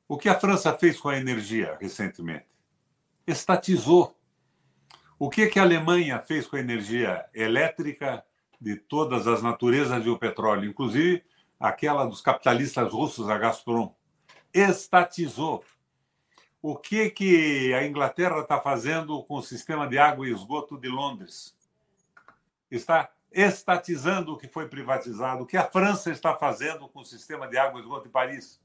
O 0.07 0.17
que 0.17 0.29
a 0.29 0.39
França 0.39 0.75
fez 0.77 0.99
com 0.99 1.09
a 1.09 1.17
energia 1.17 1.77
recentemente? 1.79 2.45
Estatizou. 3.25 4.17
O 5.17 5.29
que, 5.29 5.47
que 5.47 5.59
a 5.59 5.63
Alemanha 5.63 6.19
fez 6.19 6.45
com 6.45 6.55
a 6.57 6.59
energia 6.59 7.25
elétrica 7.33 8.23
de 8.59 8.75
todas 8.75 9.27
as 9.27 9.41
naturezas 9.41 10.05
e 10.05 10.09
o 10.09 10.17
petróleo, 10.17 10.69
inclusive 10.69 11.23
aquela 11.69 12.05
dos 12.05 12.21
capitalistas 12.21 12.91
russos, 12.91 13.29
a 13.29 13.37
Gazprom? 13.37 13.93
Estatizou. 14.53 15.63
O 16.61 16.75
que, 16.75 17.09
que 17.11 17.73
a 17.73 17.85
Inglaterra 17.85 18.39
está 18.39 18.59
fazendo 18.59 19.23
com 19.23 19.35
o 19.35 19.43
sistema 19.43 19.87
de 19.87 19.99
água 19.99 20.27
e 20.27 20.31
esgoto 20.31 20.79
de 20.79 20.87
Londres? 20.87 21.55
Está 22.71 23.09
estatizando 23.31 24.33
o 24.33 24.37
que 24.37 24.47
foi 24.47 24.67
privatizado. 24.67 25.43
O 25.43 25.45
que 25.45 25.57
a 25.57 25.69
França 25.69 26.09
está 26.09 26.33
fazendo 26.35 26.87
com 26.87 27.01
o 27.01 27.05
sistema 27.05 27.47
de 27.47 27.57
água 27.57 27.79
e 27.79 27.83
esgoto 27.83 28.05
de 28.05 28.09
Paris? 28.09 28.61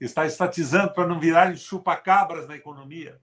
Está 0.00 0.24
estatizando 0.26 0.94
para 0.94 1.06
não 1.06 1.20
virarem 1.20 1.56
chupa-cabras 1.56 2.48
na 2.48 2.56
economia. 2.56 3.20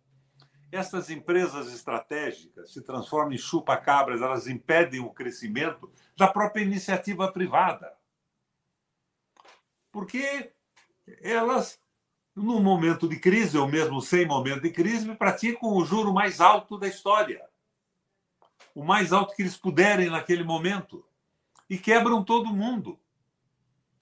Essas 0.71 1.09
empresas 1.09 1.73
estratégicas 1.73 2.71
se 2.71 2.81
transformam 2.81 3.33
em 3.33 3.37
chupa-cabras, 3.37 4.21
elas 4.21 4.47
impedem 4.47 4.99
o 4.99 5.09
crescimento 5.09 5.91
da 6.15 6.27
própria 6.27 6.61
iniciativa 6.61 7.31
privada. 7.31 7.96
Porque 9.97 10.51
elas, 11.23 11.81
no 12.35 12.59
momento 12.59 13.09
de 13.09 13.19
crise, 13.19 13.57
ou 13.57 13.67
mesmo 13.67 13.99
sem 13.99 14.27
momento 14.27 14.61
de 14.61 14.69
crise, 14.69 15.11
praticam 15.15 15.73
o 15.73 15.83
juro 15.83 16.13
mais 16.13 16.39
alto 16.39 16.77
da 16.77 16.87
história. 16.87 17.43
O 18.75 18.83
mais 18.83 19.11
alto 19.11 19.35
que 19.35 19.41
eles 19.41 19.57
puderem 19.57 20.11
naquele 20.11 20.43
momento. 20.43 21.03
E 21.67 21.79
quebram 21.79 22.23
todo 22.23 22.53
mundo. 22.53 22.99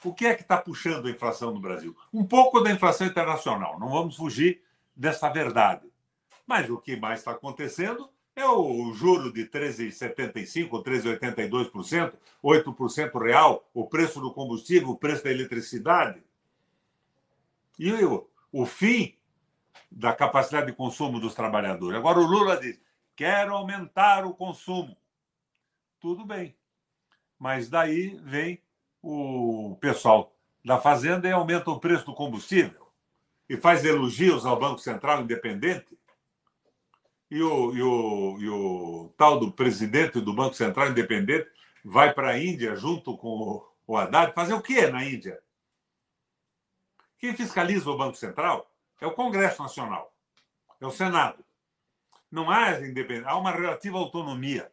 O 0.03 0.13
que 0.13 0.27
é 0.27 0.35
que 0.35 0.41
está 0.41 0.57
puxando 0.57 1.07
a 1.07 1.11
inflação 1.11 1.53
no 1.53 1.61
Brasil? 1.61 1.95
Um 2.11 2.25
pouco 2.25 2.59
da 2.59 2.71
inflação 2.71 3.07
internacional, 3.07 3.79
não 3.79 3.87
vamos 3.87 4.17
fugir 4.17 4.61
dessa 4.93 5.29
verdade. 5.29 5.89
Mas 6.45 6.69
o 6.69 6.77
que 6.77 6.97
mais 6.97 7.19
está 7.19 7.31
acontecendo 7.31 8.09
é 8.35 8.45
o 8.45 8.93
juro 8.93 9.31
de 9.31 9.45
13,75%, 9.47 10.83
13,82%, 10.83 12.13
8% 12.43 13.21
real, 13.21 13.69
o 13.73 13.87
preço 13.87 14.19
do 14.19 14.33
combustível, 14.33 14.89
o 14.89 14.97
preço 14.97 15.23
da 15.23 15.31
eletricidade. 15.31 16.21
E 17.79 17.91
o, 18.03 18.27
o 18.51 18.65
fim 18.65 19.15
da 19.89 20.13
capacidade 20.13 20.67
de 20.67 20.73
consumo 20.73 21.19
dos 21.19 21.33
trabalhadores. 21.33 21.97
Agora 21.97 22.19
o 22.19 22.25
Lula 22.25 22.57
diz: 22.57 22.79
quero 23.15 23.53
aumentar 23.53 24.25
o 24.25 24.33
consumo. 24.33 24.95
Tudo 25.99 26.25
bem. 26.25 26.55
Mas 27.39 27.69
daí 27.69 28.19
vem 28.21 28.61
o 29.01 29.77
pessoal 29.79 30.35
da 30.63 30.79
Fazenda 30.79 31.27
e 31.27 31.31
aumenta 31.31 31.69
o 31.69 31.79
preço 31.79 32.05
do 32.05 32.13
combustível 32.13 32.85
e 33.47 33.55
faz 33.55 33.85
elogios 33.85 34.45
ao 34.45 34.59
Banco 34.59 34.79
Central 34.79 35.21
Independente 35.21 35.97
e 37.35 37.43
o, 37.43 37.75
e 37.75 37.83
o, 37.83 38.37
e 38.39 38.49
o 38.49 39.13
tal 39.17 39.37
do 39.37 39.51
presidente 39.51 40.21
do 40.21 40.33
Banco 40.33 40.55
Central 40.55 40.87
Independente 40.87 41.49
vai 41.83 42.13
para 42.13 42.29
a 42.29 42.39
Índia 42.39 42.77
junto 42.77 43.17
com 43.17 43.61
o 43.85 43.97
Haddad 43.97 44.33
fazer 44.33 44.53
o 44.53 44.61
quê 44.61 44.87
na 44.87 45.03
Índia? 45.03 45.37
Quem 47.19 47.35
fiscaliza 47.35 47.91
o 47.91 47.97
Banco 47.97 48.15
Central 48.15 48.71
é 49.01 49.05
o 49.05 49.11
Congresso 49.11 49.61
Nacional, 49.61 50.15
é 50.79 50.85
o 50.85 50.91
Senado. 50.91 51.43
Não 52.31 52.49
há 52.49 52.79
independência, 52.79 53.29
há 53.29 53.37
uma 53.37 53.51
relativa 53.51 53.97
autonomia. 53.97 54.71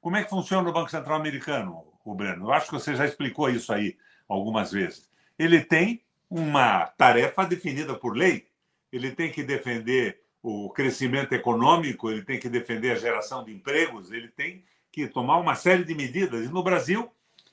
Como 0.00 0.16
é 0.16 0.22
que 0.22 0.30
funciona 0.30 0.70
o 0.70 0.72
Banco 0.72 0.92
Central 0.92 1.16
americano, 1.16 1.84
o 2.04 2.14
Breno? 2.14 2.46
Eu 2.46 2.52
acho 2.52 2.66
que 2.66 2.74
você 2.74 2.94
já 2.94 3.06
explicou 3.06 3.50
isso 3.50 3.72
aí 3.72 3.98
algumas 4.28 4.70
vezes. 4.70 5.10
Ele 5.36 5.64
tem 5.64 6.04
uma 6.30 6.86
tarefa 6.86 7.44
definida 7.44 7.92
por 7.92 8.16
lei. 8.16 8.48
Ele 8.92 9.10
tem 9.10 9.32
que 9.32 9.42
defender 9.42 10.27
o 10.42 10.70
crescimento 10.70 11.32
econômico, 11.32 12.10
ele 12.10 12.22
tem 12.22 12.38
que 12.38 12.48
defender 12.48 12.92
a 12.92 12.98
geração 12.98 13.44
de 13.44 13.52
empregos, 13.52 14.12
ele 14.12 14.28
tem 14.28 14.64
que 14.90 15.06
tomar 15.06 15.38
uma 15.38 15.54
série 15.54 15.84
de 15.84 15.94
medidas. 15.94 16.46
E 16.46 16.48
no 16.48 16.62
Brasil, 16.62 17.10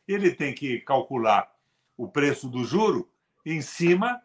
ele 0.07 0.31
tem 0.31 0.53
que 0.53 0.79
calcular 0.79 1.51
o 1.97 2.07
preço 2.07 2.47
do 2.47 2.63
juro 2.63 3.09
em 3.45 3.61
cima 3.61 4.21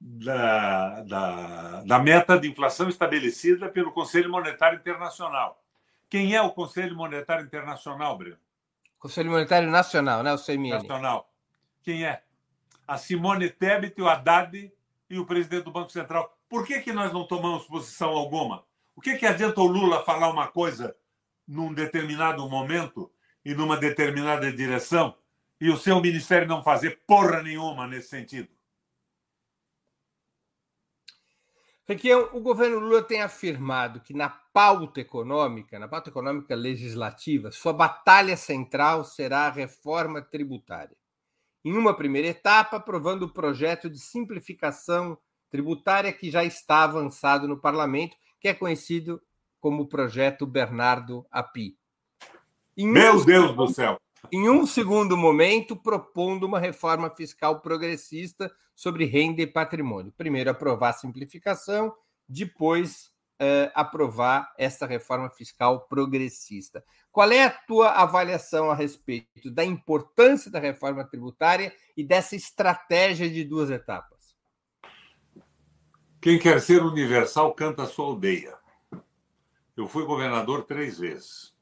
da, 0.00 1.00
da, 1.02 1.80
da 1.82 1.98
meta 1.98 2.38
de 2.38 2.48
inflação 2.48 2.88
estabelecida 2.88 3.68
pelo 3.68 3.92
Conselho 3.92 4.30
Monetário 4.30 4.78
Internacional. 4.78 5.62
Quem 6.10 6.34
é 6.34 6.42
o 6.42 6.50
Conselho 6.50 6.94
Monetário 6.94 7.44
Internacional, 7.44 8.16
Breno? 8.16 8.36
Conselho 8.98 9.30
Monetário 9.30 9.70
Nacional, 9.70 10.22
né? 10.22 10.32
O 10.32 10.38
CMN. 10.38 10.74
Nacional. 10.74 11.30
Quem 11.82 12.04
é? 12.04 12.22
A 12.86 12.98
Simone 12.98 13.48
Tebet, 13.50 14.00
o 14.00 14.08
Haddad 14.08 14.72
e 15.08 15.18
o 15.18 15.26
presidente 15.26 15.64
do 15.64 15.70
Banco 15.70 15.90
Central. 15.90 16.33
Por 16.54 16.64
que, 16.64 16.80
que 16.82 16.92
nós 16.92 17.12
não 17.12 17.26
tomamos 17.26 17.66
posição 17.66 18.10
alguma? 18.10 18.64
O 18.94 19.00
que, 19.00 19.16
que 19.16 19.26
adianta 19.26 19.60
o 19.60 19.66
Lula 19.66 20.04
falar 20.04 20.30
uma 20.30 20.46
coisa 20.46 20.96
num 21.48 21.74
determinado 21.74 22.48
momento 22.48 23.10
e 23.44 23.52
numa 23.52 23.76
determinada 23.76 24.52
direção 24.52 25.18
e 25.60 25.68
o 25.68 25.76
seu 25.76 26.00
ministério 26.00 26.46
não 26.46 26.62
fazer 26.62 27.02
porra 27.08 27.42
nenhuma 27.42 27.88
nesse 27.88 28.10
sentido? 28.10 28.48
Requião, 31.88 32.30
o 32.32 32.40
governo 32.40 32.78
Lula 32.78 33.02
tem 33.02 33.20
afirmado 33.20 33.98
que 33.98 34.14
na 34.14 34.28
pauta 34.28 35.00
econômica, 35.00 35.76
na 35.80 35.88
pauta 35.88 36.10
econômica 36.10 36.54
legislativa, 36.54 37.50
sua 37.50 37.72
batalha 37.72 38.36
central 38.36 39.02
será 39.02 39.48
a 39.48 39.50
reforma 39.50 40.22
tributária. 40.22 40.96
Em 41.64 41.76
uma 41.76 41.96
primeira 41.96 42.28
etapa, 42.28 42.76
aprovando 42.76 43.24
o 43.24 43.32
projeto 43.32 43.90
de 43.90 43.98
simplificação 43.98 45.18
tributária 45.54 46.12
que 46.12 46.32
já 46.32 46.44
está 46.44 46.82
avançado 46.82 47.46
no 47.46 47.56
parlamento, 47.56 48.16
que 48.40 48.48
é 48.48 48.52
conhecido 48.52 49.22
como 49.60 49.84
o 49.84 49.86
projeto 49.86 50.44
Bernardo 50.44 51.24
Api. 51.30 51.78
Em 52.76 52.88
Meu 52.88 53.12
um 53.12 53.24
Deus 53.24 53.42
segundo, 53.46 53.66
do 53.66 53.72
céu! 53.72 53.96
Em 54.32 54.48
um 54.50 54.66
segundo 54.66 55.16
momento, 55.16 55.76
propondo 55.76 56.42
uma 56.42 56.58
reforma 56.58 57.08
fiscal 57.08 57.60
progressista 57.60 58.52
sobre 58.74 59.04
renda 59.04 59.42
e 59.42 59.46
patrimônio. 59.46 60.12
Primeiro, 60.18 60.50
aprovar 60.50 60.88
a 60.88 60.94
simplificação, 60.94 61.94
depois, 62.28 63.12
eh, 63.38 63.70
aprovar 63.76 64.52
essa 64.58 64.86
reforma 64.86 65.30
fiscal 65.30 65.82
progressista. 65.82 66.84
Qual 67.12 67.30
é 67.30 67.44
a 67.44 67.50
tua 67.50 67.90
avaliação 67.90 68.72
a 68.72 68.74
respeito 68.74 69.52
da 69.52 69.64
importância 69.64 70.50
da 70.50 70.58
reforma 70.58 71.04
tributária 71.04 71.72
e 71.96 72.02
dessa 72.02 72.34
estratégia 72.34 73.30
de 73.30 73.44
duas 73.44 73.70
etapas? 73.70 74.13
Quem 76.24 76.38
quer 76.38 76.58
ser 76.58 76.82
universal 76.82 77.52
canta 77.52 77.82
a 77.82 77.86
sua 77.86 78.06
aldeia. 78.06 78.56
Eu 79.76 79.86
fui 79.86 80.06
governador 80.06 80.64
três 80.64 80.98
vezes. 80.98 81.54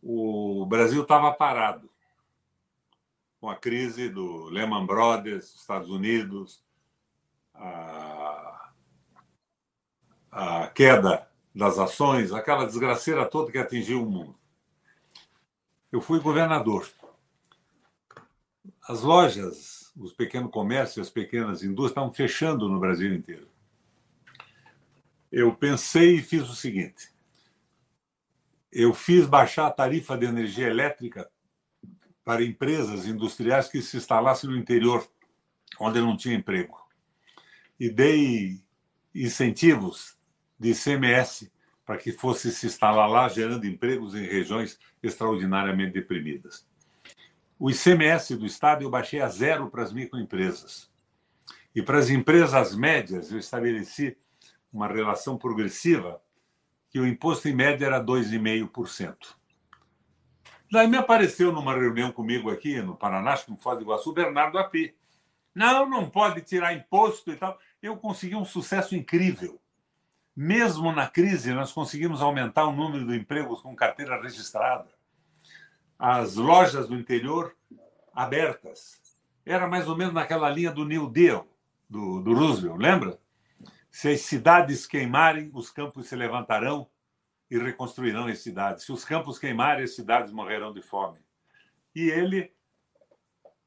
O 0.00 0.64
Brasil 0.64 1.02
estava 1.02 1.32
parado 1.32 1.90
com 3.40 3.50
a 3.50 3.56
crise 3.56 4.08
do 4.08 4.44
Lehman 4.50 4.86
Brothers, 4.86 5.52
Estados 5.52 5.90
Unidos, 5.90 6.62
a, 7.52 8.70
a 10.30 10.68
queda 10.68 11.28
das 11.52 11.76
ações, 11.76 12.30
aquela 12.30 12.66
desgraceira 12.66 13.28
toda 13.28 13.50
que 13.50 13.58
atingiu 13.58 14.00
o 14.00 14.08
mundo. 14.08 14.38
Eu 15.90 16.00
fui 16.00 16.20
governador. 16.20 16.88
As 18.88 19.00
lojas 19.00 19.73
os 19.96 20.12
pequenos 20.12 20.50
comércios, 20.50 21.06
as 21.06 21.12
pequenas 21.12 21.62
indústrias 21.62 21.90
estavam 21.90 22.12
fechando 22.12 22.68
no 22.68 22.80
Brasil 22.80 23.14
inteiro. 23.14 23.48
Eu 25.30 25.54
pensei 25.54 26.16
e 26.16 26.22
fiz 26.22 26.48
o 26.48 26.54
seguinte: 26.54 27.12
eu 28.72 28.92
fiz 28.92 29.26
baixar 29.26 29.66
a 29.66 29.70
tarifa 29.70 30.18
de 30.18 30.26
energia 30.26 30.68
elétrica 30.68 31.30
para 32.24 32.42
empresas 32.42 33.06
industriais 33.06 33.68
que 33.68 33.80
se 33.80 33.96
instalassem 33.96 34.50
no 34.50 34.56
interior, 34.56 35.06
onde 35.78 36.00
não 36.00 36.16
tinha 36.16 36.34
emprego. 36.34 36.76
E 37.78 37.88
dei 37.88 38.60
incentivos 39.14 40.16
de 40.58 40.70
ICMS 40.70 41.52
para 41.84 41.98
que 41.98 42.12
fosse 42.12 42.50
se 42.50 42.66
instalar 42.66 43.08
lá, 43.08 43.28
gerando 43.28 43.66
empregos 43.66 44.14
em 44.14 44.24
regiões 44.24 44.78
extraordinariamente 45.02 45.92
deprimidas. 45.92 46.66
O 47.64 47.70
ICMS 47.70 48.36
do 48.36 48.44
Estado 48.44 48.84
eu 48.84 48.90
baixei 48.90 49.22
a 49.22 49.28
zero 49.30 49.70
para 49.70 49.82
as 49.82 49.90
microempresas. 49.90 50.92
E 51.74 51.80
para 51.80 51.98
as 51.98 52.10
empresas 52.10 52.76
médias, 52.76 53.32
eu 53.32 53.38
estabeleci 53.38 54.18
uma 54.70 54.86
relação 54.86 55.38
progressiva 55.38 56.20
que 56.90 57.00
o 57.00 57.06
imposto 57.06 57.48
em 57.48 57.54
média 57.54 57.86
era 57.86 58.04
2,5%. 58.04 59.16
Daí 60.70 60.86
me 60.86 60.98
apareceu 60.98 61.52
numa 61.52 61.72
reunião 61.72 62.12
comigo 62.12 62.50
aqui 62.50 62.82
no 62.82 62.94
Paraná, 62.94 63.32
acho 63.32 63.46
que 63.46 63.52
no 63.52 63.56
Foz 63.56 63.78
do 63.78 63.84
Iguaçu, 63.84 64.12
Bernardo 64.12 64.58
Api. 64.58 64.94
Não, 65.54 65.88
não 65.88 66.10
pode 66.10 66.42
tirar 66.42 66.74
imposto 66.74 67.32
e 67.32 67.36
tal. 67.36 67.58
Eu 67.80 67.96
consegui 67.96 68.36
um 68.36 68.44
sucesso 68.44 68.94
incrível. 68.94 69.58
Mesmo 70.36 70.92
na 70.92 71.08
crise, 71.08 71.54
nós 71.54 71.72
conseguimos 71.72 72.20
aumentar 72.20 72.66
o 72.66 72.76
número 72.76 73.06
de 73.06 73.16
empregos 73.16 73.62
com 73.62 73.74
carteira 73.74 74.20
registrada 74.20 74.93
as 75.98 76.36
lojas 76.36 76.88
do 76.88 76.96
interior 76.96 77.54
abertas. 78.14 79.00
era 79.44 79.66
mais 79.66 79.88
ou 79.88 79.96
menos 79.96 80.14
naquela 80.14 80.48
linha 80.48 80.70
do 80.70 80.84
New 80.84 81.10
Deal, 81.10 81.46
do, 81.88 82.20
do 82.20 82.34
Roosevelt, 82.34 82.78
lembra? 82.78 83.18
Se 83.90 84.08
as 84.08 84.22
cidades 84.22 84.86
queimarem, 84.86 85.50
os 85.52 85.70
campos 85.70 86.08
se 86.08 86.16
levantarão 86.16 86.88
e 87.50 87.58
reconstruirão 87.58 88.26
as 88.26 88.40
cidades. 88.40 88.84
Se 88.84 88.92
os 88.92 89.04
campos 89.04 89.38
queimarem, 89.38 89.84
as 89.84 89.94
cidades 89.94 90.32
morrerão 90.32 90.72
de 90.72 90.82
fome. 90.82 91.18
E 91.94 92.10
ele, 92.10 92.52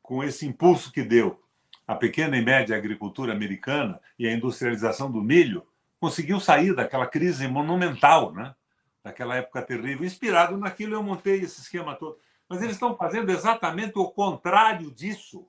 com 0.01 0.23
esse 0.23 0.45
impulso 0.45 0.91
que 0.91 1.03
deu 1.03 1.41
à 1.87 1.95
pequena 1.95 2.35
e 2.37 2.43
média 2.43 2.75
agricultura 2.75 3.31
americana 3.31 4.01
e 4.19 4.27
à 4.27 4.33
industrialização 4.33 5.09
do 5.09 5.21
milho, 5.21 5.65
conseguiu 5.99 6.39
sair 6.39 6.75
daquela 6.75 7.07
crise 7.07 7.47
monumental, 7.47 8.33
né? 8.33 8.53
Daquela 9.07 9.35
época 9.35 9.61
terrível. 9.61 10.05
Inspirado 10.05 10.57
naquilo, 10.57 10.93
eu 10.93 11.03
montei 11.03 11.41
esse 11.41 11.61
esquema 11.61 11.95
todo. 11.95 12.19
Mas 12.47 12.61
eles 12.61 12.73
estão 12.73 12.95
fazendo 12.95 13.29
exatamente 13.31 13.97
o 13.97 14.09
contrário 14.09 14.91
disso. 14.91 15.47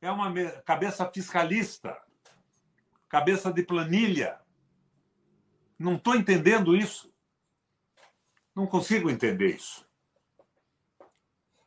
É 0.00 0.10
uma 0.10 0.32
cabeça 0.62 1.08
fiscalista, 1.10 2.00
cabeça 3.08 3.52
de 3.52 3.62
planilha. 3.62 4.40
Não 5.78 5.96
estou 5.96 6.14
entendendo 6.14 6.76
isso. 6.76 7.12
Não 8.54 8.66
consigo 8.66 9.10
entender 9.10 9.56
isso. 9.56 9.86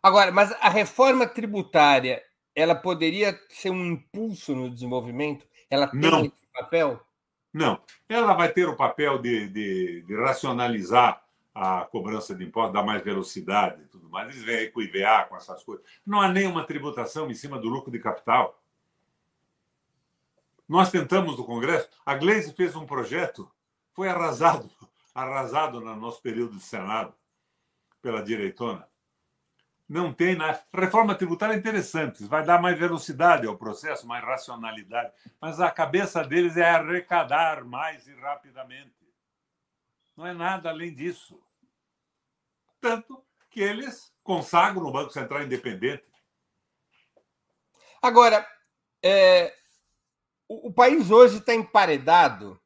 Agora, 0.02 0.32
mas 0.32 0.52
a 0.54 0.70
reforma 0.70 1.28
tributária, 1.28 2.22
ela 2.56 2.76
poderia 2.76 3.40
ser 3.50 3.70
um 3.70 3.86
impulso 3.86 4.54
no 4.54 4.70
desenvolvimento? 4.70 5.48
Ela 5.70 5.88
tem 5.88 6.00
Não. 6.00 6.26
esse 6.26 6.48
papel? 6.54 7.02
Não. 7.54 7.80
Ela 8.10 8.34
vai 8.34 8.52
ter 8.52 8.68
o 8.68 8.76
papel 8.76 9.20
de, 9.20 9.48
de, 9.48 10.02
de 10.02 10.16
racionalizar 10.16 11.24
a 11.54 11.86
cobrança 11.86 12.34
de 12.34 12.44
impostos, 12.44 12.74
dar 12.74 12.84
mais 12.84 13.04
velocidade 13.04 13.84
e 13.84 13.86
tudo 13.86 14.10
mais. 14.10 14.28
Eles 14.30 14.44
vêm 14.44 14.56
aí 14.56 14.72
com 14.72 14.80
o 14.80 14.84
IVA, 14.84 15.26
com 15.30 15.36
essas 15.36 15.64
coisas. 15.64 15.86
Não 16.06 16.20
há 16.20 16.28
nenhuma 16.28 16.66
tributação 16.66 17.30
em 17.30 17.36
cima 17.36 17.60
do 17.60 17.70
lucro 17.70 17.92
de 17.92 18.00
capital. 18.00 18.60
Nós 20.68 20.90
tentamos 20.90 21.38
no 21.38 21.46
Congresso, 21.46 21.88
a 22.06 22.16
Gleisi 22.16 22.54
fez 22.54 22.76
um 22.76 22.86
projeto, 22.86 23.52
foi 23.92 24.10
arrasado, 24.10 24.72
arrasado 25.14 25.80
no 25.80 25.96
nosso 25.96 26.22
período 26.22 26.56
de 26.56 26.64
Senado 26.64 27.14
pela 28.02 28.24
direitona. 28.24 28.88
Não 29.88 30.14
tem 30.14 30.36
na 30.36 30.60
reforma 30.74 31.14
tributária 31.14 31.54
é 31.54 31.58
interessante, 31.58 32.24
vai 32.24 32.44
dar 32.44 32.62
mais 32.62 32.80
velocidade 32.80 33.46
ao 33.46 33.58
processo, 33.58 34.08
mais 34.08 34.24
racionalidade, 34.24 35.12
mas 35.42 35.60
a 35.60 35.70
cabeça 35.70 36.24
deles 36.24 36.56
é 36.56 36.70
arrecadar 36.70 37.64
mais 37.64 38.08
e 38.08 38.14
rapidamente. 38.16 38.96
Não 40.16 40.26
é 40.26 40.34
nada 40.34 40.70
além 40.70 40.94
disso. 40.94 41.42
Tanto 42.80 43.24
que 43.50 43.60
eles 43.60 44.14
consagram 44.24 44.86
o 44.86 44.92
Banco 44.92 45.12
Central 45.12 45.44
independente. 45.44 46.04
Agora, 48.02 48.48
é, 49.04 49.54
o 50.48 50.72
país 50.72 51.12
hoje 51.12 51.38
está 51.38 51.54
emparedado 51.54 52.60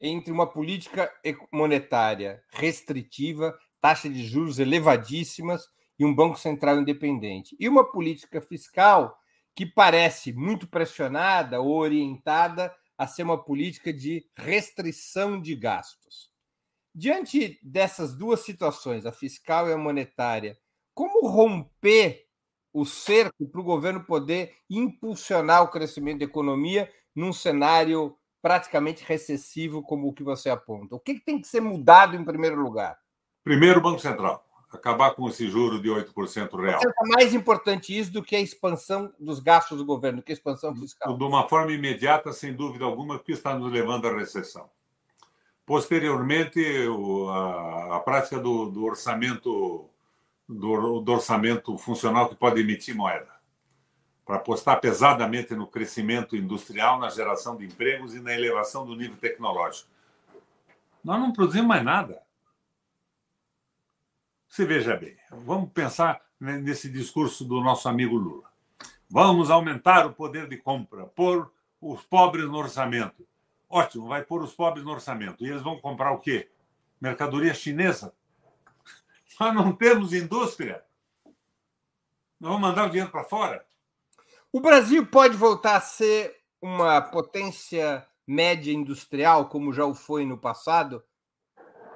entre 0.00 0.32
uma 0.32 0.46
política 0.46 1.12
monetária 1.52 2.42
restritiva, 2.50 3.56
taxa 3.80 4.08
de 4.08 4.26
juros 4.26 4.58
elevadíssimas 4.58 5.71
e 5.98 6.04
um 6.04 6.14
Banco 6.14 6.38
Central 6.38 6.80
independente, 6.80 7.56
e 7.58 7.68
uma 7.68 7.90
política 7.90 8.40
fiscal 8.40 9.18
que 9.54 9.66
parece 9.66 10.32
muito 10.32 10.66
pressionada 10.66 11.60
ou 11.60 11.76
orientada 11.76 12.74
a 12.96 13.06
ser 13.06 13.22
uma 13.22 13.42
política 13.42 13.92
de 13.92 14.24
restrição 14.36 15.40
de 15.40 15.54
gastos. 15.54 16.30
Diante 16.94 17.58
dessas 17.62 18.14
duas 18.14 18.40
situações, 18.40 19.06
a 19.06 19.12
fiscal 19.12 19.68
e 19.68 19.72
a 19.72 19.78
monetária, 19.78 20.58
como 20.94 21.26
romper 21.26 22.26
o 22.72 22.84
cerco 22.84 23.46
para 23.46 23.60
o 23.60 23.64
governo 23.64 24.04
poder 24.04 24.54
impulsionar 24.68 25.62
o 25.62 25.68
crescimento 25.68 26.20
da 26.20 26.24
economia 26.24 26.90
num 27.14 27.32
cenário 27.32 28.16
praticamente 28.40 29.04
recessivo 29.04 29.82
como 29.82 30.08
o 30.08 30.12
que 30.12 30.22
você 30.22 30.50
aponta? 30.50 30.96
O 30.96 31.00
que, 31.00 31.20
tem 31.20 31.40
que 31.40 31.46
ser 31.46 31.60
mudado 31.60 32.16
em 32.16 32.24
primeiro 32.24 32.60
lugar? 32.60 32.98
Primeiro, 33.44 33.78
o 33.78 33.82
Banco 33.82 34.00
Central. 34.00 34.44
Acabar 34.72 35.14
com 35.14 35.28
esse 35.28 35.48
juro 35.48 35.80
de 35.80 35.88
8% 35.88 36.58
real. 36.58 36.80
É 36.80 37.08
mais 37.08 37.34
importante 37.34 37.96
isso 37.96 38.12
do 38.12 38.22
que 38.22 38.34
a 38.34 38.40
expansão 38.40 39.12
dos 39.20 39.38
gastos 39.38 39.78
do 39.78 39.84
governo, 39.84 40.18
do 40.18 40.24
que 40.24 40.32
a 40.32 40.34
expansão 40.34 40.74
fiscal. 40.74 41.16
De 41.16 41.24
uma 41.24 41.46
forma 41.48 41.72
imediata, 41.72 42.32
sem 42.32 42.54
dúvida 42.54 42.84
alguma, 42.84 43.18
porque 43.18 43.32
está 43.32 43.54
nos 43.54 43.70
levando 43.70 44.06
à 44.06 44.16
recessão. 44.16 44.70
Posteriormente, 45.66 46.60
a, 47.30 47.96
a 47.96 48.00
prática 48.00 48.38
do, 48.38 48.70
do 48.70 48.84
orçamento 48.84 49.88
do, 50.48 51.00
do, 51.00 51.12
orçamento 51.12 51.76
funcional 51.78 52.28
que 52.28 52.34
pode 52.34 52.60
emitir 52.60 52.94
moeda, 52.94 53.30
para 54.24 54.36
apostar 54.36 54.80
pesadamente 54.80 55.54
no 55.54 55.66
crescimento 55.66 56.36
industrial, 56.36 56.98
na 56.98 57.08
geração 57.08 57.56
de 57.56 57.64
empregos 57.64 58.14
e 58.14 58.20
na 58.20 58.32
elevação 58.32 58.84
do 58.84 58.94
nível 58.94 59.16
tecnológico. 59.16 59.90
Nós 61.02 61.18
não 61.18 61.32
produzimos 61.32 61.66
mais 61.66 61.84
nada. 61.84 62.22
Você 64.52 64.66
veja 64.66 64.94
bem, 64.94 65.16
vamos 65.30 65.72
pensar 65.72 66.20
nesse 66.38 66.86
discurso 66.90 67.42
do 67.42 67.62
nosso 67.62 67.88
amigo 67.88 68.18
Lula. 68.18 68.50
Vamos 69.08 69.50
aumentar 69.50 70.04
o 70.04 70.12
poder 70.12 70.46
de 70.46 70.58
compra, 70.58 71.06
pôr 71.06 71.50
os 71.80 72.02
pobres 72.02 72.44
no 72.44 72.58
orçamento. 72.58 73.26
Ótimo, 73.66 74.08
vai 74.08 74.22
pôr 74.22 74.42
os 74.42 74.52
pobres 74.52 74.84
no 74.84 74.90
orçamento. 74.90 75.42
E 75.42 75.48
eles 75.48 75.62
vão 75.62 75.80
comprar 75.80 76.12
o 76.12 76.18
quê? 76.18 76.50
Mercadoria 77.00 77.54
chinesa. 77.54 78.12
Nós 79.40 79.54
não 79.54 79.72
temos 79.72 80.12
indústria. 80.12 80.84
Nós 82.38 82.52
vamos 82.52 82.60
mandar 82.60 82.88
o 82.88 82.90
dinheiro 82.90 83.10
para 83.10 83.24
fora. 83.24 83.64
O 84.52 84.60
Brasil 84.60 85.06
pode 85.06 85.34
voltar 85.34 85.76
a 85.76 85.80
ser 85.80 86.42
uma 86.60 87.00
potência 87.00 88.06
média 88.26 88.70
industrial, 88.70 89.48
como 89.48 89.72
já 89.72 89.86
o 89.86 89.94
foi 89.94 90.26
no 90.26 90.36
passado? 90.36 91.02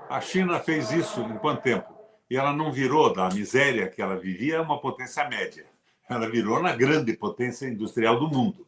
A 0.09 0.22
China 0.22 0.59
fez 0.59 0.90
isso 0.90 1.20
em 1.20 1.36
quanto 1.36 1.61
tempo? 1.61 1.95
E 2.29 2.37
ela 2.37 2.53
não 2.53 2.72
virou 2.72 3.12
da 3.12 3.29
miséria 3.29 3.89
que 3.89 4.03
ela 4.03 4.16
vivia 4.16 4.61
uma 4.62 4.81
potência 4.81 5.29
média. 5.29 5.66
Ela 6.09 6.29
virou 6.29 6.61
na 6.62 6.74
grande 6.74 7.12
potência 7.16 7.66
industrial 7.66 8.18
do 8.18 8.29
mundo. 8.29 8.66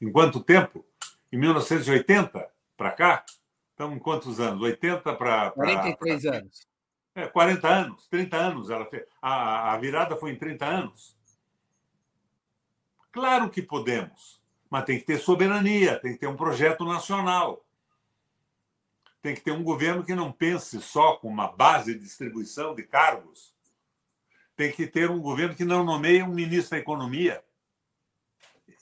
Em 0.00 0.10
quanto 0.10 0.40
tempo? 0.40 0.84
Em 1.32 1.38
1980 1.38 2.48
para 2.76 2.90
cá? 2.92 3.24
Estamos 3.70 3.96
em 3.96 4.00
quantos 4.00 4.40
anos? 4.40 4.60
80 4.60 5.14
para. 5.14 5.50
43 5.52 6.22
pra... 6.22 6.36
anos. 6.36 6.68
É, 7.14 7.26
40 7.26 7.68
anos, 7.68 8.06
30 8.08 8.36
anos. 8.36 8.70
Ela 8.70 8.86
fez. 8.86 9.04
A, 9.20 9.72
a 9.72 9.78
virada 9.78 10.16
foi 10.16 10.32
em 10.32 10.36
30 10.36 10.66
anos. 10.66 11.16
Claro 13.12 13.50
que 13.50 13.60
podemos, 13.60 14.40
mas 14.70 14.84
tem 14.84 14.98
que 14.98 15.04
ter 15.04 15.18
soberania, 15.18 15.98
tem 15.98 16.12
que 16.12 16.20
ter 16.20 16.28
um 16.28 16.36
projeto 16.36 16.84
nacional. 16.84 17.64
Tem 19.22 19.34
que 19.34 19.42
ter 19.42 19.52
um 19.52 19.62
governo 19.62 20.04
que 20.04 20.14
não 20.14 20.32
pense 20.32 20.80
só 20.80 21.16
com 21.16 21.28
uma 21.28 21.48
base 21.52 21.94
de 21.94 22.00
distribuição 22.00 22.74
de 22.74 22.82
cargos. 22.82 23.54
Tem 24.56 24.72
que 24.72 24.86
ter 24.86 25.10
um 25.10 25.20
governo 25.20 25.54
que 25.54 25.64
não 25.64 25.84
nomeie 25.84 26.22
um 26.22 26.32
ministro 26.32 26.70
da 26.70 26.78
Economia. 26.78 27.44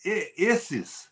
E 0.05 0.32
esses 0.36 1.11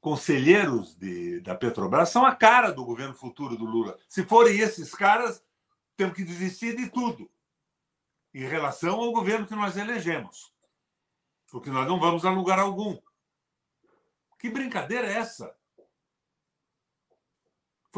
conselheiros 0.00 0.94
de, 0.94 1.40
da 1.40 1.54
Petrobras 1.54 2.10
são 2.10 2.24
a 2.24 2.34
cara 2.34 2.70
do 2.70 2.84
governo 2.84 3.14
futuro 3.14 3.56
do 3.56 3.64
Lula. 3.64 3.98
Se 4.06 4.24
forem 4.24 4.58
esses 4.58 4.94
caras, 4.94 5.42
temos 5.96 6.14
que 6.14 6.24
desistir 6.24 6.76
de 6.76 6.88
tudo 6.88 7.30
em 8.32 8.46
relação 8.46 9.00
ao 9.00 9.12
governo 9.12 9.46
que 9.46 9.54
nós 9.54 9.76
elegemos. 9.76 10.52
Porque 11.50 11.70
nós 11.70 11.88
não 11.88 11.98
vamos 11.98 12.24
a 12.24 12.30
lugar 12.30 12.58
algum. 12.58 12.98
Que 14.38 14.48
brincadeira 14.48 15.08
é 15.08 15.14
essa? 15.14 15.54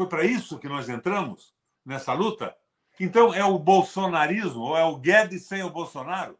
Foi 0.01 0.07
para 0.07 0.25
isso 0.25 0.57
que 0.57 0.67
nós 0.67 0.89
entramos 0.89 1.53
nessa 1.85 2.11
luta? 2.11 2.57
Então 2.99 3.31
é 3.31 3.45
o 3.45 3.59
bolsonarismo 3.59 4.61
ou 4.61 4.75
é 4.75 4.83
o 4.83 4.97
Guedes 4.97 5.45
sem 5.45 5.61
o 5.61 5.69
Bolsonaro? 5.69 6.39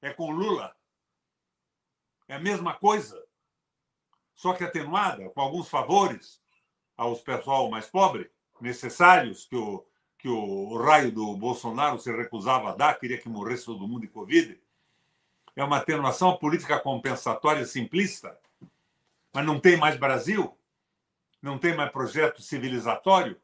É 0.00 0.10
com 0.10 0.30
Lula? 0.30 0.74
É 2.26 2.36
a 2.36 2.40
mesma 2.40 2.72
coisa? 2.72 3.22
só 4.34 4.54
que 4.54 4.64
atenuada, 4.64 5.28
com 5.28 5.40
alguns 5.42 5.68
favores 5.68 6.40
aos 6.96 7.20
pessoal 7.20 7.68
mais 7.68 7.88
pobre, 7.90 8.30
necessários, 8.58 9.44
que 9.44 9.54
o, 9.54 9.84
que 10.18 10.28
o 10.30 10.78
raio 10.78 11.12
do 11.12 11.36
Bolsonaro 11.36 11.98
se 12.00 12.10
recusava 12.10 12.70
a 12.70 12.74
dar, 12.74 12.98
queria 12.98 13.18
que 13.18 13.28
morresse 13.28 13.66
todo 13.66 13.86
mundo 13.86 14.00
de 14.00 14.08
Covid. 14.08 14.58
É 15.54 15.62
uma 15.62 15.76
atenuação 15.76 16.38
política 16.38 16.80
compensatória 16.80 17.66
simplista, 17.66 18.34
mas 19.30 19.44
não 19.44 19.60
tem 19.60 19.76
mais 19.76 19.98
Brasil, 19.98 20.56
não 21.44 21.58
tem 21.58 21.76
mais 21.76 21.92
projeto 21.92 22.40
civilizatório. 22.40 23.36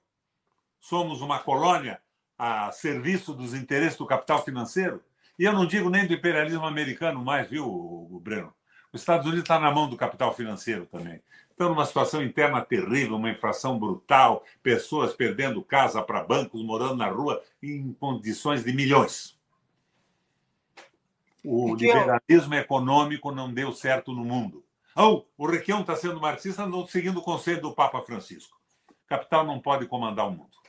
Somos 0.80 1.20
uma 1.20 1.38
colônia 1.38 2.01
a 2.38 2.72
serviço 2.72 3.34
dos 3.34 3.53
interesses 3.53 3.98
do 3.98 4.07
capital 4.07 4.42
financeiro. 4.42 5.03
E 5.38 5.44
eu 5.44 5.53
não 5.53 5.66
digo 5.66 5.90
nem 5.90 6.07
do 6.07 6.14
imperialismo 6.14 6.64
americano 6.64 7.22
mais, 7.22 7.51
viu, 7.51 8.18
Breno? 8.22 8.55
Os 8.90 9.03
Estados 9.03 9.26
Unidos 9.26 9.44
está 9.44 9.61
na 9.61 9.70
mão 9.70 9.88
do 9.88 9.98
capital 9.98 10.34
financeiro 10.34 10.86
também. 10.86 11.20
Estão 11.51 11.68
numa 11.68 11.84
situação 11.84 12.22
interna 12.22 12.62
terrível, 12.62 13.16
uma 13.16 13.30
inflação 13.30 13.78
brutal, 13.78 14.44
pessoas 14.62 15.12
perdendo 15.12 15.62
casa 15.62 16.03
para 16.03 16.24
bancos, 16.24 16.64
morando 16.64 16.96
na 16.96 17.09
rua 17.09 17.42
em 17.62 17.92
condições 17.92 18.64
de 18.64 18.72
milhões. 18.72 19.38
O 21.44 21.74
liberalismo 21.74 22.55
econômico 22.55 23.30
não 23.30 23.53
deu 23.53 23.72
certo 23.74 24.12
no 24.12 24.24
mundo. 24.24 24.64
Oh, 24.97 25.24
o 25.38 25.47
Requião 25.47 25.82
está 25.82 25.95
sendo 25.95 26.20
marxista, 26.20 26.66
não 26.66 26.86
seguindo 26.86 27.18
o 27.18 27.22
conselho 27.22 27.62
do 27.62 27.74
Papa 27.74 28.03
Francisco. 28.03 28.61
Capital 29.07 29.47
não 29.47 29.61
pode 29.61 29.86
comandar 29.86 30.26
o 30.26 30.32
mundo. 30.32 30.61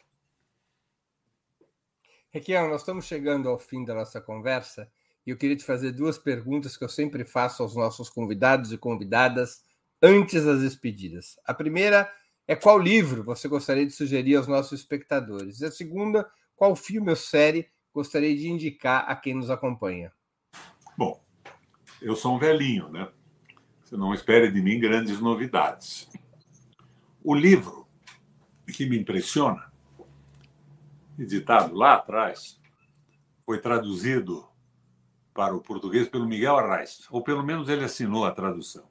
Requião, 2.30 2.69
nós 2.69 2.82
estamos 2.82 3.05
chegando 3.05 3.49
ao 3.49 3.59
fim 3.59 3.84
da 3.84 3.93
nossa 3.93 4.22
conversa 4.22 4.89
e 5.26 5.32
eu 5.32 5.38
queria 5.38 5.55
te 5.55 5.65
fazer 5.65 5.91
duas 5.91 6.17
perguntas 6.17 6.78
que 6.78 6.84
eu 6.84 6.89
sempre 6.89 7.26
faço 7.26 7.61
aos 7.61 7.76
nossos 7.76 8.09
convidados 8.09 8.72
e 8.72 8.78
convidadas 8.78 9.63
antes 10.01 10.45
das 10.45 10.61
despedidas. 10.61 11.38
A 11.45 11.53
primeira 11.53 12.11
é 12.47 12.55
qual 12.55 12.80
livro 12.80 13.24
você 13.24 13.47
gostaria 13.47 13.86
de 13.86 13.91
sugerir 13.91 14.36
aos 14.36 14.47
nossos 14.47 14.80
espectadores? 14.80 15.59
E 15.59 15.65
a 15.65 15.72
segunda, 15.72 16.30
qual 16.55 16.76
filme 16.76 17.09
ou 17.09 17.15
série 17.15 17.69
gostaria 17.93 18.36
de 18.36 18.47
indicar 18.47 19.05
a 19.07 19.15
quem 19.15 19.36
nos 19.36 19.49
acompanha? 19.49 20.11
Bom, 20.97 21.24
eu 22.01 22.15
sou 22.15 22.36
um 22.36 22.39
velhinho, 22.39 22.89
né? 22.89 23.11
Você 23.91 23.97
não 23.97 24.13
espere 24.13 24.49
de 24.49 24.61
mim 24.61 24.79
grandes 24.79 25.19
novidades. 25.19 26.09
O 27.21 27.35
livro 27.35 27.85
que 28.71 28.85
me 28.85 28.97
impressiona 28.97 29.69
editado 31.19 31.75
lá 31.75 31.95
atrás, 31.95 32.57
foi 33.45 33.59
traduzido 33.59 34.47
para 35.33 35.53
o 35.53 35.59
português 35.59 36.07
pelo 36.07 36.25
Miguel 36.25 36.57
Arraes, 36.57 37.05
ou 37.11 37.21
pelo 37.21 37.43
menos 37.43 37.67
ele 37.67 37.83
assinou 37.83 38.23
a 38.25 38.31
tradução. 38.31 38.85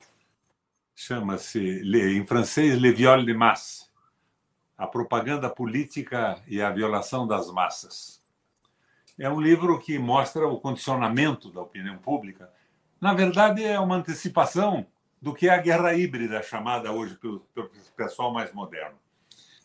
Chama-se, 0.94 1.82
em 1.82 2.26
francês, 2.26 2.78
Le 2.78 2.92
Viol 2.92 3.24
de 3.24 3.32
Masse, 3.32 3.86
a 4.76 4.86
propaganda 4.86 5.48
política 5.48 6.42
e 6.46 6.60
a 6.60 6.70
violação 6.70 7.26
das 7.26 7.50
massas. 7.50 8.22
É 9.18 9.30
um 9.30 9.40
livro 9.40 9.78
que 9.78 9.98
mostra 9.98 10.46
o 10.46 10.60
condicionamento 10.60 11.50
da 11.50 11.62
opinião 11.62 11.96
pública. 11.96 12.50
Na 13.00 13.14
verdade, 13.14 13.64
é 13.64 13.80
uma 13.80 13.96
antecipação 13.96 14.86
do 15.20 15.32
que 15.32 15.48
é 15.48 15.54
a 15.54 15.58
guerra 15.58 15.94
híbrida, 15.94 16.42
chamada 16.42 16.92
hoje 16.92 17.14
pelo, 17.16 17.40
pelo 17.54 17.70
pessoal 17.96 18.32
mais 18.32 18.52
moderno. 18.52 18.98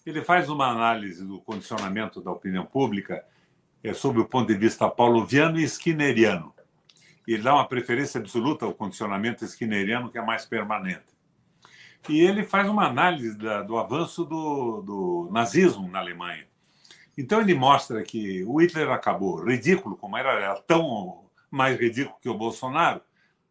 Ele 0.06 0.22
faz 0.22 0.50
uma 0.50 0.68
análise 0.68 1.26
do 1.26 1.42
condicionamento 1.42 2.22
da 2.22 2.32
opinião 2.32 2.66
pública 2.66 3.26
é, 3.84 3.94
sob 3.94 4.20
o 4.20 4.26
ponto 4.26 4.48
de 4.48 4.58
vista 4.58 4.90
pauloviano 4.90 5.60
e 5.60 5.64
skinneriano. 5.64 6.54
Ele 7.28 7.42
dá 7.42 7.56
uma 7.56 7.68
preferência 7.68 8.20
absoluta 8.20 8.66
ao 8.66 8.74
condicionamento 8.74 9.44
skinneriano, 9.44 10.10
que 10.10 10.18
é 10.18 10.22
mais 10.24 10.46
permanente. 10.46 11.04
E 12.08 12.22
ele 12.22 12.44
faz 12.44 12.70
uma 12.70 12.86
análise 12.86 13.36
da, 13.36 13.64
do 13.64 13.78
avanço 13.78 14.24
do, 14.24 14.82
do 14.82 15.30
nazismo 15.32 15.90
na 15.90 16.00
Alemanha. 16.00 16.46
Então 17.18 17.42
ele 17.42 17.56
mostra 17.56 18.04
que 18.04 18.44
o 18.44 18.62
Hitler 18.62 18.92
acabou 18.92 19.44
ridículo, 19.44 19.98
como 19.98 20.16
era, 20.16 20.34
era 20.34 20.56
tão 20.62 21.26
mais 21.50 21.80
ridículo 21.80 22.18
que 22.22 22.30
o 22.30 22.38
Bolsonaro, 22.38 23.02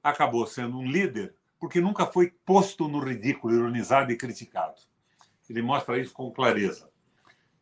acabou 0.04 0.46
sendo 0.46 0.78
um 0.78 0.86
líder 0.86 1.34
porque 1.58 1.80
nunca 1.80 2.04
foi 2.04 2.30
posto 2.44 2.86
no 2.86 2.98
ridículo, 2.98 3.54
ironizado 3.54 4.12
e 4.12 4.16
criticado. 4.16 4.74
Ele 5.48 5.62
mostra 5.62 5.98
isso 5.98 6.12
com 6.12 6.30
clareza. 6.30 6.90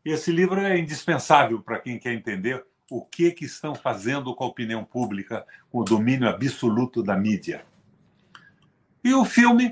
Esse 0.03 0.29
livro 0.29 0.59
é 0.59 0.77
indispensável 0.77 1.61
para 1.61 1.79
quem 1.79 1.97
quer 1.97 2.13
entender 2.13 2.65
o 2.91 3.05
que, 3.05 3.31
que 3.31 3.45
estão 3.45 3.73
fazendo 3.73 4.35
com 4.35 4.43
a 4.43 4.47
opinião 4.47 4.83
pública, 4.83 5.45
com 5.71 5.79
o 5.79 5.83
domínio 5.85 6.27
absoluto 6.27 7.01
da 7.01 7.15
mídia. 7.15 7.65
E 9.01 9.13
o 9.13 9.23
filme 9.23 9.71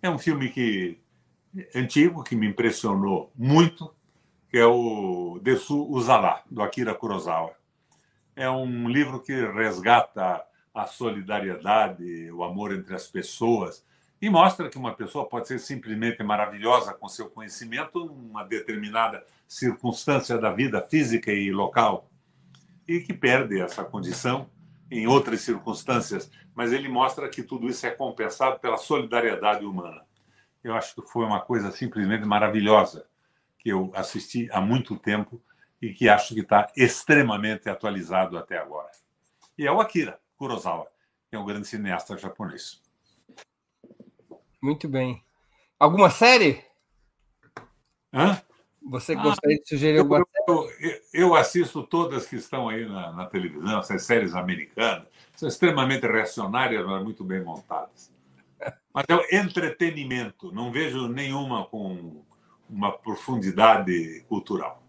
é 0.00 0.08
um 0.08 0.18
filme 0.18 0.48
que 0.48 0.98
antigo 1.74 2.24
que 2.24 2.34
me 2.34 2.46
impressionou 2.46 3.30
muito, 3.36 3.94
que 4.48 4.56
é 4.56 4.64
o 4.64 5.38
Desu 5.42 5.86
Uzala, 5.90 6.42
do 6.50 6.62
Akira 6.62 6.94
Kurosawa. 6.94 7.54
É 8.34 8.48
um 8.48 8.88
livro 8.88 9.20
que 9.20 9.32
resgata 9.32 10.42
a 10.74 10.86
solidariedade, 10.86 12.30
o 12.30 12.42
amor 12.42 12.72
entre 12.72 12.94
as 12.94 13.06
pessoas, 13.06 13.84
e 14.20 14.30
mostra 14.30 14.70
que 14.70 14.78
uma 14.78 14.94
pessoa 14.94 15.28
pode 15.28 15.48
ser 15.48 15.58
simplesmente 15.58 16.22
maravilhosa 16.22 16.94
com 16.94 17.08
seu 17.08 17.28
conhecimento 17.28 18.04
numa 18.04 18.44
determinada 18.44 19.24
circunstância 19.48 20.38
da 20.38 20.52
vida 20.52 20.80
física 20.80 21.32
e 21.32 21.50
local 21.50 22.08
e 22.86 23.00
que 23.00 23.12
perde 23.12 23.60
essa 23.60 23.84
condição 23.84 24.48
em 24.90 25.06
outras 25.06 25.40
circunstâncias, 25.40 26.30
mas 26.54 26.72
ele 26.72 26.88
mostra 26.88 27.28
que 27.28 27.42
tudo 27.42 27.68
isso 27.68 27.86
é 27.86 27.90
compensado 27.90 28.60
pela 28.60 28.76
solidariedade 28.76 29.64
humana. 29.64 30.02
Eu 30.62 30.74
acho 30.74 30.94
que 30.94 31.10
foi 31.10 31.24
uma 31.24 31.40
coisa 31.40 31.70
simplesmente 31.72 32.24
maravilhosa 32.24 33.06
que 33.58 33.70
eu 33.70 33.90
assisti 33.94 34.48
há 34.52 34.60
muito 34.60 34.96
tempo 34.96 35.42
e 35.80 35.92
que 35.92 36.08
acho 36.08 36.34
que 36.34 36.40
está 36.40 36.70
extremamente 36.76 37.68
atualizado 37.68 38.38
até 38.38 38.58
agora. 38.58 38.90
E 39.58 39.66
é 39.66 39.72
o 39.72 39.80
Akira 39.80 40.20
Kurosawa, 40.42 40.88
que 41.30 41.36
é 41.36 41.38
um 41.38 41.46
grande 41.46 41.68
cineasta 41.68 42.18
japonês. 42.18 42.82
Muito 44.60 44.88
bem. 44.88 45.22
Alguma 45.78 46.10
série? 46.10 46.64
Hã? 48.12 48.42
Você 48.90 49.14
gostaria 49.14 49.56
ah, 49.56 49.60
de 49.60 49.68
sugerir 49.68 50.00
alguma 50.00 50.26
eu, 50.48 50.68
eu, 50.80 51.00
eu, 51.14 51.34
assisto 51.36 51.84
todas 51.84 52.26
que 52.26 52.34
estão 52.34 52.68
aí 52.68 52.84
na, 52.84 53.12
na, 53.12 53.26
televisão, 53.26 53.78
essas 53.78 54.02
séries 54.02 54.34
americanas. 54.34 55.06
São 55.36 55.48
extremamente 55.48 56.08
reacionárias, 56.08 56.84
mas 56.84 57.04
muito 57.04 57.22
bem 57.22 57.44
montadas. 57.44 58.12
Mas 58.92 59.04
é 59.08 59.14
o 59.14 59.24
entretenimento. 59.30 60.50
Não 60.50 60.72
vejo 60.72 61.06
nenhuma 61.06 61.66
com 61.66 62.24
uma 62.68 62.90
profundidade 62.90 64.24
cultural. 64.28 64.81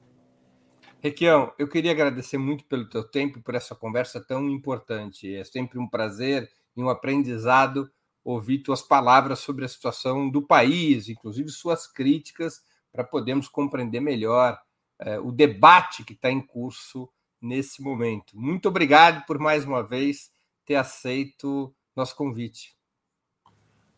Requião, 1.04 1.52
eu 1.60 1.68
queria 1.68 1.92
agradecer 1.92 2.38
muito 2.38 2.64
pelo 2.64 2.88
teu 2.88 3.04
tempo, 3.04 3.42
por 3.42 3.56
essa 3.56 3.76
conversa 3.76 4.22
tão 4.22 4.50
importante. 4.50 5.36
É 5.36 5.44
sempre 5.44 5.78
um 5.78 5.86
prazer 5.86 6.50
e 6.78 6.82
um 6.82 6.88
aprendizado 6.88 7.92
ouvir 8.24 8.60
tuas 8.60 8.82
palavras 8.82 9.40
sobre 9.40 9.66
a 9.66 9.68
situação 9.68 10.30
do 10.30 10.42
país, 10.42 11.10
inclusive 11.10 11.50
suas 11.50 11.86
críticas, 11.86 12.64
para 12.90 13.04
podermos 13.04 13.50
compreender 13.50 14.00
melhor 14.00 14.58
é, 14.98 15.20
o 15.20 15.30
debate 15.30 16.06
que 16.06 16.14
está 16.14 16.32
em 16.32 16.40
curso 16.40 17.10
nesse 17.42 17.82
momento. 17.82 18.40
Muito 18.40 18.70
obrigado 18.70 19.26
por 19.26 19.38
mais 19.38 19.66
uma 19.66 19.84
vez 19.84 20.32
ter 20.66 20.76
aceito 20.76 21.76
nosso 21.94 22.16
convite. 22.16 22.78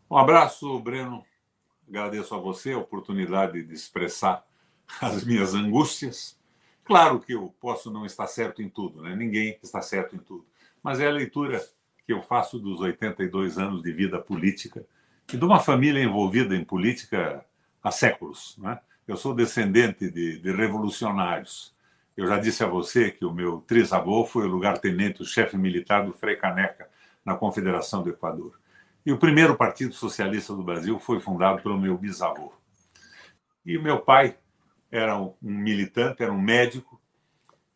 Um 0.10 0.18
abraço, 0.18 0.80
Breno. 0.80 1.24
Agradeço 1.88 2.34
a 2.34 2.40
você 2.40 2.72
a 2.72 2.80
oportunidade 2.80 3.62
de 3.62 3.76
expressar 3.76 4.44
as 5.00 5.24
minhas 5.24 5.54
angústias. 5.54 6.44
Claro 6.86 7.20
que 7.20 7.34
eu 7.34 7.54
posso 7.60 7.92
não 7.92 8.06
estar 8.06 8.28
certo 8.28 8.62
em 8.62 8.70
tudo, 8.70 9.02
né? 9.02 9.16
ninguém 9.16 9.58
está 9.62 9.82
certo 9.82 10.16
em 10.16 10.20
tudo, 10.20 10.46
mas 10.84 11.00
é 11.00 11.08
a 11.08 11.12
leitura 11.12 11.60
que 12.06 12.14
eu 12.14 12.22
faço 12.22 12.60
dos 12.60 12.80
82 12.80 13.58
anos 13.58 13.82
de 13.82 13.92
vida 13.92 14.20
política 14.20 14.86
e 15.34 15.36
de 15.36 15.44
uma 15.44 15.60
família 15.60 16.04
envolvida 16.04 16.56
em 16.56 16.64
política 16.64 17.44
há 17.82 17.90
séculos. 17.90 18.56
Né? 18.60 18.80
Eu 19.08 19.18
sou 19.18 19.34
descendente 19.34 20.12
de, 20.12 20.38
de 20.38 20.52
revolucionários. 20.52 21.74
Eu 22.16 22.28
já 22.28 22.38
disse 22.38 22.64
a 22.64 22.68
você 22.68 23.10
que 23.10 23.26
o 23.26 23.34
meu 23.34 23.62
trisavô 23.62 24.24
foi 24.24 24.46
o 24.46 24.52
lugar-tenente, 24.52 25.24
o 25.24 25.26
chefe 25.26 25.58
militar 25.58 26.06
do 26.06 26.14
Frei 26.14 26.36
Caneca, 26.36 26.88
na 27.26 27.36
Confederação 27.36 28.04
do 28.04 28.12
Equador. 28.12 28.60
E 29.04 29.12
o 29.12 29.18
primeiro 29.18 29.56
Partido 29.56 29.94
Socialista 29.94 30.54
do 30.54 30.64
Brasil 30.64 31.00
foi 31.00 31.20
fundado 31.20 31.64
pelo 31.64 31.80
meu 31.80 31.98
bisavô. 31.98 32.54
E 33.66 33.80
meu 33.80 34.00
pai 34.00 34.38
era 34.92 35.20
um 35.20 35.36
militante, 35.42 36.24
era 36.24 36.32
um 36.32 36.40
médico, 36.40 37.02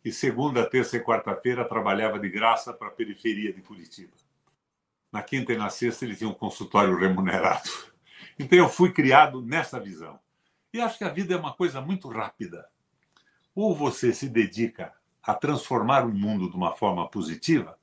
e 0.03 0.11
segunda, 0.11 0.69
terça 0.69 0.95
e 0.95 1.03
quarta-feira 1.03 1.67
trabalhava 1.67 2.19
de 2.19 2.29
graça 2.29 2.73
para 2.73 2.87
a 2.87 2.91
periferia 2.91 3.51
de 3.51 3.61
Curitiba. 3.61 4.13
Na 5.11 5.21
quinta 5.21 5.51
e 5.51 5.57
na 5.57 5.69
sexta 5.69 6.05
ele 6.05 6.15
tinha 6.15 6.29
um 6.29 6.33
consultório 6.33 6.97
remunerado. 6.97 7.69
Então 8.41 8.57
eu 8.57 8.69
fui 8.69 8.93
criado 8.93 9.41
nessa 9.41 9.81
visão. 9.81 10.17
E 10.73 10.79
acho 10.79 10.97
que 10.97 11.03
a 11.03 11.09
vida 11.09 11.33
é 11.33 11.37
uma 11.37 11.53
coisa 11.53 11.81
muito 11.81 12.07
rápida. 12.07 12.69
Ou 13.53 13.75
você 13.75 14.13
se 14.13 14.29
dedica 14.29 14.93
a 15.21 15.33
transformar 15.33 16.05
o 16.05 16.13
mundo 16.13 16.49
de 16.49 16.55
uma 16.55 16.71
forma 16.71 17.05
positiva, 17.09 17.77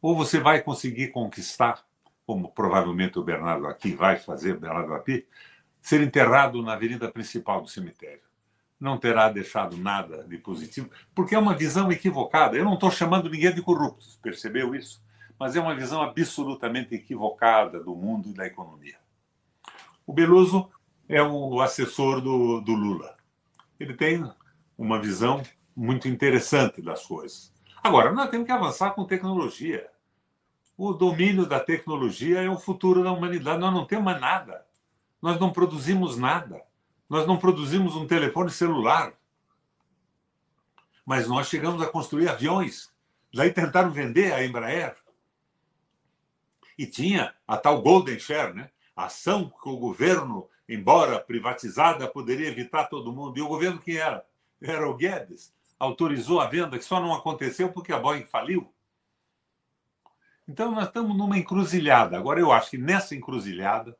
ou 0.00 0.16
você 0.16 0.40
vai 0.40 0.62
conseguir 0.62 1.08
conquistar, 1.08 1.84
como 2.26 2.50
provavelmente 2.50 3.18
o 3.18 3.22
Bernardo 3.22 3.66
aqui 3.66 3.94
vai 3.94 4.16
fazer, 4.16 4.58
Bernardo 4.58 4.94
aqui, 4.94 5.26
ser 5.82 6.00
enterrado 6.00 6.62
na 6.62 6.72
avenida 6.72 7.10
principal 7.10 7.60
do 7.60 7.68
cemitério 7.68 8.29
não 8.80 8.96
terá 8.96 9.28
deixado 9.28 9.76
nada 9.76 10.24
de 10.24 10.38
positivo, 10.38 10.90
porque 11.14 11.34
é 11.34 11.38
uma 11.38 11.54
visão 11.54 11.92
equivocada. 11.92 12.56
Eu 12.56 12.64
não 12.64 12.74
estou 12.74 12.90
chamando 12.90 13.28
ninguém 13.28 13.54
de 13.54 13.60
corruptos, 13.60 14.18
percebeu 14.22 14.74
isso? 14.74 15.02
Mas 15.38 15.54
é 15.54 15.60
uma 15.60 15.74
visão 15.74 16.02
absolutamente 16.02 16.94
equivocada 16.94 17.78
do 17.78 17.94
mundo 17.94 18.30
e 18.30 18.34
da 18.34 18.46
economia. 18.46 18.96
O 20.06 20.12
Beluso 20.12 20.70
é 21.08 21.22
o 21.22 21.60
assessor 21.60 22.20
do, 22.20 22.60
do 22.60 22.72
Lula. 22.72 23.16
Ele 23.78 23.94
tem 23.94 24.28
uma 24.76 25.00
visão 25.00 25.42
muito 25.76 26.08
interessante 26.08 26.80
das 26.80 27.04
coisas. 27.06 27.52
Agora, 27.82 28.12
nós 28.12 28.30
temos 28.30 28.46
que 28.46 28.52
avançar 28.52 28.90
com 28.90 29.04
tecnologia. 29.04 29.88
O 30.76 30.92
domínio 30.92 31.46
da 31.46 31.60
tecnologia 31.60 32.40
é 32.40 32.48
o 32.48 32.58
futuro 32.58 33.02
da 33.02 33.12
humanidade. 33.12 33.60
Nós 33.60 33.72
não 33.72 33.84
temos 33.84 34.04
mais 34.04 34.20
nada. 34.20 34.66
Nós 35.20 35.38
não 35.38 35.52
produzimos 35.52 36.16
nada. 36.16 36.62
Nós 37.10 37.26
não 37.26 37.36
produzimos 37.36 37.96
um 37.96 38.06
telefone 38.06 38.52
celular. 38.52 39.12
Mas 41.04 41.26
nós 41.26 41.48
chegamos 41.48 41.82
a 41.82 41.88
construir 41.88 42.28
aviões. 42.28 42.88
Daí 43.34 43.52
tentaram 43.52 43.90
vender 43.90 44.32
a 44.32 44.44
Embraer. 44.46 44.96
E 46.78 46.86
tinha 46.86 47.34
a 47.48 47.56
tal 47.56 47.82
Golden 47.82 48.16
Share, 48.16 48.54
né? 48.54 48.70
A 48.94 49.06
ação 49.06 49.52
que 49.60 49.68
o 49.68 49.76
governo, 49.76 50.48
embora 50.68 51.18
privatizada, 51.18 52.06
poderia 52.06 52.46
evitar 52.46 52.84
todo 52.84 53.12
mundo. 53.12 53.36
E 53.36 53.42
o 53.42 53.48
governo 53.48 53.80
que 53.80 53.98
era? 53.98 54.24
Era 54.62 54.88
o 54.88 54.94
Guedes. 54.94 55.52
Autorizou 55.80 56.40
a 56.40 56.46
venda, 56.46 56.78
que 56.78 56.84
só 56.84 57.00
não 57.00 57.12
aconteceu 57.12 57.72
porque 57.72 57.92
a 57.92 57.98
Boeing 57.98 58.24
faliu. 58.24 58.72
Então, 60.46 60.70
nós 60.70 60.86
estamos 60.86 61.16
numa 61.16 61.36
encruzilhada. 61.36 62.16
Agora, 62.16 62.38
eu 62.38 62.52
acho 62.52 62.70
que 62.70 62.78
nessa 62.78 63.16
encruzilhada, 63.16 63.96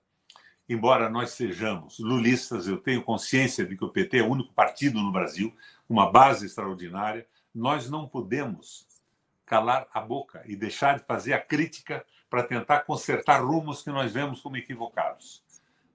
embora 0.71 1.11
nós 1.11 1.33
sejamos 1.33 1.99
lulistas, 1.99 2.69
eu 2.69 2.77
tenho 2.79 3.03
consciência 3.03 3.67
de 3.67 3.77
que 3.77 3.85
o 3.85 3.89
PT 3.89 4.19
é 4.19 4.23
o 4.23 4.29
único 4.31 4.55
partido 4.55 5.01
no 5.01 5.11
Brasil, 5.11 5.53
uma 5.89 6.13
base 6.13 6.47
extraordinária, 6.47 7.27
nós 7.53 7.91
não 7.91 8.07
podemos 8.07 8.87
calar 9.45 9.89
a 9.93 10.01
boca 10.01 10.45
e 10.47 10.55
deixar 10.55 11.01
de 11.01 11.05
fazer 11.05 11.33
a 11.33 11.41
crítica 11.41 12.05
para 12.31 12.45
tentar 12.45 12.83
consertar 12.83 13.45
rumos 13.45 13.83
que 13.83 13.91
nós 13.91 14.13
vemos 14.13 14.41
como 14.41 14.57
equivocados. 14.57 15.43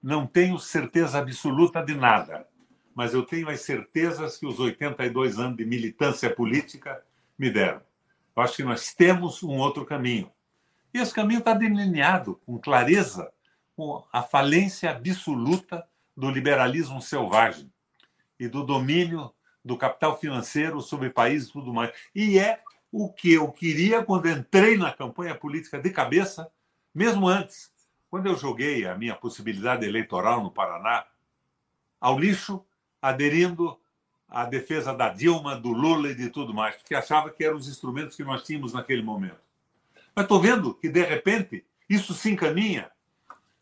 Não 0.02 0.26
tenho 0.26 0.58
certeza 0.58 1.20
absoluta 1.20 1.82
de 1.82 1.94
nada, 1.94 2.46
mas 2.94 3.14
eu 3.14 3.22
tenho 3.22 3.48
as 3.48 3.62
certezas 3.62 4.36
que 4.36 4.44
os 4.44 4.60
82 4.60 5.38
anos 5.38 5.56
de 5.56 5.64
militância 5.64 6.28
política 6.28 7.02
me 7.38 7.48
deram. 7.48 7.80
Eu 8.36 8.42
acho 8.42 8.56
que 8.56 8.62
nós 8.62 8.92
temos 8.92 9.42
um 9.42 9.56
outro 9.56 9.86
caminho. 9.86 10.30
E 10.92 10.98
esse 10.98 11.14
caminho 11.14 11.38
está 11.38 11.54
delineado 11.54 12.38
com 12.44 12.58
clareza 12.58 13.32
com 13.76 14.02
a 14.10 14.22
falência 14.22 14.90
absoluta 14.90 15.86
do 16.16 16.30
liberalismo 16.30 17.00
selvagem 17.02 17.70
e 18.40 18.48
do 18.48 18.64
domínio 18.64 19.30
do 19.62 19.76
capital 19.76 20.18
financeiro 20.18 20.80
sobre 20.80 21.10
países 21.10 21.48
e 21.50 21.52
tudo 21.52 21.74
mais. 21.74 21.92
E 22.14 22.38
é 22.38 22.62
o 22.90 23.12
que 23.12 23.34
eu 23.34 23.50
queria 23.52 24.02
quando 24.02 24.30
entrei 24.30 24.78
na 24.78 24.92
campanha 24.92 25.34
política 25.34 25.78
de 25.78 25.90
cabeça, 25.90 26.50
mesmo 26.94 27.28
antes, 27.28 27.70
quando 28.08 28.26
eu 28.26 28.36
joguei 28.36 28.86
a 28.86 28.94
minha 28.94 29.14
possibilidade 29.14 29.84
eleitoral 29.84 30.42
no 30.42 30.50
Paraná 30.50 31.04
ao 32.00 32.18
lixo, 32.18 32.64
aderindo 33.02 33.78
à 34.28 34.44
defesa 34.44 34.94
da 34.94 35.10
Dilma, 35.10 35.56
do 35.56 35.70
Lula 35.70 36.10
e 36.10 36.14
de 36.14 36.30
tudo 36.30 36.54
mais, 36.54 36.76
porque 36.76 36.94
achava 36.94 37.30
que 37.30 37.44
eram 37.44 37.56
os 37.56 37.68
instrumentos 37.68 38.16
que 38.16 38.24
nós 38.24 38.42
tínhamos 38.42 38.72
naquele 38.72 39.02
momento. 39.02 39.40
Mas 40.14 40.24
estou 40.24 40.40
vendo 40.40 40.72
que, 40.74 40.88
de 40.88 41.02
repente, 41.04 41.64
isso 41.88 42.14
se 42.14 42.30
encaminha 42.30 42.90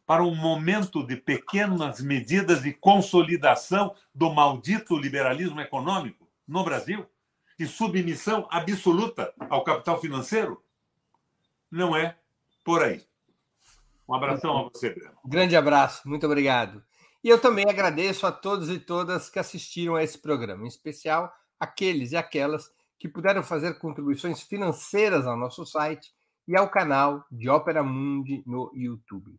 para 0.06 0.22
um 0.22 0.34
momento 0.34 1.06
de 1.06 1.16
pequenas 1.16 2.00
medidas 2.00 2.62
de 2.62 2.72
consolidação 2.72 3.94
do 4.14 4.30
maldito 4.30 4.96
liberalismo 4.96 5.60
econômico 5.60 6.28
no 6.46 6.62
Brasil 6.62 7.06
e 7.58 7.66
submissão 7.66 8.46
absoluta 8.50 9.32
ao 9.48 9.64
capital 9.64 10.00
financeiro? 10.00 10.62
Não 11.70 11.96
é 11.96 12.16
por 12.64 12.82
aí. 12.82 13.02
Um 14.08 14.14
abração 14.14 14.58
a 14.58 14.62
você, 14.64 14.90
Breno. 14.90 15.16
Grande 15.24 15.56
abraço, 15.56 16.06
muito 16.08 16.26
obrigado. 16.26 16.84
E 17.22 17.28
eu 17.28 17.40
também 17.40 17.64
agradeço 17.68 18.26
a 18.26 18.32
todos 18.32 18.68
e 18.68 18.78
todas 18.78 19.30
que 19.30 19.38
assistiram 19.38 19.94
a 19.94 20.02
esse 20.04 20.18
programa, 20.18 20.64
em 20.64 20.68
especial 20.68 21.32
aqueles 21.58 22.12
e 22.12 22.16
aquelas 22.16 22.70
que 22.98 23.08
puderam 23.08 23.42
fazer 23.42 23.78
contribuições 23.78 24.42
financeiras 24.42 25.26
ao 25.26 25.36
nosso 25.36 25.64
site 25.64 26.12
e 26.46 26.56
ao 26.56 26.68
canal 26.68 27.24
de 27.30 27.48
Ópera 27.48 27.82
Mundi 27.82 28.42
no 28.46 28.70
YouTube. 28.74 29.38